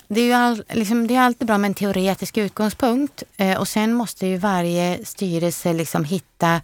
det 0.08 0.20
är 0.20 0.24
ju 0.24 0.32
all, 0.32 0.62
liksom, 0.68 1.06
det 1.06 1.14
är 1.14 1.20
alltid 1.20 1.46
bra 1.46 1.58
med 1.58 1.68
en 1.68 1.74
teoretisk 1.74 2.36
utgångspunkt 2.36 3.22
eh, 3.36 3.58
och 3.58 3.68
sen 3.68 3.94
måste 3.94 4.26
ju 4.26 4.36
varje 4.36 5.04
styrelse 5.04 5.72
liksom 5.72 6.04
hitta 6.04 6.60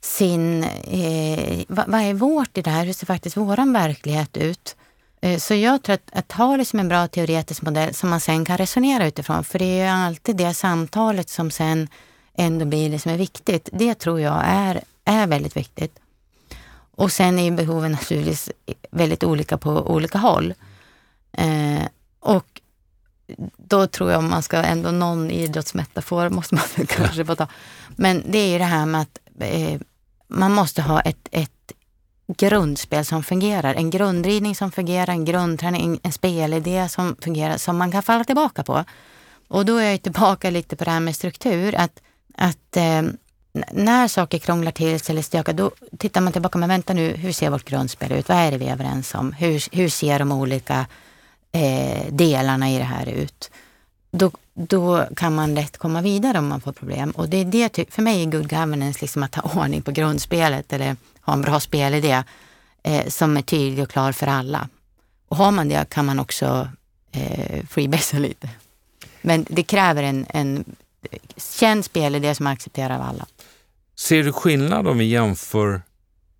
sin, 0.00 0.64
eh, 0.64 1.64
vad, 1.68 1.88
vad, 1.88 2.00
är 2.00 2.14
vårt 2.14 2.58
i 2.58 2.62
det 2.62 2.70
här? 2.70 2.86
Hur 2.86 2.92
ser 2.92 3.06
faktiskt 3.06 3.36
våran 3.36 3.72
verklighet 3.72 4.36
ut? 4.36 4.76
Eh, 5.20 5.38
så 5.38 5.54
jag 5.54 5.82
tror 5.82 5.94
att, 5.94 6.10
att 6.12 6.32
ha 6.32 6.56
det 6.56 6.64
som 6.64 6.78
en 6.80 6.88
bra 6.88 7.08
teoretisk 7.08 7.62
modell 7.62 7.94
som 7.94 8.10
man 8.10 8.20
sen 8.20 8.44
kan 8.44 8.58
resonera 8.58 9.06
utifrån, 9.06 9.44
för 9.44 9.58
det 9.58 9.64
är 9.64 9.84
ju 9.84 10.04
alltid 10.04 10.36
det 10.36 10.54
samtalet 10.54 11.28
som 11.28 11.50
sen 11.50 11.88
ändå 12.34 12.64
blir 12.64 12.90
det 12.90 12.98
som 12.98 13.12
är 13.12 13.18
viktigt. 13.18 13.68
Det 13.72 13.94
tror 13.94 14.20
jag 14.20 14.42
är, 14.46 14.84
är 15.04 15.26
väldigt 15.26 15.56
viktigt. 15.56 15.98
Och 16.96 17.12
sen 17.12 17.38
är 17.38 17.44
ju 17.44 17.50
behoven 17.50 17.92
naturligtvis 17.92 18.50
väldigt 18.90 19.24
olika 19.24 19.58
på 19.58 19.70
olika 19.70 20.18
håll. 20.18 20.54
Eh, 21.32 21.82
och 22.24 22.60
då 23.56 23.86
tror 23.86 24.10
jag 24.10 24.18
om 24.18 24.30
man 24.30 24.42
ska 24.42 24.56
ändå 24.56 24.90
någon 24.90 25.30
idrottsmetafor 25.30 26.28
måste 26.28 26.54
man 26.54 26.86
kanske 26.86 27.24
få 27.24 27.34
ta. 27.34 27.46
Men 27.96 28.22
det 28.26 28.38
är 28.38 28.52
ju 28.52 28.58
det 28.58 28.64
här 28.64 28.86
med 28.86 29.00
att 29.00 29.18
eh, 29.40 29.80
man 30.28 30.52
måste 30.52 30.82
ha 30.82 31.00
ett, 31.00 31.28
ett 31.30 31.72
grundspel 32.36 33.04
som 33.04 33.22
fungerar. 33.22 33.74
En 33.74 33.90
grundridning 33.90 34.54
som 34.54 34.72
fungerar, 34.72 35.08
en 35.08 35.24
grundträning, 35.24 36.00
en 36.02 36.12
spelidé 36.12 36.88
som 36.88 37.16
fungerar, 37.20 37.56
som 37.56 37.76
man 37.76 37.92
kan 37.92 38.02
falla 38.02 38.24
tillbaka 38.24 38.62
på. 38.62 38.84
Och 39.48 39.64
då 39.64 39.76
är 39.76 39.90
jag 39.90 40.02
tillbaka 40.02 40.50
lite 40.50 40.76
på 40.76 40.84
det 40.84 40.90
här 40.90 41.00
med 41.00 41.16
struktur. 41.16 41.74
Att, 41.74 42.02
att 42.36 42.76
eh, 42.76 43.02
när 43.72 44.08
saker 44.08 44.38
krånglar 44.38 44.72
till 44.72 45.00
sig 45.00 45.12
eller 45.12 45.22
stökar, 45.22 45.52
då 45.52 45.70
tittar 45.98 46.20
man 46.20 46.32
tillbaka. 46.32 46.58
Men 46.58 46.68
vänta 46.68 46.92
nu, 46.92 47.16
hur 47.16 47.32
ser 47.32 47.50
vårt 47.50 47.64
grundspel 47.64 48.12
ut? 48.12 48.28
Vad 48.28 48.38
är 48.38 48.50
det 48.50 48.58
vi 48.58 48.66
är 48.66 48.72
överens 48.72 49.14
om? 49.14 49.32
Hur, 49.32 49.76
hur 49.76 49.88
ser 49.88 50.18
de 50.18 50.32
olika 50.32 50.86
eh, 51.54 52.06
delarna 52.10 52.70
i 52.70 52.78
det 52.78 52.84
här 52.84 53.08
ut? 53.08 53.50
Då, 54.10 54.30
då 54.54 55.06
kan 55.16 55.34
man 55.34 55.54
lätt 55.54 55.78
komma 55.78 56.02
vidare 56.02 56.38
om 56.38 56.46
man 56.48 56.60
får 56.60 56.72
problem. 56.72 57.10
Och 57.10 57.28
det 57.28 57.36
är 57.36 57.44
det, 57.44 57.92
för 57.92 58.02
mig 58.02 58.22
är 58.22 58.26
good 58.26 58.50
governance 58.50 58.98
liksom 59.00 59.22
att 59.22 59.34
ha 59.34 59.42
ordning 59.62 59.82
på 59.82 59.92
grundspelet 59.92 60.72
eller 60.72 60.96
ha 61.20 61.32
en 61.32 61.42
bra 61.42 61.60
spelidé 61.60 62.22
eh, 62.82 63.08
som 63.08 63.36
är 63.36 63.42
tydlig 63.42 63.82
och 63.82 63.90
klar 63.90 64.12
för 64.12 64.26
alla. 64.26 64.68
Och 65.28 65.36
har 65.36 65.50
man 65.50 65.68
det 65.68 65.88
kan 65.88 66.06
man 66.06 66.18
också 66.18 66.68
eh, 67.12 67.66
freebasa 67.66 68.18
lite. 68.28 68.48
Men 69.22 69.46
det 69.48 69.62
kräver 69.62 70.02
en, 70.02 70.26
en 70.28 70.64
eh, 71.10 71.18
känd 71.36 71.84
spelidé 71.84 72.34
som 72.34 72.46
accepterar 72.46 72.94
av 72.94 73.02
alla. 73.02 73.26
Ser 73.96 74.22
du 74.22 74.32
skillnad 74.32 74.86
om 74.86 74.98
vi 74.98 75.04
jämför 75.04 75.82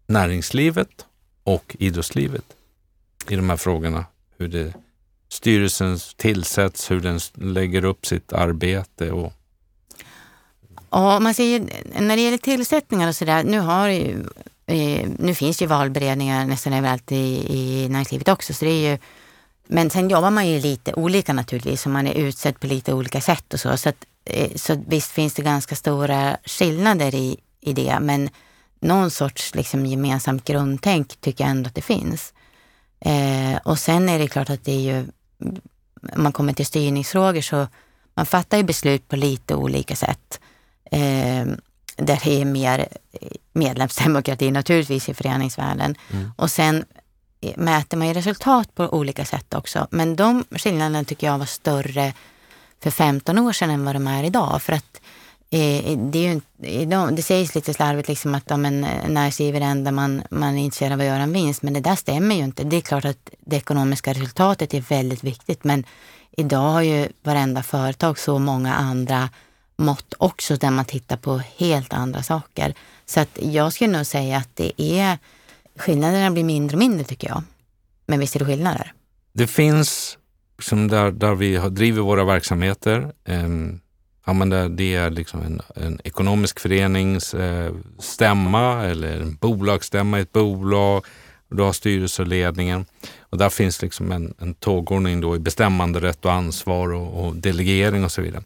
näringslivet 0.07 1.07
och 1.45 1.77
idrottslivet 1.79 2.45
i 3.29 3.37
de 3.37 3.51
här 3.51 3.57
frågorna? 3.57 4.05
Hur 4.39 4.49
det, 4.49 4.75
styrelsen 5.35 5.99
tillsätts, 6.17 6.91
hur 6.91 7.01
den 7.01 7.21
lägger 7.35 7.85
upp 7.85 8.07
sitt 8.07 8.33
arbete 8.33 9.11
och 9.11 9.33
Ja, 10.91 11.21
man 11.21 11.35
säger, 11.35 11.67
när 12.01 12.17
det 12.17 12.23
gäller 12.23 12.39
tillsättningar 12.39 13.09
och 13.09 13.17
sådär, 13.17 13.45
nu 13.45 13.59
har 13.59 13.89
ju, 13.89 14.25
eh, 14.67 15.09
nu 15.19 15.35
finns 15.35 15.63
ju 15.63 15.67
valberedningar 15.67 16.47
nästan 16.47 16.73
överallt 16.73 17.13
i, 17.13 17.47
i 17.49 17.89
näringslivet 17.89 18.29
också, 18.29 18.55
så 18.55 18.65
det 18.65 18.71
är 18.71 18.91
ju 18.91 18.99
men 19.67 19.91
sen 19.91 20.11
jobbar 20.11 20.31
man 20.31 20.49
ju 20.49 20.61
lite 20.61 20.95
olika 20.95 21.33
naturligtvis 21.33 21.87
och 21.87 21.93
man 21.93 22.07
är 22.07 22.15
utsedd 22.15 22.61
på 22.61 22.67
lite 22.67 22.93
olika 22.93 23.21
sätt 23.21 23.55
och 23.55 23.61
så. 23.61 23.77
Så, 23.77 23.89
att, 23.89 24.05
eh, 24.25 24.51
så 24.57 24.83
visst 24.87 25.13
finns 25.13 25.35
det 25.35 25.43
ganska 25.43 25.75
stora 25.75 26.37
skillnader 26.45 27.15
i, 27.15 27.37
i 27.61 27.73
det, 27.73 27.99
men 28.01 28.31
någon 28.81 29.11
sorts 29.11 29.55
liksom 29.55 29.87
gemensamt 29.87 30.45
grundtänk 30.45 31.21
tycker 31.21 31.45
jag 31.45 31.51
ändå 31.51 31.69
att 31.69 31.75
det 31.75 31.83
finns. 31.83 32.35
Eh, 33.01 33.57
och 33.65 33.79
sen 33.79 34.09
är 34.09 34.19
det 34.19 34.29
klart 34.29 34.51
att 34.51 34.65
det 34.65 34.73
är 34.73 34.81
ju, 34.81 35.07
man 36.17 36.33
kommer 36.33 36.53
till 36.53 36.67
styrningsfrågor 36.67 37.41
så 37.41 37.67
man 38.15 38.27
fattar 38.27 38.57
ju 38.57 38.63
beslut 38.63 39.09
på 39.09 39.17
lite 39.17 39.55
olika 39.55 39.97
sätt. 39.97 40.41
Eh, 40.91 41.47
där 41.97 42.21
det 42.25 42.41
är 42.41 42.45
mer 42.45 42.89
medlemsdemokrati 43.53 44.51
naturligtvis 44.51 45.09
i 45.09 45.15
föreningsvärlden. 45.15 45.95
Mm. 46.11 46.31
Och 46.37 46.51
sen 46.51 46.85
mäter 47.57 47.97
man 47.97 48.09
ju 48.09 48.15
resultat 48.15 48.75
på 48.75 48.89
olika 48.89 49.25
sätt 49.25 49.55
också. 49.55 49.87
Men 49.91 50.17
de 50.17 50.45
skillnaderna 50.51 51.05
tycker 51.05 51.27
jag 51.27 51.39
var 51.39 51.47
större 51.47 52.13
för 52.83 52.91
15 52.91 53.39
år 53.39 53.53
sedan 53.53 53.71
än 53.71 53.85
vad 53.85 53.95
de 53.95 54.07
är 54.07 54.25
idag. 54.25 54.63
För 54.63 54.73
att 54.73 55.01
eh, 55.01 55.04
Eh, 55.55 55.99
det, 55.99 56.19
är 56.19 56.41
ju, 56.59 56.87
det 57.17 57.23
sägs 57.23 57.55
lite 57.55 57.75
slarvigt 57.75 58.09
liksom 58.09 58.35
att 58.35 58.51
om 58.51 58.65
en 58.65 58.85
eh, 58.85 59.09
näringsliv 59.09 59.57
är 59.57 59.61
det 59.61 59.67
enda 59.67 59.93
man, 59.93 60.23
man 60.31 60.59
är 60.59 60.65
intresserad 60.65 60.93
av 60.93 61.01
att 61.01 61.07
göra 61.07 61.23
en 61.23 61.33
vinst. 61.33 61.63
Men 61.63 61.73
det 61.73 61.81
där 61.81 61.97
stämmer 61.97 62.35
ju 62.35 62.45
inte. 62.45 62.65
Det 62.65 62.77
är 62.77 62.81
klart 62.81 63.05
att 63.05 63.31
det 63.41 63.57
ekonomiska 63.57 64.13
resultatet 64.13 64.75
är 64.75 64.81
väldigt 64.81 65.25
viktigt. 65.25 65.65
Men 65.65 65.85
idag 66.37 66.71
har 66.71 66.83
ju 66.83 67.09
varenda 67.23 67.63
företag 67.63 68.19
så 68.19 68.39
många 68.39 68.75
andra 68.75 69.29
mått 69.77 70.15
också 70.19 70.57
där 70.57 70.71
man 70.71 70.85
tittar 70.85 71.17
på 71.17 71.41
helt 71.57 71.93
andra 71.93 72.23
saker. 72.23 72.75
Så 73.07 73.21
att 73.21 73.39
jag 73.43 73.73
skulle 73.73 73.97
nog 73.97 74.07
säga 74.07 74.37
att 74.37 74.51
det 74.55 74.83
är 74.83 75.19
skillnaderna 75.77 76.31
blir 76.31 76.45
mindre 76.45 76.75
och 76.75 76.79
mindre 76.79 77.05
tycker 77.05 77.29
jag. 77.29 77.43
Men 78.07 78.21
visst 78.21 78.35
är 78.35 78.39
det 78.39 78.47
skillnader? 78.47 78.93
Det 79.33 79.47
finns, 79.47 80.19
liksom 80.59 80.89
där, 80.89 81.11
där 81.11 81.35
vi 81.35 81.59
driver 81.59 82.03
våra 82.03 82.25
verksamheter, 82.25 83.13
en, 83.25 83.81
ja, 84.25 84.33
men 84.33 84.49
det, 84.49 84.69
det 84.69 84.95
är 84.95 85.11
liksom 85.11 85.43
en, 85.43 85.63
en 85.75 86.01
ekonomisk 86.05 86.61
förenings 86.61 87.35
eh, 87.35 87.75
stämma 87.99 88.85
eller 88.85 89.21
en 89.21 89.35
bolagsstämma 89.35 90.19
i 90.19 90.23
ett 90.23 90.33
bolag. 90.33 91.05
Du 91.49 91.63
har 91.63 91.73
styrelse 91.73 92.23
och 92.23 92.29
ledningen. 92.29 92.87
Och 93.21 93.39
där 93.39 93.51
finns 93.51 93.83
liksom 93.83 94.13
en, 94.13 94.35
en 94.39 94.55
tågordning 94.55 95.21
då 95.21 95.37
i 95.37 95.39
bestämmanderätt 95.39 96.25
och 96.25 96.33
ansvar 96.33 96.93
och, 96.93 97.25
och 97.25 97.37
delegering 97.37 98.05
och 98.05 98.13
så 98.13 98.23
vidare. 98.23 98.43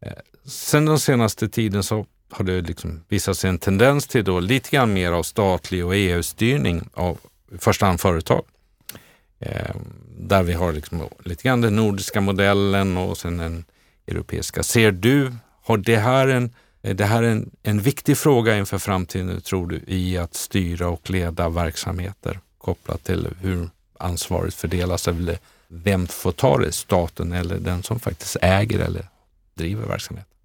Eh, 0.00 0.12
sen 0.44 0.86
den 0.86 0.98
senaste 0.98 1.48
tiden 1.48 1.82
så 1.82 2.06
har 2.30 2.44
det 2.44 2.60
liksom 2.60 3.04
visat 3.08 3.38
sig 3.38 3.50
en 3.50 3.58
tendens 3.58 4.06
till 4.06 4.24
då 4.24 4.40
lite 4.40 4.70
grann 4.70 4.92
mer 4.92 5.12
av 5.12 5.22
statlig 5.22 5.86
och 5.86 5.96
EU-styrning 5.96 6.88
av 6.94 7.18
i 7.54 7.58
första 7.58 7.86
hand 7.86 8.00
företag. 8.00 8.44
Eh, 9.38 9.74
där 10.18 10.42
vi 10.42 10.52
har 10.52 10.72
liksom 10.72 11.02
lite 11.24 11.42
grann 11.42 11.60
den 11.60 11.76
nordiska 11.76 12.20
modellen 12.20 12.96
och 12.96 13.18
sen 13.18 13.40
en 13.40 13.64
europeiska. 14.08 14.62
Ser 14.62 14.92
du, 14.92 15.32
har 15.62 15.76
det 15.76 15.96
här 15.96 16.28
en, 16.28 16.54
eh, 16.82 16.96
det 16.96 17.04
här 17.04 17.22
en, 17.22 17.50
en 17.62 17.80
viktig 17.80 18.18
fråga 18.18 18.56
inför 18.56 18.78
framtiden 18.78 19.40
tror 19.40 19.66
du 19.66 19.82
i 19.86 20.18
att 20.18 20.34
styra 20.34 20.88
och 20.88 21.10
leda 21.10 21.48
verksamheter 21.48 22.40
kopplat 22.58 23.04
till 23.04 23.28
hur 23.40 23.70
ansvaret 23.98 24.54
fördelas 24.54 25.08
eller 25.08 25.38
vem 25.68 26.06
får 26.06 26.32
ta 26.32 26.58
det, 26.58 26.72
staten 26.72 27.32
eller 27.32 27.58
den 27.58 27.82
som 27.82 28.00
faktiskt 28.00 28.36
äger 28.42 28.78
eller 28.78 29.08
driver 29.54 29.86
verksamheten? 29.86 30.38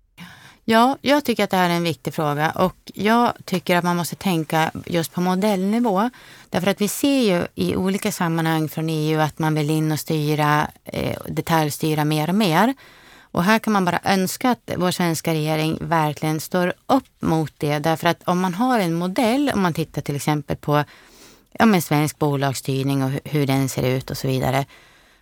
Ja, 0.65 0.97
jag 1.01 1.25
tycker 1.25 1.43
att 1.43 1.49
det 1.49 1.57
här 1.57 1.69
är 1.69 1.73
en 1.73 1.83
viktig 1.83 2.13
fråga 2.13 2.51
och 2.51 2.75
jag 2.93 3.33
tycker 3.45 3.77
att 3.77 3.83
man 3.83 3.97
måste 3.97 4.15
tänka 4.15 4.71
just 4.85 5.13
på 5.13 5.21
modellnivå. 5.21 6.09
Därför 6.49 6.67
att 6.67 6.81
vi 6.81 6.87
ser 6.87 7.19
ju 7.19 7.47
i 7.55 7.75
olika 7.75 8.11
sammanhang 8.11 8.69
från 8.69 8.89
EU 8.89 9.19
att 9.19 9.39
man 9.39 9.55
vill 9.55 9.69
in 9.69 9.91
och 9.91 9.99
styra, 9.99 10.67
eh, 10.83 11.17
detaljstyra 11.27 12.05
mer 12.05 12.29
och 12.29 12.35
mer. 12.35 12.73
Och 13.33 13.43
här 13.43 13.59
kan 13.59 13.73
man 13.73 13.85
bara 13.85 13.99
önska 14.03 14.49
att 14.49 14.71
vår 14.77 14.91
svenska 14.91 15.33
regering 15.33 15.77
verkligen 15.81 16.39
står 16.39 16.73
upp 16.85 17.21
mot 17.21 17.53
det. 17.57 17.79
Därför 17.79 18.07
att 18.07 18.23
om 18.23 18.39
man 18.39 18.53
har 18.53 18.79
en 18.79 18.93
modell, 18.93 19.51
om 19.53 19.61
man 19.61 19.73
tittar 19.73 20.01
till 20.01 20.15
exempel 20.15 20.57
på 20.57 20.83
ja, 21.51 21.65
men 21.65 21.81
svensk 21.81 22.19
bolagsstyrning 22.19 23.03
och 23.03 23.11
hur 23.23 23.47
den 23.47 23.69
ser 23.69 23.83
ut 23.83 24.11
och 24.11 24.17
så 24.17 24.27
vidare, 24.27 24.65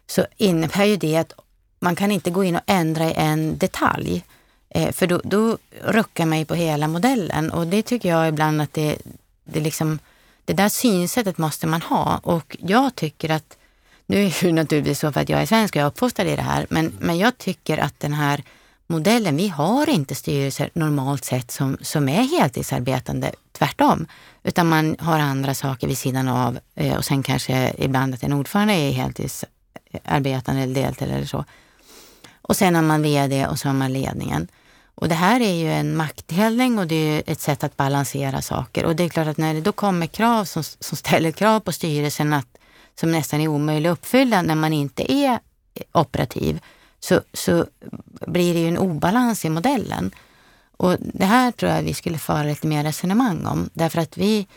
så 0.08 0.26
innebär 0.38 0.86
ju 0.86 0.98
det 0.98 1.18
att 1.18 1.34
man 1.80 1.96
kan 1.96 2.12
inte 2.12 2.32
gå 2.32 2.44
in 2.44 2.56
och 2.56 2.62
ändra 2.66 3.10
i 3.10 3.14
en 3.14 3.58
detalj. 3.58 4.24
Eh, 4.70 4.92
för 4.92 5.08
då, 5.08 5.22
då 5.24 5.58
ruckar 5.82 6.26
man 6.26 6.40
ju 6.40 6.46
på 6.46 6.56
hela 6.56 6.88
modellen 6.88 7.52
och 7.52 7.68
det 7.68 7.84
tycker 7.84 8.10
jag 8.10 8.28
ibland 8.28 8.62
att 8.62 8.74
det, 8.74 8.98
det 9.44 9.60
liksom, 9.60 10.00
det 10.46 10.54
där 10.54 10.70
synsättet 10.70 11.38
måste 11.38 11.68
man 11.68 11.82
ha 11.82 12.20
och 12.24 12.58
jag 12.60 12.96
tycker 12.96 13.30
att, 13.30 13.58
nu 14.12 14.26
är 14.26 14.44
det 14.44 14.52
naturligtvis 14.52 15.00
så 15.00 15.12
för 15.12 15.22
att 15.22 15.30
jag 15.30 15.42
är 15.42 15.46
svensk 15.46 15.76
och 15.76 15.80
jag 15.80 15.84
är 15.84 15.88
uppfostrad 15.88 16.28
i 16.28 16.36
det 16.36 16.42
här, 16.42 16.68
men, 16.70 16.94
men 17.00 17.18
jag 17.18 17.38
tycker 17.38 17.78
att 17.78 18.00
den 18.00 18.14
här 18.14 18.44
modellen, 18.88 19.38
vi 19.38 19.48
har 19.48 19.90
inte 19.90 20.16
styrelser 20.16 20.70
normalt 20.74 21.26
sett 21.26 21.52
som, 21.52 21.78
som 21.82 22.10
är 22.10 22.24
heltidsarbetande, 22.24 23.32
tvärtom. 23.52 24.08
Utan 24.44 24.70
man 24.70 24.96
har 25.00 25.20
andra 25.20 25.54
saker 25.54 25.88
vid 25.88 25.98
sidan 25.98 26.28
av 26.28 26.60
eh, 26.76 26.98
och 26.98 27.06
sen 27.06 27.24
kanske 27.24 27.74
ibland 27.78 28.14
att 28.14 28.24
en 28.24 28.34
ordförande 28.34 28.74
är 28.74 28.92
heltidsarbetande 28.92 30.62
eller 30.62 30.76
deltid 30.76 31.12
eller 31.12 31.26
så. 31.26 31.46
Och 32.42 32.56
sen 32.56 32.76
har 32.76 32.82
man 32.82 33.02
vd 33.02 33.48
och 33.48 33.60
så 33.60 33.68
har 33.68 33.74
man 33.74 33.94
ledningen. 33.94 34.48
Och 34.96 35.10
det 35.10 35.16
här 35.16 35.40
är 35.42 35.54
ju 35.54 35.74
en 35.74 35.98
maktdelning 35.98 36.80
och 36.80 36.88
det 36.88 36.96
är 36.96 37.24
ett 37.26 37.42
sätt 37.42 37.64
att 37.64 37.78
balansera 37.78 38.42
saker. 38.42 38.86
Och 38.86 38.96
det 38.96 39.04
är 39.04 39.10
klart 39.10 39.28
att 39.28 39.38
när 39.38 39.54
det 39.54 39.62
då 39.62 39.72
kommer 39.72 40.08
krav 40.08 40.46
som, 40.46 40.64
som 40.64 40.98
ställer 40.98 41.32
krav 41.32 41.60
på 41.60 41.72
styrelsen 41.72 42.34
att, 42.34 42.58
som 43.00 43.12
nästan 43.12 43.42
är 43.42 43.48
omöjlig 43.48 43.90
att 43.90 43.98
uppfylla 43.98 44.42
när 44.42 44.56
man 44.56 44.74
inte 44.74 45.12
är 45.12 45.40
eh, 45.74 45.84
operativ, 45.92 46.60
så, 47.00 47.22
så 47.34 47.66
blir 48.28 48.54
det 48.54 48.60
ju 48.60 48.68
en 48.68 48.78
obalans 48.78 49.46
i 49.46 49.50
modellen. 49.50 50.12
Och 50.78 50.98
det 51.00 51.26
här 51.26 51.52
tror 51.52 51.72
jag 51.72 51.84
vi 51.84 51.94
skulle 51.94 52.18
föra 52.18 52.44
lite 52.44 52.68
mer 52.68 52.84
resonemang 52.84 53.46
om. 53.46 53.70
Därför 53.74 54.02
att 54.02 54.18
vi, 54.18 54.48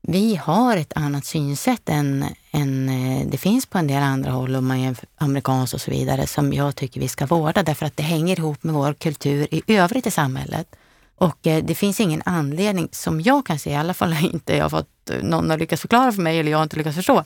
vi 0.00 0.36
har 0.36 0.76
ett 0.76 0.92
annat 0.96 1.24
synsätt 1.24 1.88
än, 1.88 2.24
än 2.50 2.88
eh, 2.88 3.26
det 3.26 3.38
finns 3.38 3.66
på 3.66 3.78
en 3.78 3.86
del 3.86 4.02
andra 4.02 4.30
håll, 4.30 4.56
om 4.56 4.66
man 4.66 4.78
är 4.78 4.96
amerikansk 5.18 5.74
och 5.74 5.80
så 5.80 5.90
vidare, 5.90 6.26
som 6.26 6.52
jag 6.52 6.76
tycker 6.76 7.00
vi 7.00 7.08
ska 7.08 7.26
vårda 7.26 7.62
därför 7.62 7.86
att 7.86 7.96
det 7.96 8.02
hänger 8.02 8.38
ihop 8.38 8.62
med 8.62 8.74
vår 8.74 8.94
kultur 8.94 9.48
i 9.50 9.76
övrigt 9.76 10.06
i 10.06 10.10
samhället. 10.10 10.76
Och 11.16 11.46
eh, 11.46 11.64
det 11.64 11.74
finns 11.74 12.00
ingen 12.00 12.22
anledning, 12.24 12.88
som 12.92 13.20
jag 13.20 13.46
kan 13.46 13.58
se, 13.58 13.70
i 13.70 13.76
alla 13.76 13.94
fall 13.94 14.16
inte 14.32 14.56
jag 14.56 14.64
har 14.64 14.70
fått 14.70 15.10
eh, 15.10 15.22
någon 15.22 15.50
har 15.50 15.58
lyckats 15.58 15.82
förklara 15.82 16.12
för 16.12 16.22
mig 16.22 16.38
eller 16.38 16.50
jag 16.50 16.58
har 16.58 16.62
inte 16.62 16.76
lyckats 16.76 16.96
förstå, 16.96 17.24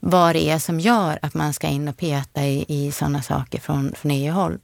vad 0.00 0.34
det 0.34 0.50
är 0.50 0.58
som 0.58 0.80
gör 0.80 1.18
att 1.22 1.34
man 1.34 1.52
ska 1.52 1.66
in 1.66 1.88
och 1.88 1.96
peta 1.96 2.44
i, 2.44 2.64
i 2.68 2.92
sådana 2.92 3.22
saker 3.22 3.60
från, 3.60 3.92
från 3.96 4.10
EU-håll. 4.10 4.58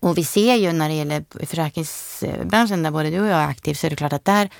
Och 0.00 0.18
vi 0.18 0.24
ser 0.24 0.54
ju 0.54 0.72
när 0.72 0.88
det 0.88 0.94
gäller 0.94 1.46
försäkringsbranschen, 1.46 2.82
där 2.82 2.90
både 2.90 3.10
du 3.10 3.20
och 3.20 3.26
jag 3.26 3.38
är 3.38 3.48
aktiv, 3.48 3.74
så 3.74 3.86
är 3.86 3.90
det 3.90 3.96
klart 3.96 4.12
att 4.12 4.24
där 4.24 4.50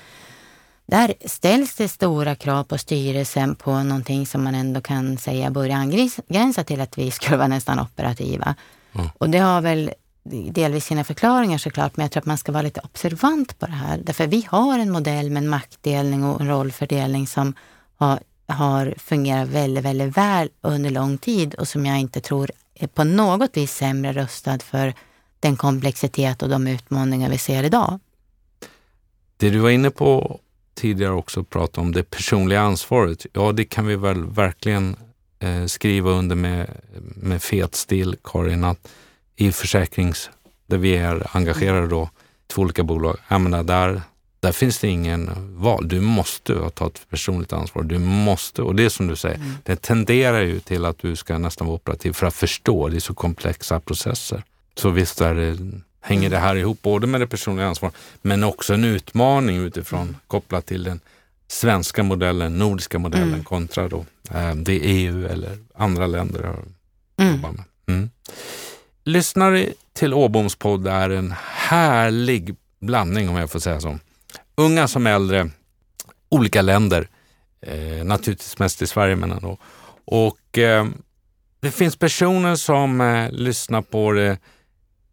där 0.85 1.13
ställs 1.25 1.75
det 1.75 1.87
stora 1.87 2.35
krav 2.35 2.63
på 2.63 2.77
styrelsen 2.77 3.55
på 3.55 3.83
någonting 3.83 4.25
som 4.25 4.43
man 4.43 4.55
ändå 4.55 4.81
kan 4.81 5.17
säga 5.17 5.51
börjar 5.51 5.77
angränsa 5.77 6.63
till 6.63 6.81
att 6.81 6.97
vi 6.97 7.11
skulle 7.11 7.37
vara 7.37 7.47
nästan 7.47 7.79
operativa. 7.79 8.55
Mm. 8.93 9.09
Och 9.17 9.29
det 9.29 9.37
har 9.37 9.61
väl 9.61 9.91
delvis 10.23 10.85
sina 10.85 11.03
förklaringar 11.03 11.57
såklart, 11.57 11.97
men 11.97 12.03
jag 12.03 12.11
tror 12.11 12.21
att 12.21 12.25
man 12.25 12.37
ska 12.37 12.51
vara 12.51 12.63
lite 12.63 12.81
observant 12.83 13.59
på 13.59 13.65
det 13.65 13.71
här. 13.71 13.97
Därför 13.97 14.27
vi 14.27 14.47
har 14.49 14.79
en 14.79 14.91
modell 14.91 15.29
med 15.29 15.43
en 15.43 15.49
maktdelning 15.49 16.23
och 16.23 16.41
en 16.41 16.47
rollfördelning 16.47 17.27
som 17.27 17.53
har, 17.95 18.19
har 18.47 18.93
fungerat 18.97 19.49
väldigt, 19.49 19.85
väldigt 19.85 20.17
väl 20.17 20.49
under 20.61 20.89
lång 20.89 21.17
tid 21.17 21.53
och 21.55 21.67
som 21.67 21.85
jag 21.85 21.99
inte 21.99 22.21
tror 22.21 22.51
är 22.75 22.87
på 22.87 23.03
något 23.03 23.57
vis 23.57 23.73
sämre 23.73 24.13
rustad 24.13 24.59
för 24.59 24.93
den 25.39 25.57
komplexitet 25.57 26.43
och 26.43 26.49
de 26.49 26.67
utmaningar 26.67 27.29
vi 27.29 27.37
ser 27.37 27.63
idag. 27.63 27.99
Det 29.37 29.49
du 29.49 29.59
var 29.59 29.69
inne 29.69 29.91
på 29.91 30.39
tidigare 30.73 31.13
också 31.13 31.43
prata 31.43 31.81
om 31.81 31.91
det 31.91 32.03
personliga 32.03 32.61
ansvaret. 32.61 33.25
Ja, 33.33 33.51
det 33.51 33.65
kan 33.65 33.85
vi 33.87 33.95
väl 33.95 34.25
verkligen 34.25 34.95
eh, 35.39 35.65
skriva 35.65 36.11
under 36.11 36.35
med, 36.35 36.69
med 37.15 37.43
fet 37.43 37.75
stil, 37.75 38.15
Karin, 38.23 38.63
att 38.63 38.87
i 39.35 39.51
försäkrings 39.51 40.29
där 40.65 40.77
vi 40.77 40.95
är 40.95 41.27
engagerade 41.31 41.87
då, 41.87 42.09
två 42.47 42.61
olika 42.61 42.83
bolag. 42.83 43.17
Jag 43.27 43.41
menar, 43.41 43.63
där, 43.63 44.01
där 44.39 44.51
finns 44.51 44.79
det 44.79 44.87
ingen 44.87 45.29
val. 45.57 45.87
Du 45.87 46.01
måste 46.01 46.69
ta 46.69 46.87
ett 46.87 47.09
personligt 47.09 47.53
ansvar. 47.53 47.83
Du 47.83 47.99
måste, 47.99 48.61
och 48.61 48.75
det 48.75 48.85
är 48.85 48.89
som 48.89 49.07
du 49.07 49.15
säger, 49.15 49.35
mm. 49.35 49.51
det 49.63 49.75
tenderar 49.75 50.41
ju 50.41 50.59
till 50.59 50.85
att 50.85 50.99
du 50.99 51.15
ska 51.15 51.37
nästan 51.37 51.67
vara 51.67 51.75
operativ 51.75 52.13
för 52.13 52.27
att 52.27 52.35
förstå. 52.35 52.89
Det 52.89 52.95
är 52.95 52.99
så 52.99 53.13
komplexa 53.13 53.79
processer. 53.79 54.43
Så 54.75 54.89
visst 54.89 55.21
är 55.21 55.35
det, 55.35 55.57
hänger 56.01 56.29
det 56.29 56.37
här 56.37 56.55
ihop, 56.55 56.81
både 56.81 57.07
med 57.07 57.21
det 57.21 57.27
personliga 57.27 57.67
ansvaret 57.67 57.95
men 58.21 58.43
också 58.43 58.73
en 58.73 58.83
utmaning 58.83 59.57
utifrån 59.57 60.01
mm. 60.01 60.15
kopplat 60.27 60.65
till 60.65 60.83
den 60.83 60.99
svenska 61.47 62.03
modellen, 62.03 62.57
nordiska 62.59 62.99
modellen 62.99 63.27
mm. 63.27 63.43
kontra 63.43 63.87
då 63.87 64.05
eh, 64.31 64.55
det 64.55 64.73
EU 64.73 65.27
eller 65.27 65.57
andra 65.75 66.07
länder 66.07 66.43
har 66.43 66.59
mm. 67.17 67.35
jobbat 67.35 67.55
med. 67.55 67.65
Mm. 67.87 68.09
Lyssnare 69.05 69.69
till 69.93 70.13
Åboms 70.13 70.55
podd 70.55 70.87
är 70.87 71.09
en 71.09 71.33
härlig 71.41 72.55
blandning 72.79 73.29
om 73.29 73.35
jag 73.35 73.51
får 73.51 73.59
säga 73.59 73.79
så. 73.79 73.99
Unga 74.55 74.87
som 74.87 75.07
äldre, 75.07 75.49
olika 76.29 76.61
länder, 76.61 77.07
eh, 77.61 78.05
naturligtvis 78.05 78.59
mest 78.59 78.81
i 78.81 78.87
Sverige 78.87 79.15
men 79.15 79.31
ändå. 79.31 79.57
Och 80.05 80.57
eh, 80.57 80.85
det 81.59 81.71
finns 81.71 81.95
personer 81.95 82.55
som 82.55 83.01
eh, 83.01 83.31
lyssnar 83.31 83.81
på 83.81 84.11
det 84.11 84.37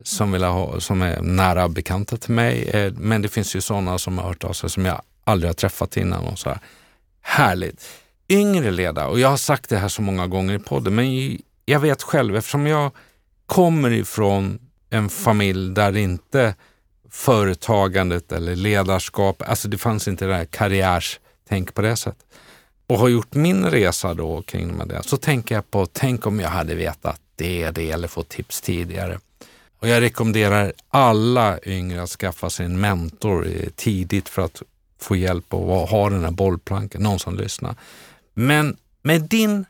som, 0.03 0.33
vill 0.33 0.43
ha, 0.43 0.81
som 0.81 1.03
är 1.03 1.21
nära 1.21 1.69
bekanta 1.69 2.17
till 2.17 2.35
mig. 2.35 2.63
Eh, 2.63 2.93
men 2.93 3.23
det 3.23 3.29
finns 3.29 3.57
ju 3.57 3.61
sådana 3.61 3.99
som 3.99 4.19
har 4.19 4.25
hört 4.25 4.45
av 4.45 4.53
sig 4.53 4.71
som 4.71 4.85
jag 4.85 5.03
aldrig 5.25 5.49
har 5.49 5.55
träffat 5.55 5.97
innan. 5.97 6.27
Och 6.27 6.39
så 6.39 6.49
här. 6.49 6.59
Härligt! 7.21 7.85
Yngre 8.29 8.71
ledare, 8.71 9.07
och 9.07 9.21
jag 9.21 9.29
har 9.29 9.37
sagt 9.37 9.71
det 9.71 9.77
här 9.77 9.89
så 9.89 10.03
många 10.03 10.27
gånger 10.27 10.55
i 10.55 10.59
podden, 10.59 10.95
men 10.95 11.39
jag 11.65 11.81
vet 11.81 12.03
själv 12.03 12.37
eftersom 12.37 12.67
jag 12.67 12.91
kommer 13.51 13.91
ifrån 13.91 14.59
en 14.91 15.09
familj 15.09 15.75
där 15.75 15.97
inte 15.97 16.55
företagandet 17.11 18.33
eller 18.33 18.57
ledarskap, 18.57 19.43
alltså 19.47 19.69
det 19.69 19.79
fanns 19.79 20.09
inte 20.09 20.27
det 20.27 20.35
här 20.35 20.45
karriärstänk 20.45 21.75
på 21.75 21.83
det 21.83 21.97
sättet. 21.97 22.25
Och 22.87 22.99
har 22.99 23.09
gjort 23.09 23.35
min 23.35 23.65
resa 23.65 24.15
då 24.15 24.43
kring 24.43 24.89
det, 24.89 25.03
så 25.03 25.17
tänker 25.17 25.55
jag 25.55 25.71
på, 25.71 25.87
tänk 25.87 26.27
om 26.27 26.41
jag 26.41 26.49
hade 26.49 26.75
vetat 26.75 27.21
det, 27.37 27.71
det 27.71 27.91
eller 27.91 28.09
fått 28.09 28.29
tips 28.29 28.61
tidigare. 28.61 29.19
Och 29.79 29.89
jag 29.89 30.01
rekommenderar 30.01 30.73
alla 30.89 31.59
yngre 31.63 32.03
att 32.03 32.11
skaffa 32.11 32.51
sig 32.51 32.67
en 32.67 32.81
mentor 32.81 33.49
tidigt 33.77 34.29
för 34.29 34.43
att 34.43 34.63
få 35.01 35.17
hjälp 35.17 35.55
och 35.55 35.89
ha 35.89 36.11
den 36.11 36.25
här 36.25 36.31
bollplanken, 36.31 37.03
någon 37.03 37.19
som 37.19 37.37
lyssnar. 37.37 37.75
Men 38.35 38.77
med 39.03 39.23
din 39.23 39.65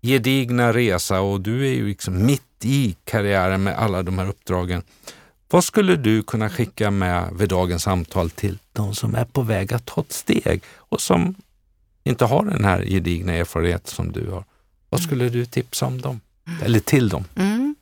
gedigna 0.00 0.72
resa 0.72 1.20
och 1.20 1.40
du 1.40 1.66
är 1.68 1.72
ju 1.72 1.86
liksom 1.86 2.26
mitt 2.26 2.42
i 2.64 2.96
karriären 3.04 3.62
med 3.62 3.78
alla 3.78 4.02
de 4.02 4.18
här 4.18 4.28
uppdragen. 4.28 4.82
Vad 5.50 5.64
skulle 5.64 5.96
du 5.96 6.22
kunna 6.22 6.50
skicka 6.50 6.90
med 6.90 7.28
vid 7.32 7.48
dagens 7.48 7.82
samtal 7.82 8.30
till 8.30 8.58
de 8.72 8.94
som 8.94 9.14
är 9.14 9.24
på 9.24 9.42
väg 9.42 9.74
att 9.74 9.86
ta 9.86 10.00
ett 10.00 10.12
steg 10.12 10.62
och 10.76 11.00
som 11.00 11.34
inte 12.04 12.24
har 12.24 12.44
den 12.44 12.64
här 12.64 12.84
gedigna 12.84 13.32
erfarenhet 13.32 13.86
som 13.86 14.12
du 14.12 14.30
har? 14.30 14.44
Vad 14.88 15.00
mm. 15.00 15.08
skulle 15.08 15.28
du 15.28 15.46
tipsa 15.46 15.86
om 15.86 16.00
dem? 16.00 16.20
Eller 16.62 16.80
till 16.80 17.08
dem? 17.08 17.24
Mm. 17.34 17.74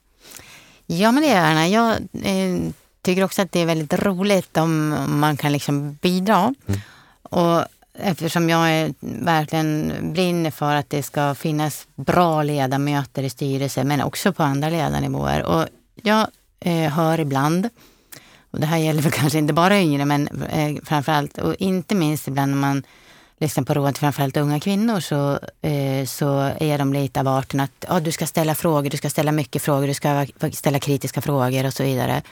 Ja, 0.86 1.12
men 1.12 1.22
det 1.22 1.28
gärna. 1.28 1.68
Jag 1.68 1.92
eh, 2.22 2.72
tycker 3.02 3.24
också 3.24 3.42
att 3.42 3.52
det 3.52 3.60
är 3.60 3.66
väldigt 3.66 3.92
roligt 3.92 4.56
om 4.56 4.96
man 5.20 5.36
kan 5.36 5.52
liksom 5.52 5.92
bidra. 5.92 6.54
Mm. 6.66 6.80
Och 7.22 7.64
eftersom 8.02 8.48
jag 8.48 8.70
är, 8.70 8.94
verkligen 9.00 9.92
brinner 10.12 10.50
för 10.50 10.74
att 10.74 10.90
det 10.90 11.02
ska 11.02 11.34
finnas 11.34 11.86
bra 11.94 12.42
ledamöter 12.42 13.22
i 13.22 13.30
styrelsen, 13.30 13.88
men 13.88 14.02
också 14.02 14.32
på 14.32 14.42
andra 14.42 14.68
ledarnivåer. 14.68 15.42
Och 15.42 15.66
jag 16.02 16.26
eh, 16.60 16.90
hör 16.92 17.20
ibland, 17.20 17.68
och 18.50 18.60
det 18.60 18.66
här 18.66 18.78
gäller 18.78 19.02
väl 19.02 19.12
kanske 19.20 19.38
inte 19.38 19.52
bara 19.52 19.80
yngre, 19.80 20.04
men 20.04 20.28
eh, 20.28 20.82
framförallt, 20.84 21.38
och 21.38 21.54
inte 21.54 21.94
minst 21.94 22.28
ibland 22.28 22.50
när 22.50 22.58
man 22.58 22.82
lyssnar 23.40 23.64
på 23.64 23.74
råd 23.74 23.94
till 23.94 24.00
framförallt 24.00 24.36
unga 24.36 24.60
kvinnor 24.60 25.00
så, 25.00 25.38
eh, 25.62 26.06
så 26.06 26.52
är 26.60 26.78
de 26.78 26.92
lite 26.92 27.20
av 27.20 27.28
arten 27.28 27.60
att 27.60 27.84
ja, 27.88 28.00
du 28.00 28.12
ska 28.12 28.26
ställa 28.26 28.54
frågor, 28.54 28.90
du 28.90 28.96
ska 28.96 29.10
ställa 29.10 29.32
mycket 29.32 29.62
frågor, 29.62 29.86
du 29.86 29.94
ska 29.94 30.26
ställa 30.52 30.78
kritiska 30.78 31.20
frågor 31.20 31.66
och 31.66 31.74
så 31.74 31.82
vidare. 31.82 32.22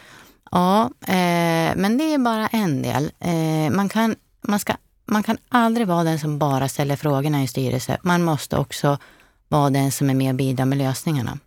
Ja, 0.51 0.91
eh, 1.01 1.73
men 1.77 1.99
det 1.99 2.15
är 2.15 2.19
bara 2.19 2.47
en 2.49 2.83
del. 2.83 3.11
Eh, 3.21 3.71
man, 3.71 3.89
kan, 3.89 4.17
man 4.41 4.59
ska 4.59 4.75
man 5.09 5.23
kan 5.23 5.39
aldrig 5.49 5.87
vara 5.87 6.05
den 6.05 6.19
som 6.19 6.39
bara 6.39 6.69
ställer 6.69 6.97
frågorna 6.97 7.39
i 7.39 7.43
en 7.43 7.49
styrelse. 7.49 7.99
Man 8.03 8.23
måste 8.23 8.57
också 8.57 8.99
vara 9.49 9.71
den 9.71 9.93
som 9.93 10.11
är 10.11 10.15
med 10.15 10.31
och 10.31 10.37
bidrar 10.37 10.65
med 10.65 10.79
lösningarna. 10.79 11.39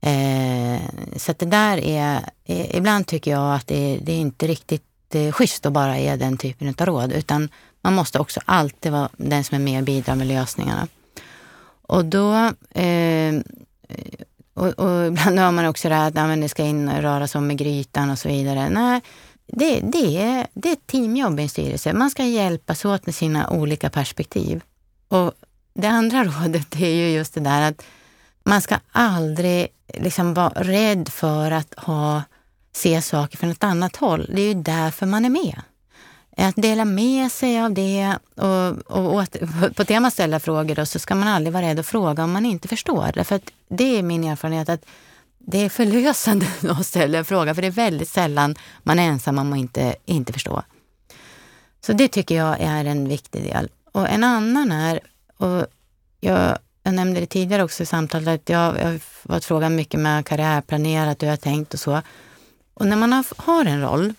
Eh, 0.00 0.80
så 1.16 1.34
det 1.38 1.46
där 1.46 1.78
är, 1.78 2.20
eh, 2.44 2.76
ibland 2.76 3.06
tycker 3.06 3.30
jag 3.30 3.54
att 3.54 3.66
det, 3.66 3.98
det 4.02 4.12
är 4.12 4.16
inte 4.16 4.46
riktigt 4.46 5.14
eh, 5.14 5.32
schysst 5.32 5.66
att 5.66 5.72
bara 5.72 5.98
ge 5.98 6.16
den 6.16 6.36
typen 6.36 6.74
av 6.78 6.86
råd, 6.86 7.12
utan 7.12 7.48
man 7.80 7.94
måste 7.94 8.18
också 8.18 8.40
alltid 8.44 8.92
vara 8.92 9.08
den 9.16 9.44
som 9.44 9.54
är 9.54 9.60
med 9.60 9.78
och 9.78 9.84
bidrar 9.84 10.14
med 10.14 10.26
lösningarna. 10.26 10.86
Och 11.82 12.04
då, 12.04 12.34
eh, 12.70 13.34
och, 14.54 14.66
och 14.66 15.06
ibland 15.06 15.38
hör 15.38 15.50
man 15.50 15.66
också 15.66 15.88
det 15.88 15.94
här 15.94 16.08
att 16.08 16.14
ja, 16.14 16.36
det 16.36 16.48
ska 16.48 16.62
in 16.62 16.88
och 16.88 17.02
röras 17.02 17.34
om 17.34 17.46
med 17.46 17.58
grytan 17.58 18.10
och 18.10 18.18
så 18.18 18.28
vidare. 18.28 18.68
Nej, 18.68 19.00
det, 19.52 19.80
det, 19.80 20.16
är, 20.22 20.46
det 20.54 20.68
är 20.68 20.72
ett 20.72 20.86
teamjobb 20.86 21.40
i 21.40 21.42
en 21.42 21.48
styrelse. 21.48 21.92
Man 21.92 22.10
ska 22.10 22.24
hjälpas 22.24 22.84
åt 22.84 23.06
med 23.06 23.14
sina 23.14 23.50
olika 23.50 23.90
perspektiv. 23.90 24.62
Och 25.08 25.32
det 25.74 25.88
andra 25.88 26.24
rådet 26.42 26.80
är 26.80 26.94
ju 26.94 27.10
just 27.10 27.34
det 27.34 27.40
där 27.40 27.62
att 27.62 27.82
man 28.44 28.60
ska 28.60 28.76
aldrig 28.92 29.68
liksom 29.94 30.34
vara 30.34 30.48
rädd 30.48 31.08
för 31.08 31.50
att 31.50 31.74
ha, 31.76 32.22
se 32.72 33.02
saker 33.02 33.38
från 33.38 33.50
ett 33.50 33.64
annat 33.64 33.96
håll. 33.96 34.30
Det 34.34 34.42
är 34.42 34.48
ju 34.48 34.62
därför 34.62 35.06
man 35.06 35.24
är 35.24 35.30
med. 35.30 35.60
Att 36.36 36.56
dela 36.56 36.84
med 36.84 37.32
sig 37.32 37.60
av 37.60 37.74
det 37.74 38.16
och, 38.36 38.90
och, 38.96 39.14
och 39.14 39.26
på 39.76 39.84
temat 39.84 40.12
ställa 40.12 40.40
frågor 40.40 40.74
då, 40.74 40.86
så 40.86 40.98
ska 40.98 41.14
man 41.14 41.28
aldrig 41.28 41.52
vara 41.52 41.66
rädd 41.66 41.78
att 41.78 41.86
fråga 41.86 42.24
om 42.24 42.32
man 42.32 42.46
inte 42.46 42.68
förstår. 42.68 43.10
Därför 43.14 43.36
att 43.36 43.50
det 43.68 43.98
är 43.98 44.02
min 44.02 44.24
erfarenhet 44.24 44.68
att 44.68 44.84
det 45.50 45.64
är 45.64 45.68
förlösande 45.68 46.46
att 46.68 46.86
ställa 46.86 47.18
en 47.18 47.24
fråga, 47.24 47.54
för 47.54 47.62
det 47.62 47.68
är 47.68 47.72
väldigt 47.72 48.08
sällan 48.08 48.56
man 48.82 48.98
är 48.98 49.08
ensam 49.08 49.38
om 49.38 49.52
att 49.52 49.58
inte, 49.58 49.94
inte 50.04 50.32
förstå. 50.32 50.62
Så 51.86 51.92
det 51.92 52.08
tycker 52.08 52.36
jag 52.36 52.60
är 52.60 52.84
en 52.84 53.08
viktig 53.08 53.42
del. 53.42 53.68
Och 53.92 54.08
en 54.08 54.24
annan 54.24 54.72
är, 54.72 55.00
och 55.36 55.66
jag, 56.20 56.58
jag 56.82 56.94
nämnde 56.94 57.20
det 57.20 57.26
tidigare 57.26 57.62
också 57.62 57.82
i 57.82 57.86
samtalet, 57.86 58.28
att 58.28 58.48
jag, 58.48 58.78
jag 58.78 58.84
har 58.84 59.00
varit 59.22 59.44
frågan 59.44 59.76
mycket 59.76 60.00
med 60.00 60.26
karriärplanerat, 60.26 61.22
hur 61.22 61.26
jag 61.26 61.32
har 61.32 61.36
tänkt 61.36 61.74
och 61.74 61.80
så. 61.80 62.02
Och 62.74 62.86
när 62.86 62.96
man 62.96 63.12
har, 63.12 63.24
har 63.36 63.64
en 63.64 63.80
roll, 63.80 64.12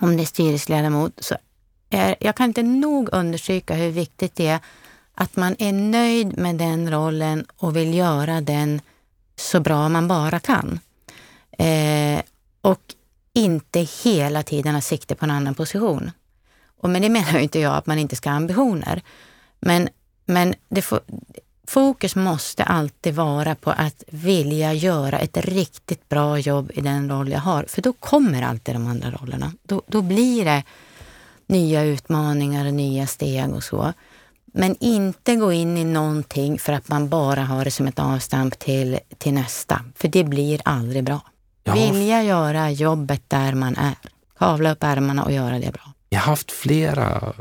om 0.00 0.16
det 0.16 0.22
är 0.22 0.26
styrelseledamot, 0.26 1.12
så 1.18 1.36
är, 1.90 2.16
jag 2.20 2.36
kan 2.36 2.46
inte 2.46 2.62
nog 2.62 3.08
understryka 3.12 3.74
hur 3.74 3.90
viktigt 3.90 4.34
det 4.34 4.46
är 4.46 4.60
att 5.14 5.36
man 5.36 5.56
är 5.58 5.72
nöjd 5.72 6.38
med 6.38 6.54
den 6.54 6.90
rollen 6.90 7.46
och 7.56 7.76
vill 7.76 7.94
göra 7.94 8.40
den 8.40 8.80
så 9.38 9.60
bra 9.60 9.88
man 9.88 10.08
bara 10.08 10.40
kan. 10.40 10.80
Eh, 11.58 12.22
och 12.60 12.94
inte 13.32 13.80
hela 13.80 14.42
tiden 14.42 14.74
ha 14.74 14.80
sikte 14.80 15.14
på 15.14 15.24
en 15.24 15.30
annan 15.30 15.54
position. 15.54 16.10
Och 16.80 16.90
med 16.90 17.02
det 17.02 17.08
menar 17.08 17.38
inte 17.38 17.60
jag 17.60 17.76
att 17.76 17.86
man 17.86 17.98
inte 17.98 18.16
ska 18.16 18.30
ha 18.30 18.36
ambitioner. 18.36 19.02
Men, 19.60 19.88
men 20.24 20.54
det 20.68 20.82
får, 20.82 21.00
fokus 21.66 22.16
måste 22.16 22.64
alltid 22.64 23.14
vara 23.14 23.54
på 23.54 23.70
att 23.70 24.04
vilja 24.06 24.72
göra 24.72 25.18
ett 25.18 25.36
riktigt 25.36 26.08
bra 26.08 26.38
jobb 26.38 26.70
i 26.74 26.80
den 26.80 27.10
roll 27.10 27.28
jag 27.28 27.40
har. 27.40 27.64
För 27.68 27.82
då 27.82 27.92
kommer 27.92 28.42
alltid 28.42 28.74
de 28.74 28.86
andra 28.86 29.10
rollerna. 29.10 29.52
Då, 29.62 29.82
då 29.86 30.02
blir 30.02 30.44
det 30.44 30.62
nya 31.46 31.82
utmaningar 31.82 32.66
och 32.66 32.74
nya 32.74 33.06
steg 33.06 33.54
och 33.54 33.64
så. 33.64 33.92
Men 34.58 34.76
inte 34.80 35.36
gå 35.36 35.52
in 35.52 35.76
i 35.76 35.84
någonting 35.84 36.58
för 36.58 36.72
att 36.72 36.88
man 36.88 37.08
bara 37.08 37.44
har 37.44 37.64
det 37.64 37.70
som 37.70 37.86
ett 37.86 37.98
avstamp 37.98 38.58
till, 38.58 38.98
till 39.18 39.32
nästa. 39.32 39.84
För 39.94 40.08
det 40.08 40.24
blir 40.24 40.60
aldrig 40.64 41.04
bra. 41.04 41.20
Ja. 41.64 41.74
Vilja 41.74 42.22
göra 42.22 42.70
jobbet 42.70 43.22
där 43.28 43.54
man 43.54 43.76
är. 43.76 43.94
Kavla 44.38 44.72
upp 44.72 44.82
ärmarna 44.82 45.24
och 45.24 45.32
göra 45.32 45.58
det 45.58 45.72
bra. 45.72 45.92
Jag 46.08 46.18
har 46.18 46.26
haft 46.26 46.52
flera 46.52 47.32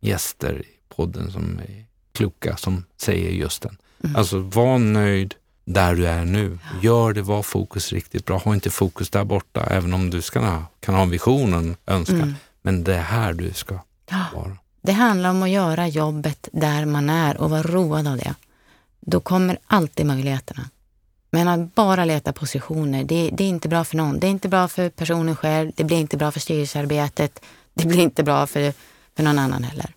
gäster 0.00 0.62
i 0.66 0.94
podden 0.96 1.30
som 1.30 1.58
är 1.58 1.84
kloka 2.12 2.56
som 2.56 2.84
säger 2.96 3.30
just 3.30 3.62
den. 3.62 3.76
Mm. 4.04 4.16
Alltså 4.16 4.38
var 4.38 4.78
nöjd 4.78 5.34
där 5.64 5.94
du 5.94 6.06
är 6.06 6.24
nu. 6.24 6.58
Gör 6.82 7.12
det, 7.12 7.22
var 7.22 7.42
fokus 7.42 7.92
riktigt 7.92 8.24
bra. 8.24 8.38
Ha 8.38 8.54
inte 8.54 8.70
fokus 8.70 9.10
där 9.10 9.24
borta, 9.24 9.66
även 9.70 9.94
om 9.94 10.10
du 10.10 10.22
ska, 10.22 10.62
kan 10.80 10.94
ha 10.94 11.02
en 11.02 11.10
vision 11.10 11.54
och 11.54 11.60
en 11.60 11.76
önskan. 11.86 12.20
Mm. 12.20 12.34
Men 12.62 12.84
det 12.84 12.94
är 12.94 13.02
här 13.02 13.32
du 13.32 13.52
ska 13.52 13.78
vara. 14.34 14.56
Det 14.86 14.92
handlar 14.92 15.30
om 15.30 15.42
att 15.42 15.50
göra 15.50 15.88
jobbet 15.88 16.48
där 16.52 16.84
man 16.84 17.10
är 17.10 17.36
och 17.36 17.50
vara 17.50 17.62
road 17.62 18.06
av 18.08 18.16
det. 18.16 18.34
Då 19.00 19.20
kommer 19.20 19.58
alltid 19.66 20.06
möjligheterna. 20.06 20.70
Men 21.30 21.48
att 21.48 21.74
bara 21.74 22.04
leta 22.04 22.32
positioner, 22.32 23.04
det, 23.04 23.30
det, 23.32 23.44
är 23.44 23.48
inte 23.48 23.68
bra 23.68 23.84
för 23.84 23.96
någon. 23.96 24.20
Det 24.20 24.26
är 24.26 24.30
inte 24.30 24.48
bra 24.48 24.68
för 24.68 24.88
personen 24.88 25.36
själv, 25.36 25.72
det 25.74 25.84
blir 25.84 25.96
inte 25.96 26.16
bra 26.16 26.30
för 26.30 26.40
styrelsearbetet, 26.40 27.40
det 27.74 27.86
blir 27.86 27.98
inte 27.98 28.22
bra 28.22 28.46
för, 28.46 28.72
för 29.16 29.22
någon 29.22 29.38
annan 29.38 29.64
heller. 29.64 29.94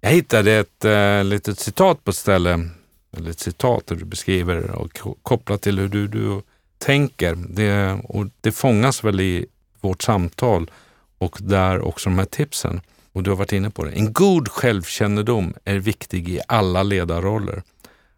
Jag 0.00 0.10
hittade 0.10 0.52
ett 0.52 0.84
äh, 0.84 1.24
litet 1.24 1.60
citat 1.60 2.04
på 2.04 2.10
ett 2.10 2.16
ställe, 2.16 2.68
eller 3.16 3.30
ett 3.30 3.40
citat 3.40 3.86
där 3.86 3.96
du 3.96 4.04
beskriver 4.04 4.70
och 4.70 4.98
kopplat 5.22 5.60
till 5.60 5.78
hur 5.78 5.88
du, 5.88 6.08
du 6.08 6.42
tänker. 6.78 7.34
Det, 7.34 8.00
och 8.04 8.26
det 8.40 8.52
fångas 8.52 9.04
väl 9.04 9.20
i 9.20 9.46
vårt 9.80 10.02
samtal 10.02 10.70
och 11.18 11.38
där 11.40 11.80
också 11.80 12.10
de 12.10 12.18
här 12.18 12.26
tipsen. 12.26 12.80
Och 13.16 13.22
du 13.22 13.30
har 13.30 13.36
varit 13.36 13.52
inne 13.52 13.70
på 13.70 13.84
det. 13.84 13.90
En 13.90 14.12
god 14.12 14.48
självkännedom 14.48 15.54
är 15.64 15.76
viktig 15.78 16.28
i 16.28 16.40
alla 16.48 16.82
ledarroller. 16.82 17.62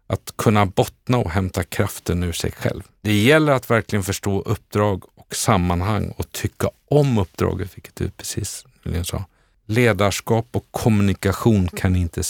Att 0.07 0.33
kunna 0.35 0.65
bottna 0.65 1.17
och 1.17 1.31
hämta 1.31 1.63
kraften 1.63 2.23
ur 2.23 2.31
sig 2.31 2.51
själv. 2.51 2.83
Det 3.01 3.13
gäller 3.13 3.53
att 3.53 3.69
verkligen 3.69 4.03
förstå 4.03 4.41
uppdrag 4.41 5.03
och 5.15 5.35
sammanhang 5.35 6.13
och 6.17 6.31
tycka 6.31 6.69
om 6.89 7.17
uppdraget, 7.17 7.77
vilket 7.77 7.95
du 7.95 8.09
precis 8.09 8.65
sa. 9.03 9.23
Ledarskap 9.65 10.47
och 10.51 10.65
kommunikation 10.71 11.67
kan 11.67 11.95
inte 11.95 12.23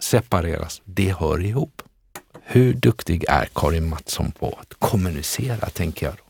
separeras. 0.00 0.82
Det 0.84 1.14
hör 1.18 1.44
ihop. 1.44 1.82
Hur 2.42 2.74
duktig 2.74 3.24
är 3.28 3.48
Karin 3.54 3.88
Mattsson 3.88 4.32
på 4.32 4.58
att 4.60 4.74
kommunicera, 4.78 5.70
tänker 5.70 6.06
jag. 6.06 6.14
Då? 6.14 6.22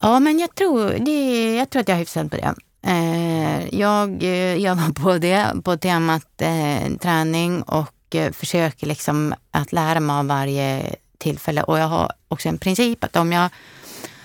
Ja, 0.00 0.20
men 0.20 0.38
jag 0.38 0.54
tror, 0.54 0.98
det, 0.98 1.54
jag 1.54 1.70
tror 1.70 1.80
att 1.80 1.88
jag 1.88 1.94
är 1.94 1.98
hyfsad 1.98 2.30
på 2.30 2.36
det. 2.36 2.54
Eh, 2.86 3.74
jag 3.74 4.22
eh, 4.22 4.54
jobbar 4.54 4.92
på 4.92 5.18
det, 5.18 5.52
på 5.64 5.76
temat 5.76 6.42
eh, 6.42 6.96
träning 7.00 7.62
och 7.62 8.14
eh, 8.14 8.32
försöker 8.32 8.86
liksom 8.86 9.34
att 9.50 9.72
lära 9.72 10.00
mig 10.00 10.16
av 10.16 10.26
varje 10.26 10.94
tillfälle. 11.18 11.62
Och 11.62 11.78
jag 11.78 11.88
har 11.88 12.12
också 12.28 12.48
en 12.48 12.58
princip 12.58 13.04
att 13.04 13.16
om 13.16 13.32
jag, 13.32 13.50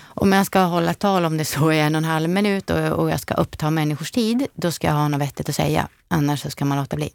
om 0.03 0.33
jag 0.33 0.45
ska 0.45 0.59
hålla 0.59 0.93
tal 0.93 1.25
om 1.25 1.37
det 1.37 1.45
så 1.45 1.71
i 1.71 1.79
en 1.79 1.95
och 1.95 1.97
en 1.97 2.05
halv 2.05 2.29
minut 2.29 2.69
och, 2.69 2.77
och 2.77 3.11
jag 3.11 3.19
ska 3.19 3.33
uppta 3.33 3.71
människors 3.71 4.11
tid, 4.11 4.47
då 4.53 4.71
ska 4.71 4.87
jag 4.87 4.93
ha 4.93 5.07
något 5.07 5.21
vettigt 5.21 5.49
att 5.49 5.55
säga. 5.55 5.87
Annars 6.07 6.41
så 6.41 6.49
ska 6.49 6.65
man 6.65 6.77
låta 6.77 6.95
bli. 6.95 7.09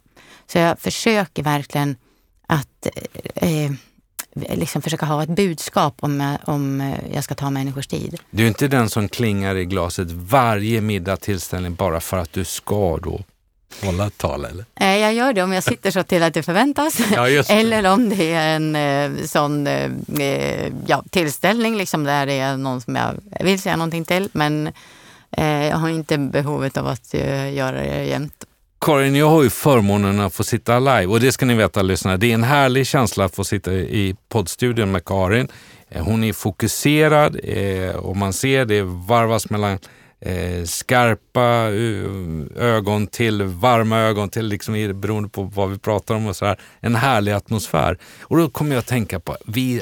Så 0.47 0.59
jag 0.59 0.79
försöker 0.79 1.43
verkligen 1.43 1.97
att 2.47 2.87
eh, 3.35 3.65
eh 3.65 3.71
liksom 4.37 4.83
försöka 4.83 5.07
ha 5.07 5.23
ett 5.23 5.29
budskap 5.29 5.95
om 6.01 6.21
jag, 6.21 6.39
om 6.45 6.95
jag 7.15 7.25
ska 7.25 7.35
ta 7.35 7.51
människors 7.51 7.87
tid. 7.87 8.21
Du 8.31 8.43
är 8.43 8.49
inte 8.49 8.69
den 8.69 8.91
som 8.91 9.09
klingar 9.09 9.57
i 9.57 9.65
glaset 9.65 10.11
varje 10.11 10.81
middag 10.81 11.17
tillställning 11.17 11.75
bara 11.75 12.01
för 12.01 12.17
att 12.17 12.33
du 12.33 12.45
ska 12.45 12.97
då 12.97 13.21
hålla 13.85 14.07
ett 14.07 14.19
tal 14.19 14.45
eller? 14.45 14.65
Eh, 14.81 14.97
jag 14.97 15.15
gör 15.15 15.33
det 15.33 15.43
om 15.43 15.53
jag 15.53 15.65
sitter 15.65 15.91
så 15.91 16.03
till 16.03 16.23
att 16.23 16.35
det 16.35 16.43
förväntas. 16.43 17.01
Ja, 17.15 17.23
det. 17.29 17.51
eller 17.51 17.93
om 17.93 18.09
det 18.09 18.33
är 18.33 18.57
en 18.57 18.77
eh, 18.77 19.25
sån 19.27 19.67
eh, 19.67 20.73
ja, 20.87 21.05
tillställning 21.11 21.77
liksom 21.77 22.05
där 22.05 22.27
det 22.27 22.39
är 22.39 22.57
någon 22.57 22.81
som 22.81 22.97
jag 22.97 23.15
vill 23.41 23.61
säga 23.61 23.77
någonting 23.77 24.05
till. 24.05 24.29
Men 24.33 24.73
jag 25.39 25.77
har 25.77 25.89
inte 25.89 26.19
behovet 26.19 26.77
av 26.77 26.87
att 26.87 27.15
göra 27.53 27.73
det 27.73 28.05
jämt. 28.05 28.45
Karin, 28.81 29.17
jag 29.17 29.31
har 29.31 29.43
ju 29.43 29.51
förmånen 29.51 30.21
att 30.21 30.35
få 30.35 30.45
sitta 30.45 30.79
live 30.79 31.07
och 31.07 31.21
det 31.21 31.33
ska 31.33 31.47
ni 31.47 31.55
veta 31.55 31.83
lyssnare. 31.83 32.17
Det 32.17 32.31
är 32.31 32.35
en 32.35 32.45
härlig 32.45 32.87
känsla 32.87 33.25
att 33.25 33.35
få 33.35 33.45
sitta 33.45 33.73
i 33.73 34.17
poddstudion 34.29 34.93
med 34.93 35.05
Karin. 35.05 35.49
Eh, 35.89 36.05
hon 36.05 36.25
är 36.25 36.33
fokuserad 36.33 37.41
eh, 37.45 37.97
och 37.97 38.17
man 38.17 38.33
ser 38.33 38.65
det 38.65 38.83
varvas 38.83 39.51
mellan 39.51 39.79
eh, 40.21 40.65
skarpa 40.65 41.43
ögon 42.57 43.07
till 43.07 43.43
varma 43.43 43.99
ögon 43.99 44.29
till, 44.29 44.47
liksom, 44.47 45.01
beroende 45.01 45.29
på 45.29 45.43
vad 45.43 45.71
vi 45.71 45.79
pratar 45.79 46.15
om 46.15 46.27
och 46.27 46.37
så 46.37 46.47
här. 46.47 46.61
En 46.81 46.95
härlig 46.95 47.33
atmosfär. 47.33 47.99
Och 48.21 48.37
då 48.37 48.49
kommer 48.51 48.71
jag 48.71 48.79
att 48.79 48.87
tänka 48.87 49.21
på, 49.21 49.37
vi 49.47 49.81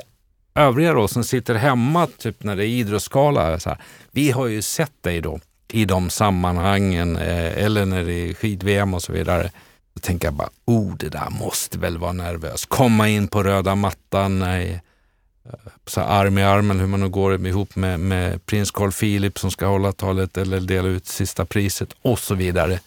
övriga 0.55 0.93
då 0.93 1.09
som 1.09 1.25
sitter 1.25 1.55
hemma, 1.55 2.07
typ 2.07 2.43
när 2.43 2.57
det 2.57 2.67
är 2.67 2.69
idrottsskala, 2.69 3.61
så 3.61 3.69
här, 3.69 3.79
vi 4.11 4.31
har 4.31 4.47
ju 4.47 4.63
sett 4.63 5.03
dig 5.03 5.21
då 5.21 5.41
i 5.75 5.85
de 5.85 6.11
sammanhangen 6.11 7.17
eh, 7.17 7.65
eller 7.65 7.85
när 7.85 8.05
det 8.05 8.13
är 8.13 8.35
skid-VM 8.35 8.95
och 8.95 9.03
så 9.03 9.13
vidare. 9.13 9.51
Då 9.95 10.01
tänker 10.01 10.27
jag 10.27 10.35
bara, 10.35 10.49
oh 10.65 10.97
det 10.97 11.09
där 11.09 11.31
måste 11.31 11.79
väl 11.79 11.99
vara 11.99 12.13
nervöst. 12.13 12.67
Komma 12.67 13.09
in 13.09 13.29
på 13.29 13.43
röda 13.43 13.75
mattan, 13.75 14.39
nej, 14.39 14.83
eh, 15.45 15.73
så 15.87 16.01
arm 16.01 16.39
i 16.39 16.43
armen, 16.43 16.81
hur 16.81 16.87
man 16.87 17.01
nu 17.01 17.09
går 17.09 17.47
ihop 17.47 17.77
med, 17.77 18.01
med 18.01 18.47
prins 18.47 18.71
Carl 18.71 18.93
Philip 18.93 19.39
som 19.39 19.51
ska 19.51 19.67
hålla 19.67 19.93
talet 19.93 20.37
eller 20.37 20.61
dela 20.61 20.89
ut 20.89 21.07
sista 21.07 21.45
priset 21.45 21.89
och 22.03 22.19
så 22.19 22.35
vidare. 22.35 22.81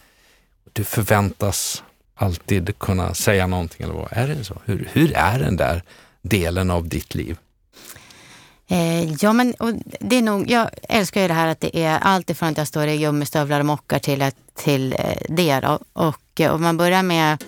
Du 0.74 0.84
förväntas 0.84 1.84
alltid 2.16 2.80
kunna 2.80 3.14
säga 3.14 3.48
någonting 3.48 3.84
eller 3.84 3.94
vad 3.94 4.10
är 4.12 4.28
det 4.28 4.44
så? 4.44 4.62
Hur, 4.66 4.90
hur 4.94 5.14
är 5.16 5.40
den 5.40 5.58
där 5.58 5.82
delen 6.22 6.72
av 6.72 6.88
ditt 6.88 7.16
liv? 7.16 7.38
Eh, 8.70 9.14
ja, 9.14 9.34
men 9.34 9.54
det 10.00 10.16
är 10.16 10.22
nog, 10.22 10.50
jag 10.50 10.70
älskar 10.90 11.22
ju 11.22 11.28
det 11.28 11.34
här 11.34 11.48
att 11.48 11.60
det 11.60 11.84
är 11.84 12.00
allt 12.00 12.30
ifrån 12.30 12.50
att 12.50 12.58
jag 12.58 12.68
står 12.68 12.88
i 12.88 12.98
gummistövlar 12.98 13.60
och 13.60 13.66
mockar 13.66 14.00
till, 14.00 14.32
till 14.56 14.94
eh, 14.94 15.18
det. 15.30 15.60
Då. 15.60 15.80
Och 15.94 16.42
eh, 16.42 16.54
om 16.54 16.62
man 16.62 16.78
börjar 16.78 17.04
med 17.04 17.44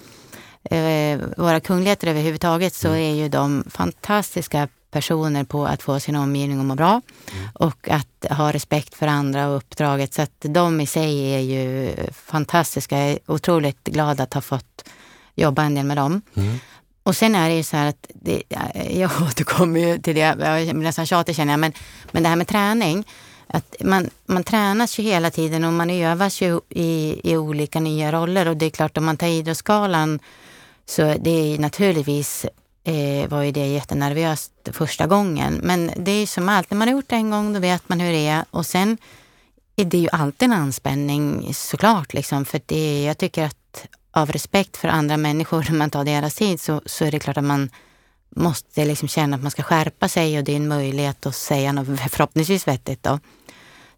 eh, 0.63 1.19
våra 1.37 1.59
kungligheter 1.59 2.07
överhuvudtaget 2.07 2.73
så 2.73 2.87
mm. 2.87 2.99
är 2.99 3.13
ju 3.13 3.29
de 3.29 3.63
fantastiska 3.69 4.67
personer 4.91 5.43
på 5.43 5.65
att 5.65 5.81
få 5.83 5.99
sin 5.99 6.15
omgivning 6.15 6.59
att 6.59 6.65
må 6.65 6.75
bra 6.75 7.01
mm. 7.31 7.49
och 7.53 7.89
att 7.89 8.25
ha 8.29 8.51
respekt 8.51 8.95
för 8.95 9.07
andra 9.07 9.47
och 9.47 9.57
uppdraget. 9.57 10.13
Så 10.13 10.21
att 10.21 10.35
de 10.39 10.81
i 10.81 10.85
sig 10.85 11.35
är 11.35 11.39
ju 11.39 11.95
fantastiska. 12.13 12.97
Jag 12.97 13.09
är 13.09 13.19
otroligt 13.25 13.83
glad 13.83 14.21
att 14.21 14.33
ha 14.33 14.41
fått 14.41 14.89
jobba 15.35 15.63
en 15.63 15.75
del 15.75 15.85
med 15.85 15.97
dem. 15.97 16.21
Mm. 16.35 16.59
Och 17.09 17.15
sen 17.15 17.35
är 17.35 17.49
det 17.49 17.55
ju 17.55 17.63
så 17.63 17.77
här 17.77 17.89
att, 17.89 18.07
det, 18.13 18.43
jag 18.89 19.11
återkommer 19.21 19.79
ju 19.79 19.97
till 19.97 20.15
det, 20.15 20.21
jag 20.21 20.35
blir 20.35 20.73
nästan 20.73 21.05
tjatig 21.05 21.35
känner 21.35 21.53
jag, 21.53 21.59
men, 21.59 21.73
men 22.11 22.23
det 22.23 22.29
här 22.29 22.35
med 22.35 22.47
träning. 22.47 23.07
Att 23.47 23.75
man, 23.83 24.09
man 24.25 24.43
tränas 24.43 24.99
ju 24.99 25.03
hela 25.03 25.31
tiden 25.31 25.63
och 25.63 25.73
man 25.73 25.89
övas 25.89 26.41
ju 26.41 26.59
i, 26.69 27.21
i 27.23 27.37
olika 27.37 27.79
nya 27.79 28.11
roller 28.11 28.47
och 28.47 28.57
det 28.57 28.65
är 28.65 28.69
klart 28.69 28.97
om 28.97 29.05
man 29.05 29.17
tar 29.17 29.27
idrottsskalan 29.27 30.19
så 30.85 31.15
det 31.19 31.29
är 31.29 31.59
naturligtvis 31.59 32.45
eh, 32.83 33.29
var 33.29 33.43
ju 33.43 33.51
det 33.51 33.67
jättenervöst 33.67 34.51
första 34.71 35.07
gången. 35.07 35.59
Men 35.63 35.91
det 35.97 36.11
är 36.11 36.27
som 36.27 36.49
allt, 36.49 36.71
när 36.71 36.77
man 36.77 36.87
har 36.87 36.95
gjort 36.95 37.09
det 37.09 37.15
en 37.15 37.29
gång 37.29 37.53
då 37.53 37.59
vet 37.59 37.89
man 37.89 37.99
hur 37.99 38.11
det 38.11 38.27
är 38.27 38.45
och 38.51 38.65
sen 38.65 38.97
är 39.75 39.85
det 39.85 39.97
ju 39.97 40.09
alltid 40.11 40.45
en 40.45 40.53
anspänning 40.53 41.53
såklart. 41.53 42.13
Liksom, 42.13 42.45
för 42.45 42.61
det, 42.65 43.03
jag 43.03 43.17
tycker 43.17 43.45
att 43.45 43.58
av 44.11 44.31
respekt 44.31 44.77
för 44.77 44.87
andra 44.87 45.17
människor, 45.17 45.65
när 45.69 45.77
man 45.77 45.89
tar 45.89 46.05
deras 46.05 46.35
tid, 46.35 46.61
så, 46.61 46.81
så 46.85 47.05
är 47.05 47.11
det 47.11 47.19
klart 47.19 47.37
att 47.37 47.43
man 47.43 47.69
måste 48.35 48.85
liksom 48.85 49.07
känna 49.07 49.35
att 49.35 49.41
man 49.41 49.51
ska 49.51 49.63
skärpa 49.63 50.07
sig 50.07 50.37
och 50.37 50.43
det 50.43 50.51
är 50.51 50.57
en 50.57 50.67
möjlighet 50.67 51.25
att 51.25 51.35
säga 51.35 51.71
något 51.71 51.99
förhoppningsvis 52.11 52.67
vettigt. 52.67 53.03
Då. 53.03 53.19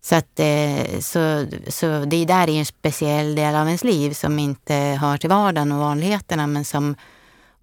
Så, 0.01 0.15
att, 0.15 0.39
eh, 0.39 0.99
så, 0.99 1.45
så 1.67 2.05
det 2.05 2.25
där 2.25 2.49
är 2.49 2.59
en 2.59 2.65
speciell 2.65 3.35
del 3.35 3.55
av 3.55 3.67
ens 3.67 3.83
liv 3.83 4.13
som 4.13 4.39
inte 4.39 4.73
hör 4.73 5.17
till 5.17 5.29
vardagen 5.29 5.71
och 5.71 5.79
vanligheterna 5.79 6.47
men 6.47 6.65
som 6.65 6.95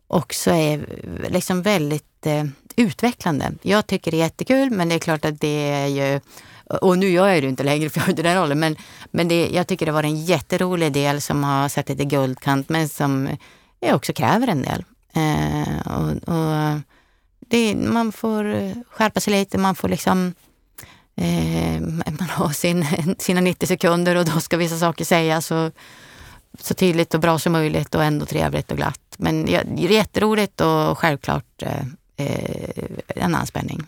också 0.07 0.51
är 0.51 0.87
liksom 1.29 1.63
väldigt 1.63 2.27
eh, 2.27 2.45
utvecklande. 2.77 3.53
Jag 3.63 3.87
tycker 3.87 4.11
det 4.11 4.17
är 4.17 4.23
jättekul 4.23 4.71
men 4.71 4.89
det 4.89 4.95
är 4.95 4.99
klart 4.99 5.25
att 5.25 5.41
det 5.41 5.71
är 5.71 5.87
ju 5.87 6.21
och 6.69 6.99
nu 6.99 7.09
gör 7.09 7.29
jag 7.29 7.43
det 7.43 7.49
inte 7.49 7.63
längre 7.63 7.91
för 7.91 8.01
jag 8.01 8.05
har 8.05 8.11
inte 8.11 8.23
den 8.23 8.37
rollen. 8.37 8.61
Men, 8.61 8.77
men 9.11 9.29
det, 9.29 9.49
jag 9.49 9.67
tycker 9.67 9.87
det 9.87 9.93
var 9.93 10.03
en 10.03 10.25
jätterolig 10.25 10.93
del 10.93 11.21
som 11.21 11.45
har 11.45 11.69
satt 11.69 11.89
lite 11.89 12.05
guldkant 12.05 12.69
men 12.69 12.89
som 12.89 13.29
eh, 13.81 13.95
också 13.95 14.13
kräver 14.13 14.49
en 14.49 14.63
del. 14.63 14.85
Eh, 15.15 15.87
och, 15.87 16.35
och 16.35 16.81
det, 17.49 17.75
man 17.75 18.13
får 18.13 18.45
skärpa 18.93 19.21
sig 19.21 19.33
lite, 19.33 19.59
man 19.59 19.75
får 19.75 19.89
liksom 19.89 20.35
eh, 21.17 21.81
man 21.81 22.29
har 22.31 22.49
sin, 22.49 22.87
sina 23.19 23.41
90 23.41 23.67
sekunder 23.67 24.17
och 24.17 24.25
då 24.25 24.41
ska 24.41 24.57
vissa 24.57 24.79
saker 24.79 25.05
sägas 25.05 25.47
så, 25.47 25.71
så 26.61 26.75
tydligt 26.75 27.15
och 27.15 27.21
bra 27.21 27.39
som 27.39 27.53
möjligt 27.53 27.95
och 27.95 28.05
ändå 28.05 28.27
trevligt 28.27 28.71
och 28.71 28.77
glatt. 28.77 29.15
Men 29.19 29.47
ja, 29.49 29.61
det 29.77 29.85
är 29.85 29.91
jätteroligt 29.91 30.61
och 30.61 30.99
självklart 30.99 31.63
eh, 31.63 31.81
eh 32.17 32.85
en 33.07 33.35
anspänning. 33.35 33.87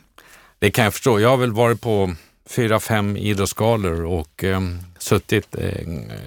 Det 0.59 0.71
kan 0.71 0.85
jag 0.85 0.93
förstå. 0.93 1.21
Jag 1.21 1.29
har 1.29 1.37
väl 1.37 1.53
varit 1.53 1.81
på 1.81 2.15
fyra, 2.51 2.81
fem 2.81 3.17
idrottsgalor 3.17 4.05
och 4.05 4.45
eh, 4.45 4.61
suttit 4.99 5.55
eh, 5.59 5.83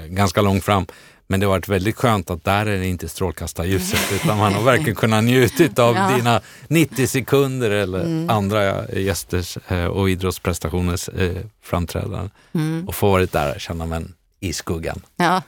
ganska 0.08 0.42
långt 0.42 0.64
fram. 0.64 0.86
Men 1.28 1.40
det 1.40 1.46
har 1.46 1.52
varit 1.52 1.68
väldigt 1.68 1.96
skönt 1.96 2.30
att 2.30 2.44
där 2.44 2.66
är 2.66 2.80
det 2.80 2.88
inte 2.88 3.10
strålkastarljuset 3.10 4.12
utan 4.14 4.38
man 4.38 4.54
har 4.54 4.64
verkligen 4.64 4.96
kunnat 4.96 5.24
njutit 5.24 5.80
av 5.80 5.96
ja. 5.96 6.16
dina 6.16 6.42
90 6.68 7.08
sekunder 7.08 7.72
eller 7.72 8.00
mm. 8.00 8.30
andra 8.30 8.90
gästers 8.90 9.58
eh, 9.68 9.86
och 9.86 10.10
idrottsprestationers 10.10 11.10
eh, 11.10 11.38
framträdanden. 11.62 12.30
Mm. 12.54 12.88
Och 12.88 12.96
få 12.96 13.12
varit 13.12 13.32
där 13.32 13.56
och 13.56 13.62
känna 13.62 13.86
men 13.86 14.14
i 14.40 14.54
skuggan. 14.54 15.02
Ja, 15.16 15.42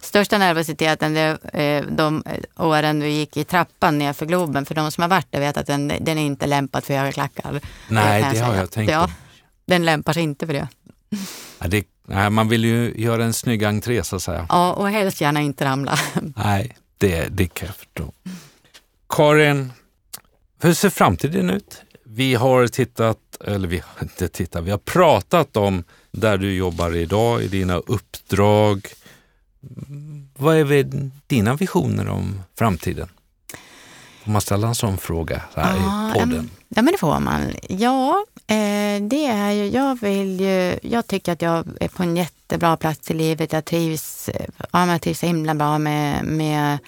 största 0.00 0.38
nervositeten 0.38 1.14
det, 1.14 1.38
eh, 1.52 1.84
de 1.90 2.22
åren 2.56 3.00
du 3.00 3.08
gick 3.08 3.36
i 3.36 3.44
trappan 3.44 3.98
nerför 3.98 4.26
Globen. 4.26 4.66
För 4.66 4.74
de 4.74 4.92
som 4.92 5.02
har 5.02 5.08
varit 5.08 5.26
där 5.30 5.40
vet 5.40 5.56
att 5.56 5.66
den, 5.66 5.92
den 6.00 6.18
är 6.18 6.26
inte 6.26 6.46
lämpad 6.46 6.84
för 6.84 6.94
höga 6.94 7.12
klackar. 7.12 7.60
Nej, 7.88 8.22
det, 8.22 8.38
det 8.38 8.44
har 8.44 8.54
jag 8.54 8.70
tänkt 8.70 8.92
ja. 8.92 9.06
på 9.06 9.12
den 9.64 9.84
lämpar 9.84 10.12
sig 10.12 10.22
inte 10.22 10.46
för 10.46 10.52
det. 10.52 10.68
Ja, 11.58 11.68
det 11.68 11.86
nej, 12.06 12.30
man 12.30 12.48
vill 12.48 12.64
ju 12.64 12.94
göra 12.96 13.24
en 13.24 13.32
snygg 13.32 13.64
entré 13.64 14.04
så 14.04 14.16
att 14.16 14.22
säga. 14.22 14.46
Ja, 14.48 14.72
och 14.72 14.90
helst 14.90 15.20
gärna 15.20 15.40
inte 15.40 15.64
ramla. 15.64 15.98
Nej, 16.36 16.76
det, 16.98 17.28
det 17.28 17.46
kan 17.46 17.66
jag 17.66 17.76
förstå. 17.76 18.12
Karin, 19.08 19.72
hur 20.62 20.74
ser 20.74 20.90
framtiden 20.90 21.50
ut? 21.50 21.82
Vi 22.04 22.34
har 22.34 22.66
tittat, 22.66 23.18
eller 23.44 23.68
vi 23.68 23.76
har 23.78 24.02
inte 24.02 24.28
tittat, 24.28 24.64
vi 24.64 24.70
har 24.70 24.78
pratat 24.78 25.56
om 25.56 25.84
där 26.10 26.38
du 26.38 26.54
jobbar 26.54 26.96
idag, 26.96 27.42
i 27.42 27.48
dina 27.48 27.76
uppdrag. 27.76 28.88
Vad 30.36 30.56
är 30.56 30.84
dina 31.26 31.54
visioner 31.54 32.08
om 32.08 32.42
framtiden? 32.58 33.08
Får 34.24 34.30
man 34.30 34.40
ställa 34.40 34.68
en 34.68 34.74
sån 34.74 34.98
fråga 34.98 35.42
här 35.54 35.76
Ja, 35.76 36.10
i 36.10 36.18
podden? 36.18 36.50
Ja, 36.68 36.82
men 36.82 36.92
det 36.92 36.98
får 36.98 37.20
man. 37.20 37.52
Ja, 37.68 38.24
eh, 38.46 39.02
det 39.02 39.26
är 39.26 39.50
ju, 39.50 39.66
jag 39.66 40.00
vill 40.00 40.40
ju, 40.40 40.78
jag 40.82 41.06
tycker 41.06 41.32
att 41.32 41.42
jag 41.42 41.66
är 41.80 41.88
på 41.88 42.02
en 42.02 42.16
jättebra 42.16 42.76
plats 42.76 43.10
i 43.10 43.14
livet. 43.14 43.52
Jag 43.52 43.64
trivs, 43.64 44.30
ja, 44.72 44.86
jag 44.86 45.02
trivs 45.02 45.18
så 45.18 45.26
himla 45.26 45.54
bra 45.54 45.78
med, 45.78 46.24
med 46.24 46.78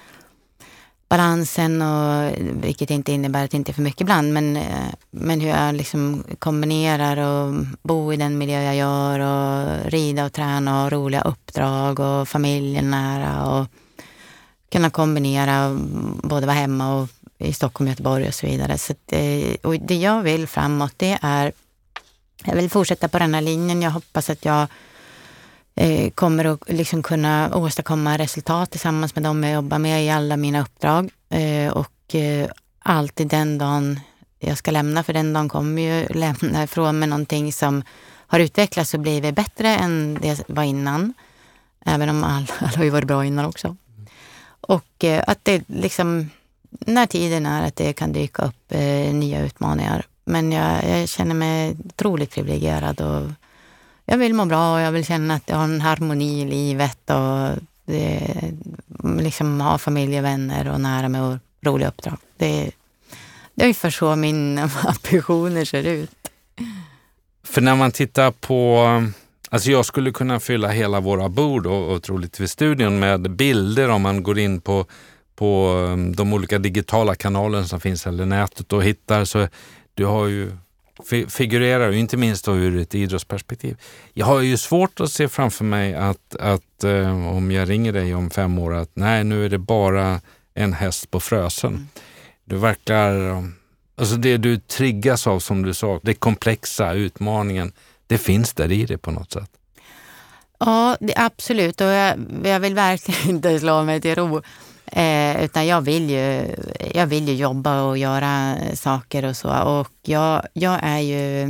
balansen, 1.09 1.82
och, 1.82 2.32
vilket 2.38 2.90
inte 2.90 3.12
innebär 3.12 3.44
att 3.44 3.50
det 3.50 3.57
inte 3.57 3.70
är 3.70 3.74
för 3.74 3.82
mycket 3.82 4.00
ibland, 4.00 4.32
men, 4.32 4.57
eh, 4.57 4.94
men 5.11 5.40
hur 5.40 5.48
jag 5.48 5.74
liksom 5.74 6.24
kombinerar 6.38 7.16
och 7.16 7.55
bo 7.82 8.12
i 8.12 8.16
den 8.16 8.38
miljö 8.38 8.62
jag 8.62 8.76
gör 8.76 9.20
och 9.20 9.90
rida 9.90 10.24
och 10.24 10.32
träna 10.32 10.84
och 10.84 10.92
roliga 10.92 11.22
uppdrag 11.22 12.00
och 12.00 12.28
familjen 12.28 12.90
nära 12.90 13.46
och 13.46 13.66
kunna 14.68 14.90
kombinera 14.90 15.66
och 15.66 15.78
både 16.22 16.46
vara 16.46 16.57
hemma 16.57 16.94
och 16.94 17.09
i 17.45 17.53
Stockholm, 17.53 17.88
Göteborg 17.88 18.28
och 18.28 18.34
så 18.34 18.47
vidare. 18.47 18.78
Så 18.78 18.95
det, 19.07 19.51
eh, 19.51 19.57
och 19.62 19.80
det 19.80 19.97
jag 19.97 20.22
vill 20.22 20.47
framåt 20.47 20.92
det 20.97 21.18
är, 21.22 21.53
jag 22.45 22.55
vill 22.57 22.70
fortsätta 22.70 23.09
på 23.09 23.18
den 23.18 23.34
här 23.34 23.40
linjen. 23.40 23.82
Jag 23.82 23.90
hoppas 23.90 24.30
att 24.30 24.45
jag 24.45 24.66
eh, 25.74 26.11
kommer 26.11 26.45
att 26.45 26.61
liksom 26.68 27.03
kunna 27.03 27.57
åstadkomma 27.57 28.18
resultat 28.18 28.70
tillsammans 28.70 29.14
med 29.14 29.24
dem 29.24 29.45
jag 29.45 29.53
jobbar 29.53 29.78
med 29.78 30.05
i 30.05 30.11
alla 30.11 30.36
mina 30.36 30.62
uppdrag. 30.62 31.11
Eh, 31.30 31.72
och 31.72 32.14
eh, 32.14 32.51
alltid 32.78 33.28
den 33.28 33.59
dagen 33.59 34.01
jag 34.38 34.59
ska 34.59 34.70
lämna, 34.70 35.03
för 35.03 35.12
den 35.12 35.32
dagen 35.32 35.49
kommer 35.49 35.82
ju 35.82 36.09
lämna 36.09 36.62
ifrån 36.62 36.99
mig 36.99 37.09
någonting 37.09 37.53
som 37.53 37.82
har 38.26 38.40
utvecklats 38.40 38.95
och 38.95 39.01
blivit 39.01 39.34
bättre 39.34 39.68
än 39.68 40.18
det 40.22 40.45
var 40.49 40.62
innan. 40.62 41.14
Även 41.86 42.09
om 42.09 42.24
alla, 42.24 42.47
all 42.59 42.76
har 42.76 42.84
ju 42.84 42.90
varit 42.90 43.09
bra 43.09 43.24
innan 43.24 43.45
också. 43.45 43.76
Och 44.61 45.05
eh, 45.05 45.24
att 45.26 45.38
det 45.42 45.62
liksom, 45.66 46.30
när 46.80 47.06
tiden 47.06 47.46
är 47.46 47.66
att 47.66 47.76
det 47.76 47.92
kan 47.92 48.12
dyka 48.12 48.42
upp 48.42 48.72
eh, 48.72 49.14
nya 49.14 49.44
utmaningar. 49.44 50.06
Men 50.24 50.52
jag, 50.52 50.88
jag 50.88 51.08
känner 51.08 51.34
mig 51.34 51.76
otroligt 51.84 52.34
privilegierad 52.34 53.00
och 53.00 53.30
jag 54.04 54.18
vill 54.18 54.34
må 54.34 54.44
bra 54.44 54.74
och 54.74 54.80
jag 54.80 54.92
vill 54.92 55.04
känna 55.04 55.34
att 55.34 55.42
jag 55.46 55.56
har 55.56 55.64
en 55.64 55.80
harmoni 55.80 56.40
i 56.40 56.44
livet 56.44 57.10
och 57.10 57.62
det, 57.84 58.20
liksom 59.18 59.60
ha 59.60 59.78
familj 59.78 60.18
och 60.18 60.24
vänner 60.24 60.72
och 60.72 60.80
nära 60.80 61.08
mig 61.08 61.20
och 61.20 61.36
roliga 61.62 61.88
uppdrag. 61.88 62.18
Det, 62.36 62.70
det 63.54 63.62
är 63.62 63.66
ungefär 63.66 63.90
så 63.90 64.16
mina 64.16 64.62
ambitioner 64.84 65.64
ser 65.64 65.86
ut. 65.86 66.10
För 67.44 67.60
när 67.60 67.76
man 67.76 67.92
tittar 67.92 68.30
på, 68.30 68.84
alltså 69.50 69.70
jag 69.70 69.86
skulle 69.86 70.12
kunna 70.12 70.40
fylla 70.40 70.68
hela 70.68 71.00
våra 71.00 71.28
bord 71.28 71.66
och, 71.66 71.92
och 71.92 72.02
troligtvis 72.02 72.50
studion 72.50 72.98
med 72.98 73.30
bilder 73.30 73.88
om 73.88 74.02
man 74.02 74.22
går 74.22 74.38
in 74.38 74.60
på, 74.60 74.86
på 75.37 75.68
um, 75.68 76.16
de 76.16 76.32
olika 76.32 76.59
digitala 76.59 77.14
kanalerna 77.14 77.64
som 77.64 77.80
finns 77.80 78.07
eller 78.07 78.26
nätet 78.26 78.72
och 78.72 78.85
hittar 78.85 79.24
så 79.24 79.49
du 79.95 80.05
har 80.05 80.26
ju 80.26 80.53
fi- 81.11 81.26
figurerar 81.26 81.93
inte 81.93 82.16
minst 82.16 82.45
då 82.45 82.57
ur 82.57 82.78
ett 82.78 82.95
idrottsperspektiv. 82.95 83.76
Jag 84.12 84.26
har 84.26 84.41
ju 84.41 84.57
svårt 84.57 85.01
att 85.01 85.11
se 85.11 85.28
framför 85.28 85.64
mig 85.64 85.95
att, 85.95 86.37
att 86.41 86.85
eh, 86.85 87.28
om 87.37 87.51
jag 87.51 87.70
ringer 87.70 87.93
dig 87.93 88.14
om 88.14 88.30
fem 88.30 88.59
år 88.59 88.74
att 88.74 88.91
nej 88.95 89.24
nu 89.24 89.45
är 89.45 89.49
det 89.49 89.59
bara 89.59 90.20
en 90.55 90.72
häst 90.72 91.11
på 91.11 91.20
Frösen. 91.20 91.89
Du 92.45 92.57
verkar 92.57 93.14
um, 93.14 93.55
Alltså 93.97 94.16
det 94.16 94.37
du 94.37 94.59
triggas 94.59 95.26
av 95.26 95.41
som 95.41 95.62
du 95.62 95.74
sa, 95.74 96.01
det 96.03 96.14
komplexa, 96.14 96.93
utmaningen, 96.93 97.72
det 98.07 98.18
finns 98.18 98.53
där 98.55 98.72
i 98.72 98.85
det 98.85 98.99
på 98.99 99.11
något 99.11 99.32
sätt. 99.32 99.51
Ja, 100.59 100.97
det, 101.01 101.12
absolut. 101.16 101.80
Och 101.80 101.87
jag, 101.87 102.18
jag 102.45 102.61
vill 102.61 102.74
verkligen 102.74 103.30
inte 103.37 103.61
slå 103.61 103.85
mig 103.85 104.01
till 104.01 104.14
ro. 104.14 104.43
Eh, 104.87 105.45
utan 105.45 105.66
jag 105.66 105.80
vill, 105.80 106.11
ju, 106.11 106.57
jag 106.95 107.07
vill 107.07 107.28
ju 107.28 107.35
jobba 107.35 107.82
och 107.82 107.99
göra 107.99 108.57
saker 108.74 109.24
och 109.24 109.37
så. 109.37 109.62
Och 109.62 109.89
jag, 110.03 110.47
jag 110.53 110.78
är 110.82 110.99
ju, 110.99 111.43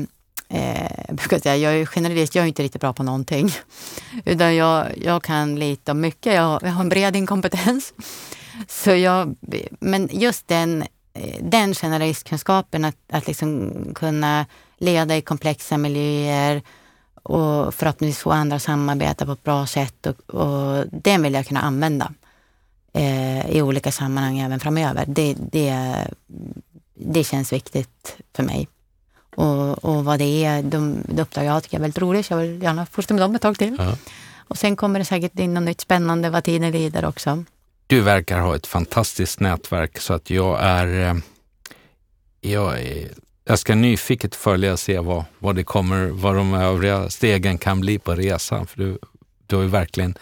eh, 0.49 0.91
jag 1.09 1.17
brukar 1.17 1.39
säga, 1.39 1.57
jag 1.57 1.81
är 1.81 1.87
generalist, 1.87 2.35
jag 2.35 2.43
är 2.43 2.49
inte 2.49 2.63
riktigt 2.63 2.81
bra 2.81 2.93
på 2.93 3.03
någonting. 3.03 3.51
Utan 4.25 4.57
jag, 4.57 4.87
jag 4.97 5.23
kan 5.23 5.57
lite 5.57 5.91
om 5.91 6.01
mycket, 6.01 6.35
jag, 6.35 6.63
jag 6.63 6.71
har 6.71 6.81
en 6.81 6.89
bred 6.89 7.17
inkompetens. 7.17 7.95
Så 8.69 8.91
jag, 8.91 9.37
men 9.81 10.09
just 10.13 10.49
den, 10.49 10.83
eh, 11.15 11.39
den 11.43 11.75
generalistkunskapen, 11.75 12.85
att, 12.85 12.97
att 13.13 13.27
liksom 13.27 13.73
kunna 13.95 14.47
leda 14.79 15.17
i 15.17 15.21
komplexa 15.21 15.77
miljöer 15.77 16.63
och 17.23 17.75
förhoppningsvis 17.75 18.23
få 18.23 18.31
andra 18.31 18.57
att 18.57 18.63
samarbeta 18.63 19.27
på 19.27 19.33
ett 19.33 19.43
bra 19.43 19.67
sätt. 19.67 20.07
Och, 20.07 20.35
och 20.35 20.85
den 20.93 21.23
vill 21.23 21.35
jag 21.35 21.47
kunna 21.47 21.61
använda 21.61 22.13
eh, 22.95 23.51
i 23.51 23.63
olika 23.63 23.93
sammanhang 23.93 24.39
även 24.39 24.61
framöver. 24.61 25.05
Det, 25.07 25.35
det, 25.53 25.97
det 26.95 27.25
känns 27.25 27.53
viktigt 27.53 28.17
för 28.37 28.43
mig. 28.43 28.69
Och, 29.37 29.85
och 29.85 30.05
vad 30.05 30.19
det 30.19 30.45
är, 30.45 30.63
de, 30.63 31.03
de 31.09 31.23
uppdrag 31.23 31.45
jag 31.45 31.53
har 31.53 31.61
tycker 31.61 31.77
är 31.77 31.81
väldigt 31.81 31.99
roligt. 31.99 32.27
så 32.27 32.33
Jag 32.33 32.39
vill 32.39 32.63
gärna 32.63 32.87
fortsätta 32.87 33.15
med 33.15 33.23
dem 33.23 33.35
ett 33.35 33.43
tag 33.43 33.59
till. 33.59 33.77
Ja. 33.79 33.97
Och 34.49 34.59
sen 34.59 34.77
kommer 34.77 34.99
det 34.99 35.05
säkert 35.05 35.39
in 35.39 35.55
något 35.55 35.63
nytt 35.63 35.81
spännande 35.81 36.31
vad 36.31 36.45
tiden 36.45 36.71
lider 36.71 37.05
också. 37.05 37.45
Du 37.87 38.01
verkar 38.01 38.41
ha 38.41 38.57
ett 38.57 38.67
fantastiskt 38.67 39.41
nätverk 39.41 39.99
så 39.99 40.15
att 40.15 40.31
jag 40.31 40.59
är, 40.63 41.11
eh, 41.11 41.17
jag, 42.41 42.81
är, 42.83 43.09
jag 43.45 43.59
ska 43.59 43.75
nyfiket 43.75 44.35
följa 44.35 44.73
och 44.73 44.79
se 44.79 44.99
vad, 44.99 45.25
vad 45.39 45.57
det 45.57 45.65
kommer, 45.65 46.07
vad 46.07 46.35
de 46.35 46.55
övriga 46.55 47.11
stegen 47.11 47.59
kan 47.59 47.81
bli 47.81 47.99
på 47.99 48.15
resan. 48.15 48.67
För 48.67 48.79
du, 48.79 48.99
du 49.47 49.57
är 49.57 49.63
ju 49.63 49.69
verkligen 49.69 50.19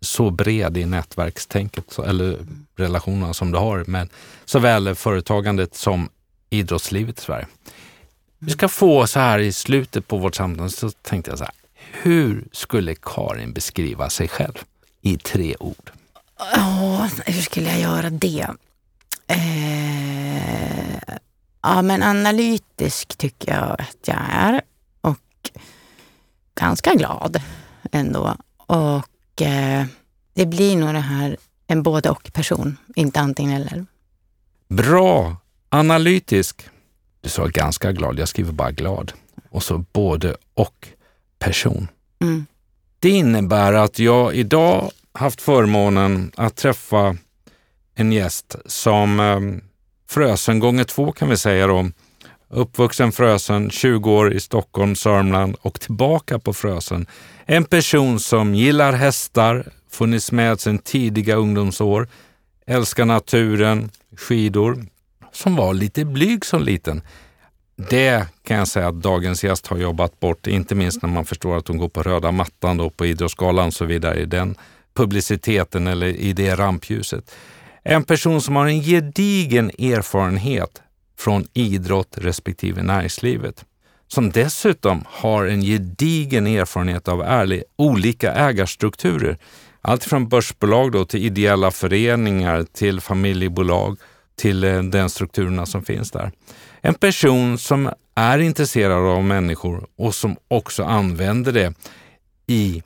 så 0.00 0.30
bred 0.30 0.76
i 0.76 0.84
nätverkstänket, 0.86 1.98
eller 1.98 2.38
relationerna 2.76 3.34
som 3.34 3.52
du 3.52 3.58
har 3.58 3.84
med 3.86 4.08
såväl 4.44 4.94
företagandet 4.94 5.74
som 5.74 6.08
idrottslivet 6.50 7.18
i 7.18 7.22
Sverige. 7.22 7.46
Vi 8.38 8.50
ska 8.50 8.68
få 8.68 9.06
så 9.06 9.20
här 9.20 9.38
i 9.38 9.52
slutet 9.52 10.08
på 10.08 10.16
vårt 10.16 10.34
samtal, 10.34 10.70
så 10.70 10.90
tänkte 10.90 11.30
jag 11.30 11.38
så 11.38 11.44
här. 11.44 11.54
Hur 11.92 12.44
skulle 12.52 12.94
Karin 12.94 13.52
beskriva 13.52 14.10
sig 14.10 14.28
själv 14.28 14.64
i 15.00 15.16
tre 15.16 15.56
ord? 15.60 15.90
Ja, 16.54 17.08
hur 17.26 17.42
skulle 17.42 17.70
jag 17.70 17.80
göra 17.80 18.10
det? 18.10 18.46
Eh, 19.26 21.16
ja, 21.62 21.82
men 21.82 22.02
analytisk 22.02 23.18
tycker 23.18 23.54
jag 23.54 23.80
att 23.80 24.08
jag 24.08 24.18
är. 24.30 24.60
Och 25.00 25.50
ganska 26.54 26.94
glad 26.94 27.42
ändå. 27.92 28.36
Och 28.56 29.02
eh, 29.42 29.86
det 30.34 30.46
blir 30.46 30.76
nog 30.76 30.94
det 30.94 31.00
här 31.00 31.36
en 31.66 31.82
både 31.82 32.10
och 32.10 32.32
person, 32.32 32.76
inte 32.96 33.20
antingen 33.20 33.62
eller. 33.62 33.86
Bra! 34.68 35.36
Analytisk. 35.68 36.68
Du 37.20 37.28
sa 37.28 37.46
ganska 37.46 37.92
glad, 37.92 38.18
jag 38.18 38.28
skriver 38.28 38.52
bara 38.52 38.70
glad. 38.70 39.12
Och 39.50 39.62
så 39.62 39.84
både 39.92 40.36
och 40.54 40.88
person. 41.38 41.88
Mm. 42.20 42.46
Det 42.98 43.10
innebär 43.10 43.72
att 43.72 43.98
jag 43.98 44.34
idag 44.34 44.90
haft 45.12 45.40
förmånen 45.40 46.32
att 46.36 46.56
träffa 46.56 47.16
en 47.94 48.12
gäst 48.12 48.56
som 48.66 49.20
eh, 49.20 49.40
Frösen 50.10 50.58
gånger 50.58 50.84
två 50.84 51.12
kan 51.12 51.28
vi 51.28 51.36
säga 51.36 51.66
då. 51.66 51.90
Uppvuxen 52.50 53.12
Frösön, 53.12 53.70
20 53.70 54.10
år 54.10 54.32
i 54.32 54.40
Stockholm, 54.40 54.96
Sörmland 54.96 55.56
och 55.60 55.80
tillbaka 55.80 56.38
på 56.38 56.52
Frösön. 56.52 57.06
En 57.44 57.64
person 57.64 58.20
som 58.20 58.54
gillar 58.54 58.92
hästar, 58.92 59.66
funnits 59.90 60.32
med 60.32 60.60
sedan 60.60 60.78
tidiga 60.78 61.34
ungdomsår, 61.34 62.08
älskar 62.66 63.04
naturen, 63.04 63.90
skidor, 64.16 64.86
som 65.32 65.56
var 65.56 65.74
lite 65.74 66.04
blyg 66.04 66.44
som 66.44 66.62
liten. 66.62 67.02
Det 67.90 68.26
kan 68.44 68.56
jag 68.56 68.68
säga 68.68 68.88
att 68.88 69.02
dagens 69.02 69.44
gäst 69.44 69.66
har 69.66 69.76
jobbat 69.76 70.20
bort, 70.20 70.46
inte 70.46 70.74
minst 70.74 71.02
när 71.02 71.08
man 71.08 71.24
förstår 71.24 71.56
att 71.56 71.68
hon 71.68 71.78
går 71.78 71.88
på 71.88 72.02
röda 72.02 72.32
mattan 72.32 72.76
då 72.76 72.90
på 72.90 73.06
Idrottsgalan 73.06 73.66
och 73.66 73.74
så 73.74 73.84
vidare 73.84 74.20
i 74.20 74.24
den 74.24 74.54
publiciteten 74.94 75.86
eller 75.86 76.06
i 76.06 76.32
det 76.32 76.54
rampljuset. 76.54 77.30
En 77.82 78.04
person 78.04 78.40
som 78.40 78.56
har 78.56 78.66
en 78.66 78.82
gedigen 78.82 79.70
erfarenhet 79.70 80.82
från 81.18 81.46
idrott 81.54 82.18
respektive 82.18 82.82
näringslivet. 82.82 83.64
Som 84.08 84.30
dessutom 84.30 85.04
har 85.06 85.46
en 85.46 85.62
gedigen 85.62 86.46
erfarenhet 86.46 87.08
av 87.08 87.22
ärlig, 87.22 87.62
olika 87.76 88.32
ägarstrukturer. 88.32 89.38
Allt 89.80 90.04
från 90.04 90.28
börsbolag 90.28 90.92
då 90.92 91.04
till 91.04 91.24
ideella 91.24 91.70
föreningar, 91.70 92.66
till 92.72 93.00
familjebolag, 93.00 93.98
till 94.36 94.64
eh, 94.64 94.82
den 94.82 95.10
strukturerna 95.10 95.66
som 95.66 95.84
finns 95.84 96.10
där. 96.10 96.32
En 96.80 96.94
person 96.94 97.58
som 97.58 97.90
är 98.14 98.38
intresserad 98.38 99.06
av 99.06 99.24
människor 99.24 99.86
och 99.96 100.14
som 100.14 100.36
också 100.48 100.84
använder 100.84 101.52
det 101.52 101.74
i 102.46 102.82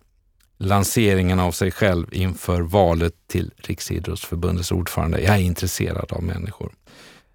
lanseringen 0.59 1.41
av 1.41 1.53
sig 1.53 1.70
själv 1.70 2.07
inför 2.12 2.61
valet 2.61 3.14
till 3.26 3.51
Riksidrottsförbundets 3.57 4.72
ordförande. 4.72 5.20
Jag 5.20 5.35
är 5.35 5.41
intresserad 5.41 6.12
av 6.12 6.22
människor. 6.22 6.72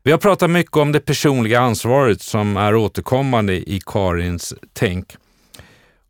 Vi 0.08 0.12
har 0.12 0.20
pratat 0.20 0.49
mycket 0.49 0.78
om 0.78 0.91
det 0.91 0.99
personliga 0.99 1.60
ansvaret 1.60 2.22
som 2.22 2.58
är 2.58 2.76
återkommande 2.76 3.53
i 3.53 3.82
Karins 3.86 4.53
tänk 4.74 5.16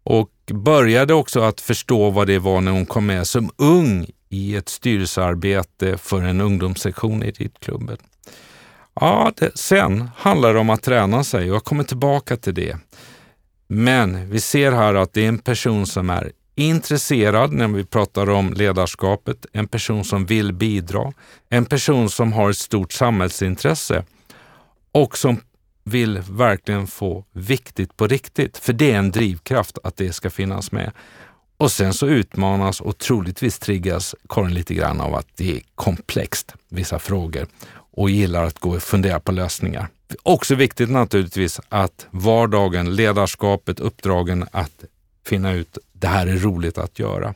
och 0.04 0.30
började 0.54 1.14
också 1.14 1.42
att 1.42 1.62
förstå 1.62 2.10
vad 2.10 2.28
det 2.28 2.40
var 2.40 2.62
när 2.62 2.72
hon 2.72 2.86
kom 2.86 3.06
med 3.06 3.28
som 3.28 3.52
ung 3.56 4.08
i 4.30 4.56
ett 4.56 4.70
styrelsearbete 4.70 5.98
för 5.98 6.22
en 6.22 6.42
ungdomssektion 6.42 7.24
i 7.24 7.32
ridklubben. 7.32 7.98
Ja, 8.94 9.32
det, 9.38 9.58
sen 9.58 10.10
handlar 10.16 10.54
det 10.54 10.60
om 10.60 10.70
att 10.70 10.84
träna 10.84 11.24
sig 11.24 11.50
och 11.50 11.56
jag 11.56 11.64
kommer 11.64 11.84
tillbaka 11.84 12.38
till 12.38 12.54
det. 12.54 12.78
Men 13.68 14.30
vi 14.30 14.40
ser 14.40 14.72
här 14.72 14.94
att 14.94 15.14
det 15.14 15.24
är 15.24 15.30
en 15.30 15.40
person 15.40 15.88
som 15.88 16.10
är 16.10 16.32
intresserad 16.58 17.54
när 17.54 17.68
vi 17.68 17.86
pratar 17.86 18.30
om 18.30 18.54
ledarskapet, 18.54 19.46
en 19.54 19.68
person 19.68 20.04
som 20.04 20.26
vill 20.26 20.54
bidra, 20.54 21.14
en 21.50 21.66
person 21.66 22.10
som 22.10 22.34
har 22.34 22.50
ett 22.50 22.58
stort 22.58 22.94
samhällsintresse 22.94 24.04
och 24.92 25.18
som 25.18 25.42
vill 25.84 26.20
verkligen 26.30 26.88
få 26.88 27.26
viktigt 27.34 27.98
på 27.98 28.08
riktigt. 28.08 28.58
För 28.58 28.74
det 28.74 28.92
är 28.92 28.98
en 28.98 29.12
drivkraft 29.12 29.78
att 29.84 29.98
det 29.98 30.14
ska 30.14 30.30
finnas 30.30 30.72
med. 30.72 30.92
Och 31.58 31.72
sen 31.72 31.94
så 31.94 32.08
utmanas 32.08 32.82
och 32.82 32.98
troligtvis 32.98 33.60
triggas 33.60 34.16
Karin 34.30 34.54
lite 34.54 34.74
grann 34.74 35.02
av 35.02 35.16
att 35.16 35.28
det 35.36 35.58
är 35.58 35.62
komplext, 35.76 36.56
vissa 36.70 37.00
frågor 37.00 37.48
och 37.92 38.10
gillar 38.10 38.44
att 38.44 38.60
gå 38.60 38.76
och 38.76 38.84
fundera 38.84 39.20
på 39.20 39.32
lösningar. 39.32 39.88
Också 40.24 40.56
viktigt 40.56 40.90
naturligtvis 40.90 41.60
att 41.70 42.08
vardagen, 42.12 42.96
ledarskapet, 42.96 43.80
uppdragen 43.80 44.46
att 44.52 44.84
finna 45.28 45.54
ut 45.54 45.78
det 45.94 46.08
här 46.08 46.28
är 46.28 46.38
roligt 46.38 46.78
att 46.78 47.00
göra. 47.00 47.34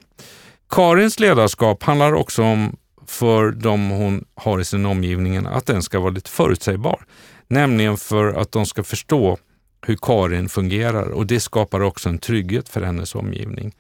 Karins 0.70 1.20
ledarskap 1.20 1.84
handlar 1.84 2.14
också 2.14 2.44
om 2.44 2.76
för 3.08 3.52
de 3.52 3.90
hon 3.90 4.26
har 4.36 4.60
i 4.60 4.66
sin 4.66 4.86
omgivning 4.86 5.46
att 5.46 5.66
den 5.66 5.84
ska 5.84 6.00
vara 6.00 6.12
lite 6.12 6.30
förutsägbar. 6.30 7.06
Nämligen 7.48 7.98
för 7.98 8.34
att 8.34 8.52
de 8.52 8.66
ska 8.66 8.84
förstå 8.84 9.38
hur 9.86 9.98
Karin 10.02 10.50
fungerar 10.50 11.10
och 11.10 11.28
det 11.28 11.40
skapar 11.40 11.80
också 11.82 12.10
en 12.10 12.18
trygghet 12.18 12.70
för 12.70 12.82
hennes 12.82 13.16
omgivning. 13.16 13.76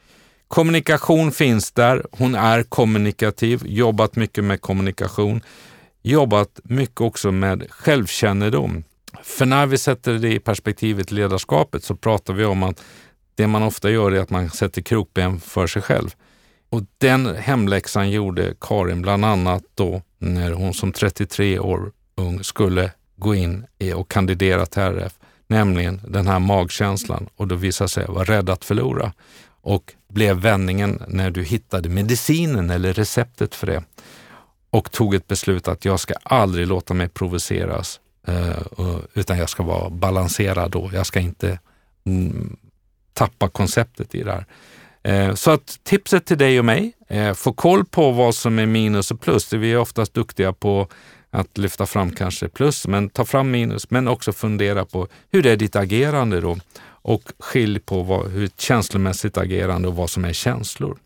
Kommunikation 0.48 1.32
finns 1.32 1.72
där. 1.72 2.06
Hon 2.12 2.36
är 2.36 2.64
kommunikativ, 2.64 3.62
jobbat 3.66 4.16
mycket 4.16 4.44
med 4.44 4.62
kommunikation, 4.62 5.42
jobbat 6.02 6.60
mycket 6.64 7.02
också 7.02 7.32
med 7.32 7.72
självkännedom. 7.72 8.84
För 9.24 9.46
när 9.46 9.66
vi 9.66 9.78
sätter 9.78 10.14
det 10.14 10.34
i 10.34 10.40
perspektivet 10.40 11.12
ledarskapet 11.12 11.84
så 11.84 11.96
pratar 11.96 12.34
vi 12.34 12.46
om 12.46 12.64
att 12.64 12.84
det 13.36 13.48
man 13.48 13.64
ofta 13.64 13.90
gör 13.90 14.12
är 14.12 14.20
att 14.20 14.30
man 14.30 14.50
sätter 14.50 14.82
krokben 14.82 15.40
för 15.40 15.68
sig 15.68 15.82
själv. 15.82 16.16
Och 16.70 16.82
den 16.98 17.36
hemläxan 17.36 18.12
gjorde 18.12 18.54
Karin 18.62 19.02
bland 19.02 19.26
annat 19.26 19.64
då 19.76 20.02
när 20.18 20.52
hon 20.52 20.74
som 20.74 20.92
33 20.92 21.60
år 21.60 21.92
ung 22.16 22.44
skulle 22.44 22.92
gå 23.16 23.36
in 23.36 23.66
och 23.96 24.12
kandidera 24.12 24.66
till 24.66 24.82
RF, 24.82 25.14
nämligen 25.48 26.02
den 26.08 26.28
här 26.28 26.40
magkänslan 26.40 27.30
och 27.36 27.48
då 27.48 27.56
visade 27.56 27.88
sig 27.88 28.06
vara 28.08 28.24
rädd 28.24 28.50
att 28.50 28.66
förlora. 28.66 29.14
Och 29.62 29.94
blev 30.08 30.38
vändningen 30.38 31.04
när 31.08 31.32
du 31.32 31.44
hittade 31.44 31.90
medicinen 31.90 32.70
eller 32.70 32.94
receptet 32.94 33.56
för 33.56 33.68
det 33.68 33.84
och 34.70 34.92
tog 34.92 35.16
ett 35.16 35.28
beslut 35.28 35.68
att 35.68 35.86
jag 35.86 36.00
ska 36.00 36.14
aldrig 36.24 36.68
låta 36.68 36.94
mig 36.94 37.10
provoceras 37.10 38.00
eh, 38.28 38.98
utan 39.14 39.38
jag 39.38 39.50
ska 39.50 39.64
vara 39.64 39.90
balanserad 39.90 40.72
då. 40.72 40.90
Jag 40.94 41.06
ska 41.06 41.20
inte 41.20 41.60
mm, 42.06 42.58
tappa 43.14 43.50
konceptet 43.50 44.16
i 44.16 44.24
det 44.24 44.32
här. 44.32 44.46
Eh, 45.04 45.34
så 45.36 45.52
att 45.52 45.80
tipset 45.84 46.26
till 46.26 46.38
dig 46.38 46.60
och 46.60 46.66
mig, 46.66 46.94
eh, 47.10 47.34
få 47.34 47.54
koll 47.54 47.86
på 47.86 48.12
vad 48.12 48.36
som 48.36 48.60
är 48.60 48.66
minus 48.66 49.12
och 49.12 49.22
plus. 49.22 49.54
Vi 49.54 49.72
är 49.72 49.78
oftast 49.78 50.14
duktiga 50.14 50.54
på 50.54 50.88
att 51.32 51.58
lyfta 51.58 51.86
fram 51.86 52.12
kanske 52.12 52.50
plus, 52.50 52.88
men 52.88 53.10
ta 53.10 53.26
fram 53.26 53.52
minus, 53.52 53.90
men 53.90 54.08
också 54.08 54.34
fundera 54.34 54.86
på 54.86 55.08
hur 55.32 55.44
det 55.44 55.52
är 55.52 55.58
ditt 55.58 55.76
agerande 55.76 56.42
då? 56.42 56.58
Och 57.04 57.24
skilj 57.40 57.80
på 57.80 58.04
vad, 58.04 58.32
hur 58.32 58.44
ett 58.44 58.62
känslomässigt 58.62 59.38
agerande 59.38 59.88
och 59.88 59.96
vad 59.96 60.10
som 60.10 60.26
är 60.26 60.34
känslor. 60.34 60.98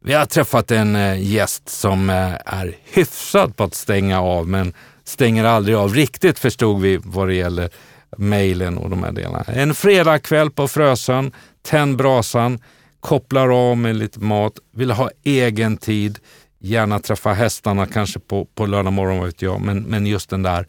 Vi 0.00 0.12
har 0.12 0.26
träffat 0.26 0.70
en 0.70 0.96
eh, 0.96 1.22
gäst 1.22 1.68
som 1.68 2.10
är 2.44 2.76
hyfsad 2.84 3.56
på 3.56 3.64
att 3.64 3.74
stänga 3.74 4.20
av, 4.20 4.48
men 4.48 4.74
stänger 5.04 5.44
aldrig 5.44 5.76
av 5.76 5.94
riktigt 5.94 6.38
förstod 6.38 6.80
vi 6.80 7.00
vad 7.04 7.28
det 7.28 7.34
gäller 7.34 7.70
mejlen 8.18 8.78
och 8.78 8.90
de 8.90 9.02
här 9.02 9.12
delarna. 9.12 9.44
En 9.46 9.74
fredagkväll 9.74 10.50
på 10.50 10.68
Frösön, 10.68 11.32
tänd 11.62 11.96
brasan, 11.96 12.58
kopplar 13.00 13.70
av 13.70 13.76
med 13.76 13.96
lite 13.96 14.20
mat, 14.20 14.52
vill 14.72 14.90
ha 14.90 15.10
egen 15.24 15.76
tid, 15.76 16.18
gärna 16.58 16.98
träffa 16.98 17.32
hästarna 17.32 17.86
kanske 17.86 18.18
på, 18.18 18.44
på 18.44 18.66
lördag 18.66 18.92
morgon, 18.92 19.24
vet 19.24 19.42
jag, 19.42 19.60
men, 19.60 19.82
men 19.82 20.06
just 20.06 20.30
den 20.30 20.42
där 20.42 20.66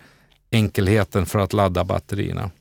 enkelheten 0.52 1.26
för 1.26 1.40
att 1.40 1.54
ladda 1.54 1.84
batterierna. 1.84 2.52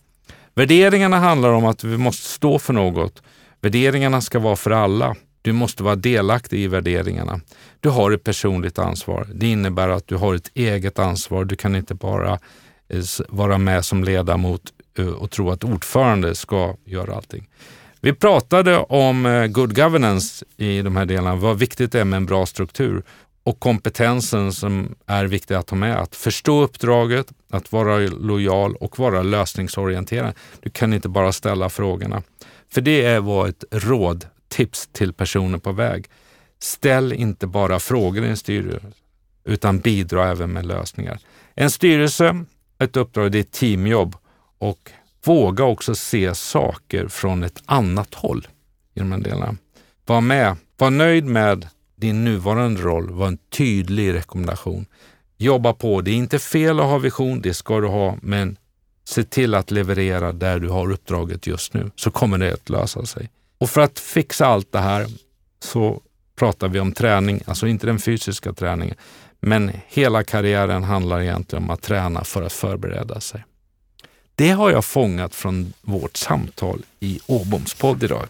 Värderingarna 0.54 1.18
handlar 1.18 1.50
om 1.50 1.64
att 1.64 1.84
vi 1.84 1.96
måste 1.96 2.28
stå 2.28 2.58
för 2.58 2.72
något. 2.72 3.22
Värderingarna 3.60 4.20
ska 4.20 4.38
vara 4.38 4.56
för 4.56 4.70
alla. 4.70 5.14
Du 5.42 5.52
måste 5.52 5.82
vara 5.82 5.96
delaktig 5.96 6.60
i 6.60 6.66
värderingarna. 6.66 7.40
Du 7.80 7.88
har 7.88 8.10
ett 8.10 8.24
personligt 8.24 8.78
ansvar. 8.78 9.28
Det 9.34 9.46
innebär 9.46 9.88
att 9.88 10.08
du 10.08 10.16
har 10.16 10.34
ett 10.34 10.50
eget 10.54 10.98
ansvar. 10.98 11.44
Du 11.44 11.56
kan 11.56 11.76
inte 11.76 11.94
bara 11.94 12.32
eh, 12.88 13.02
vara 13.28 13.58
med 13.58 13.84
som 13.84 14.04
ledamot 14.04 14.62
Eh, 14.98 15.08
och 15.08 15.30
tro 15.30 15.50
att 15.50 15.64
ordförande 15.64 16.34
ska 16.34 16.76
göra 16.84 17.14
allting. 17.14 17.48
Vi 18.00 18.12
pratade 18.12 18.78
om 18.78 19.26
eh, 19.26 19.46
good 19.46 19.76
governance 19.76 20.44
i 20.56 20.82
de 20.82 20.96
här 20.96 21.04
delarna, 21.04 21.36
vad 21.36 21.58
viktigt 21.58 21.92
det 21.92 22.00
är 22.00 22.04
med 22.04 22.16
en 22.16 22.26
bra 22.26 22.46
struktur 22.46 23.02
och 23.42 23.60
kompetensen 23.60 24.52
som 24.52 24.94
är 25.06 25.24
viktig 25.24 25.54
att 25.54 25.70
ha 25.70 25.76
med. 25.76 25.96
Att 25.96 26.16
förstå 26.16 26.62
uppdraget, 26.62 27.32
att 27.50 27.72
vara 27.72 27.98
lojal 27.98 28.76
och 28.76 28.98
vara 28.98 29.22
lösningsorienterad. 29.22 30.34
Du 30.60 30.70
kan 30.70 30.92
inte 30.92 31.08
bara 31.08 31.32
ställa 31.32 31.68
frågorna. 31.68 32.22
För 32.72 32.80
det 32.80 33.04
är 33.04 33.20
vad 33.20 33.48
ett 33.48 33.64
råd, 33.70 34.26
tips 34.48 34.88
till 34.92 35.12
personer 35.12 35.58
på 35.58 35.72
väg. 35.72 36.06
Ställ 36.58 37.12
inte 37.12 37.46
bara 37.46 37.78
frågor 37.78 38.24
i 38.24 38.28
en 38.28 38.36
styrelse, 38.36 38.86
utan 39.44 39.78
bidra 39.78 40.28
även 40.28 40.52
med 40.52 40.66
lösningar. 40.66 41.18
En 41.54 41.70
styrelse, 41.70 42.44
ett 42.78 42.96
uppdrag, 42.96 43.32
det 43.32 43.38
är 43.38 43.40
ett 43.40 43.52
teamjobb 43.52 44.16
och 44.58 44.90
våga 45.24 45.64
också 45.64 45.94
se 45.94 46.34
saker 46.34 47.08
från 47.08 47.42
ett 47.42 47.62
annat 47.66 48.14
håll 48.14 48.48
i 48.94 48.98
de 48.98 49.12
här 49.12 49.18
delarna. 49.18 49.56
Var 50.06 50.20
med, 50.20 50.56
var 50.76 50.90
nöjd 50.90 51.24
med 51.24 51.68
din 51.96 52.24
nuvarande 52.24 52.80
roll, 52.82 53.10
var 53.10 53.26
en 53.26 53.38
tydlig 53.38 54.14
rekommendation. 54.14 54.86
Jobba 55.38 55.72
på, 55.72 56.00
det 56.00 56.10
är 56.10 56.14
inte 56.14 56.38
fel 56.38 56.80
att 56.80 56.86
ha 56.86 56.98
vision, 56.98 57.40
det 57.40 57.54
ska 57.54 57.80
du 57.80 57.86
ha, 57.86 58.16
men 58.22 58.56
se 59.04 59.24
till 59.24 59.54
att 59.54 59.70
leverera 59.70 60.32
där 60.32 60.58
du 60.58 60.68
har 60.68 60.92
uppdraget 60.92 61.46
just 61.46 61.74
nu, 61.74 61.90
så 61.96 62.10
kommer 62.10 62.38
det 62.38 62.52
att 62.52 62.68
lösa 62.68 63.06
sig. 63.06 63.30
Och 63.58 63.70
för 63.70 63.80
att 63.80 63.98
fixa 63.98 64.46
allt 64.46 64.72
det 64.72 64.78
här 64.78 65.06
så 65.60 66.02
pratar 66.38 66.68
vi 66.68 66.80
om 66.80 66.92
träning, 66.92 67.40
alltså 67.46 67.66
inte 67.66 67.86
den 67.86 67.98
fysiska 67.98 68.52
träningen, 68.52 68.96
men 69.40 69.70
hela 69.88 70.24
karriären 70.24 70.84
handlar 70.84 71.20
egentligen 71.20 71.64
om 71.64 71.70
att 71.70 71.82
träna 71.82 72.24
för 72.24 72.42
att 72.42 72.52
förbereda 72.52 73.20
sig. 73.20 73.44
Det 74.38 74.50
har 74.50 74.70
jag 74.70 74.84
fångat 74.84 75.34
från 75.34 75.72
vårt 75.82 76.16
samtal 76.16 76.82
i 77.00 77.20
Åboms 77.26 77.74
podd 77.74 78.02
idag. 78.02 78.26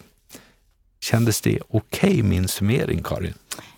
Kändes 0.99 1.41
det 1.41 1.59
okej, 1.69 2.09
okay, 2.09 2.23
min 2.23 2.47
summering, 2.47 3.03
Karin? 3.03 3.33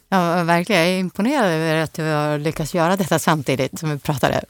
Ja, 0.09 0.43
verkligen. 0.43 0.81
Jag 0.81 0.89
är 0.89 0.99
imponerad 0.99 1.51
över 1.51 1.75
att 1.75 1.93
du 1.93 2.03
har 2.03 2.37
lyckats 2.37 2.75
göra 2.75 2.95
detta 2.95 3.19
samtidigt 3.19 3.79
som 3.79 3.89
vi 3.89 3.99
pratade. 3.99 4.43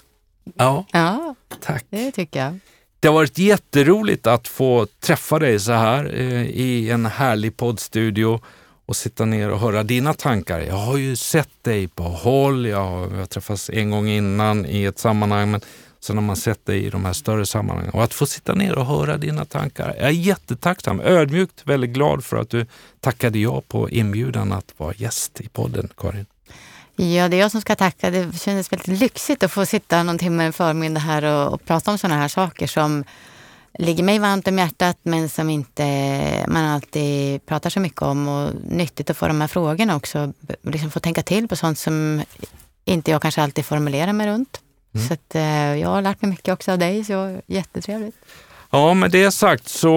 Ja, 0.56 0.86
ja 0.91 1.36
tack. 1.60 1.86
Det 1.90 2.12
tycker 2.12 2.44
jag. 2.44 2.60
Det 2.99 3.08
har 3.08 3.16
varit 3.16 3.38
jätteroligt 3.38 4.28
att 4.28 4.48
få 4.48 4.88
träffa 4.99 5.40
dig 5.40 5.60
så 5.60 5.72
här 5.72 6.06
eh, 6.14 6.44
i 6.44 6.90
en 6.90 7.06
härlig 7.06 7.58
poddstudio 7.58 8.40
och 8.86 8.95
sitta 8.95 9.26
ner 9.26 9.49
och 9.49 9.60
höra 9.60 9.84
dina 9.84 10.14
tankar. 10.14 10.60
Jag 10.60 10.76
har 10.76 10.98
ju 10.98 11.16
sett 11.16 11.64
dig 11.64 11.88
på 11.88 12.04
håll, 12.04 12.66
jag 12.66 12.86
har, 12.86 13.02
jag 13.02 13.18
har 13.18 13.26
träffats 13.26 13.70
en 13.70 13.90
gång 13.90 14.08
innan 14.08 14.66
i 14.66 14.84
ett 14.84 14.99
sammanhang, 14.99 15.52
men 15.52 15.62
Sen 16.00 16.18
har 16.18 16.24
man 16.24 16.36
sett 16.36 16.66
dig 16.66 16.86
i 16.86 16.90
de 16.90 17.06
här 17.06 17.14
större 17.14 17.46
sammanhangen. 17.46 17.92
Och 17.92 18.04
att 18.04 18.14
få 18.14 18.26
sitta 18.26 18.56
ner 18.56 18.78
och 18.78 18.86
höra 18.86 19.18
dina 19.18 19.46
tankar. 19.46 19.96
Jag 19.98 20.08
är 20.08 20.12
jättetacksam, 20.12 21.02
ödmjukt 21.02 21.62
väldigt 21.64 21.90
glad 21.90 22.26
för 22.26 22.38
att 22.38 22.50
du 22.50 22.66
tackade 23.00 23.40
ja 23.40 23.62
på 23.68 23.90
inbjudan 23.90 24.52
att 24.52 24.74
vara 24.78 24.94
gäst 24.98 25.42
i 25.42 25.50
podden, 25.50 25.90
Karin. 25.98 26.26
Ja, 26.96 27.28
det 27.28 27.38
är 27.38 27.40
jag 27.40 27.52
som 27.52 27.62
ska 27.62 27.76
tacka. 27.76 28.10
Det 28.10 28.40
kändes 28.40 28.72
väldigt 28.72 28.88
lyxigt 28.88 29.44
att 29.44 29.52
få 29.52 29.66
sitta 29.66 30.04
någon 30.04 30.18
timme 30.18 30.44
en 30.44 30.54
förmiddag 30.54 31.00
här 31.00 31.24
och, 31.24 31.54
och 31.54 31.66
prata 31.66 31.92
om 31.92 31.98
sådana 31.98 32.22
här 32.22 32.28
saker 32.28 32.68
som 32.68 33.04
ligger 33.74 34.04
mig 34.04 34.20
varmt 34.20 34.48
om 34.48 34.58
hjärtat 34.58 34.98
men 35.04 35.30
som 35.30 35.50
inte 35.50 35.84
man 36.48 36.66
alltid 36.66 37.46
pratar 37.46 37.70
så 37.70 37.80
mycket 37.80 38.02
om. 38.02 38.28
Och 38.28 38.52
nyttigt 38.64 39.10
att 39.10 39.18
få 39.18 39.28
de 39.28 39.42
här 39.42 39.48
frågorna 39.48 39.96
också. 39.96 40.34
Liksom 40.62 40.92
få 40.92 41.00
tänka 41.00 41.24
till 41.24 41.48
på 41.48 41.56
sånt 41.56 41.80
som 41.80 42.22
inte 42.86 43.12
jag 43.12 43.22
kanske 43.22 43.42
alltid 43.42 43.66
formulerar 43.66 44.14
mig 44.14 44.28
runt. 44.28 44.62
Mm. 44.95 45.07
Så 45.07 45.14
att, 45.14 45.36
eh, 45.36 45.76
jag 45.76 45.90
har 45.90 46.02
lärt 46.02 46.22
mig 46.22 46.32
mycket 46.32 46.53
också 46.53 46.72
av 46.72 46.80
dig, 46.80 47.03
så 47.03 47.41
jättetrevligt. 47.48 48.16
Ja, 48.70 48.94
med 48.94 49.11
det 49.11 49.32
sagt 49.32 49.68
så, 49.68 49.90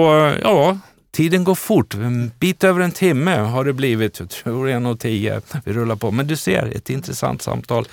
ja, 0.43 0.79
tiden 1.11 1.45
går 1.45 1.55
fort. 1.55 1.95
En 1.95 2.33
bit 2.39 2.65
över 2.65 2.81
en 2.81 2.93
timme 2.93 3.37
har 3.37 3.65
det 3.65 3.73
blivit. 3.73 4.21
Jag 4.21 4.31
tror 4.31 4.69
en 4.69 4.87
och 4.87 5.01
tio. 5.01 5.41
Vi 5.65 5.73
rullar 5.73 5.97
på. 5.97 6.11
Men 6.11 6.27
du 6.27 6.37
ser, 6.37 6.77
ett 6.77 6.91
intressant 6.91 7.43
samtal. 7.43 7.87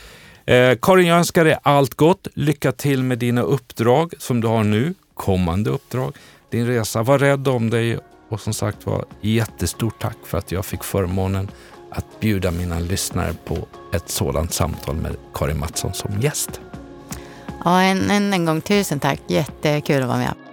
Eh, 0.45 0.77
Karin, 0.81 1.07
jag 1.07 1.17
önskar 1.17 1.45
dig 1.45 1.57
allt 1.63 1.93
gott. 1.93 2.27
Lycka 2.33 2.71
till 2.71 3.03
med 3.03 3.17
dina 3.17 3.41
uppdrag 3.41 4.13
som 4.19 4.41
du 4.41 4.47
har 4.47 4.63
nu, 4.63 4.93
kommande 5.13 5.69
uppdrag, 5.69 6.13
din 6.51 6.67
resa. 6.67 7.03
Var 7.03 7.19
rädd 7.19 7.47
om 7.47 7.69
dig 7.69 7.99
och 8.29 8.41
som 8.41 8.53
sagt 8.53 8.85
var 8.85 9.05
jättestort 9.21 10.01
tack 10.01 10.17
för 10.25 10.37
att 10.37 10.51
jag 10.51 10.65
fick 10.65 10.83
förmånen 10.83 11.51
att 11.91 12.19
bjuda 12.19 12.51
mina 12.51 12.79
lyssnare 12.79 13.33
på 13.45 13.67
ett 13.93 14.09
sådant 14.09 14.53
samtal 14.53 14.95
med 14.95 15.15
Karin 15.33 15.59
Mattsson 15.59 15.93
som 15.93 16.21
gäst. 16.21 16.61
Ja, 17.65 17.81
än 17.81 18.11
en, 18.11 18.33
en 18.33 18.45
gång 18.45 18.61
tusen 18.61 18.99
tack. 18.99 19.21
Jättekul 19.27 20.01
att 20.01 20.07
vara 20.07 20.17
med. 20.17 20.48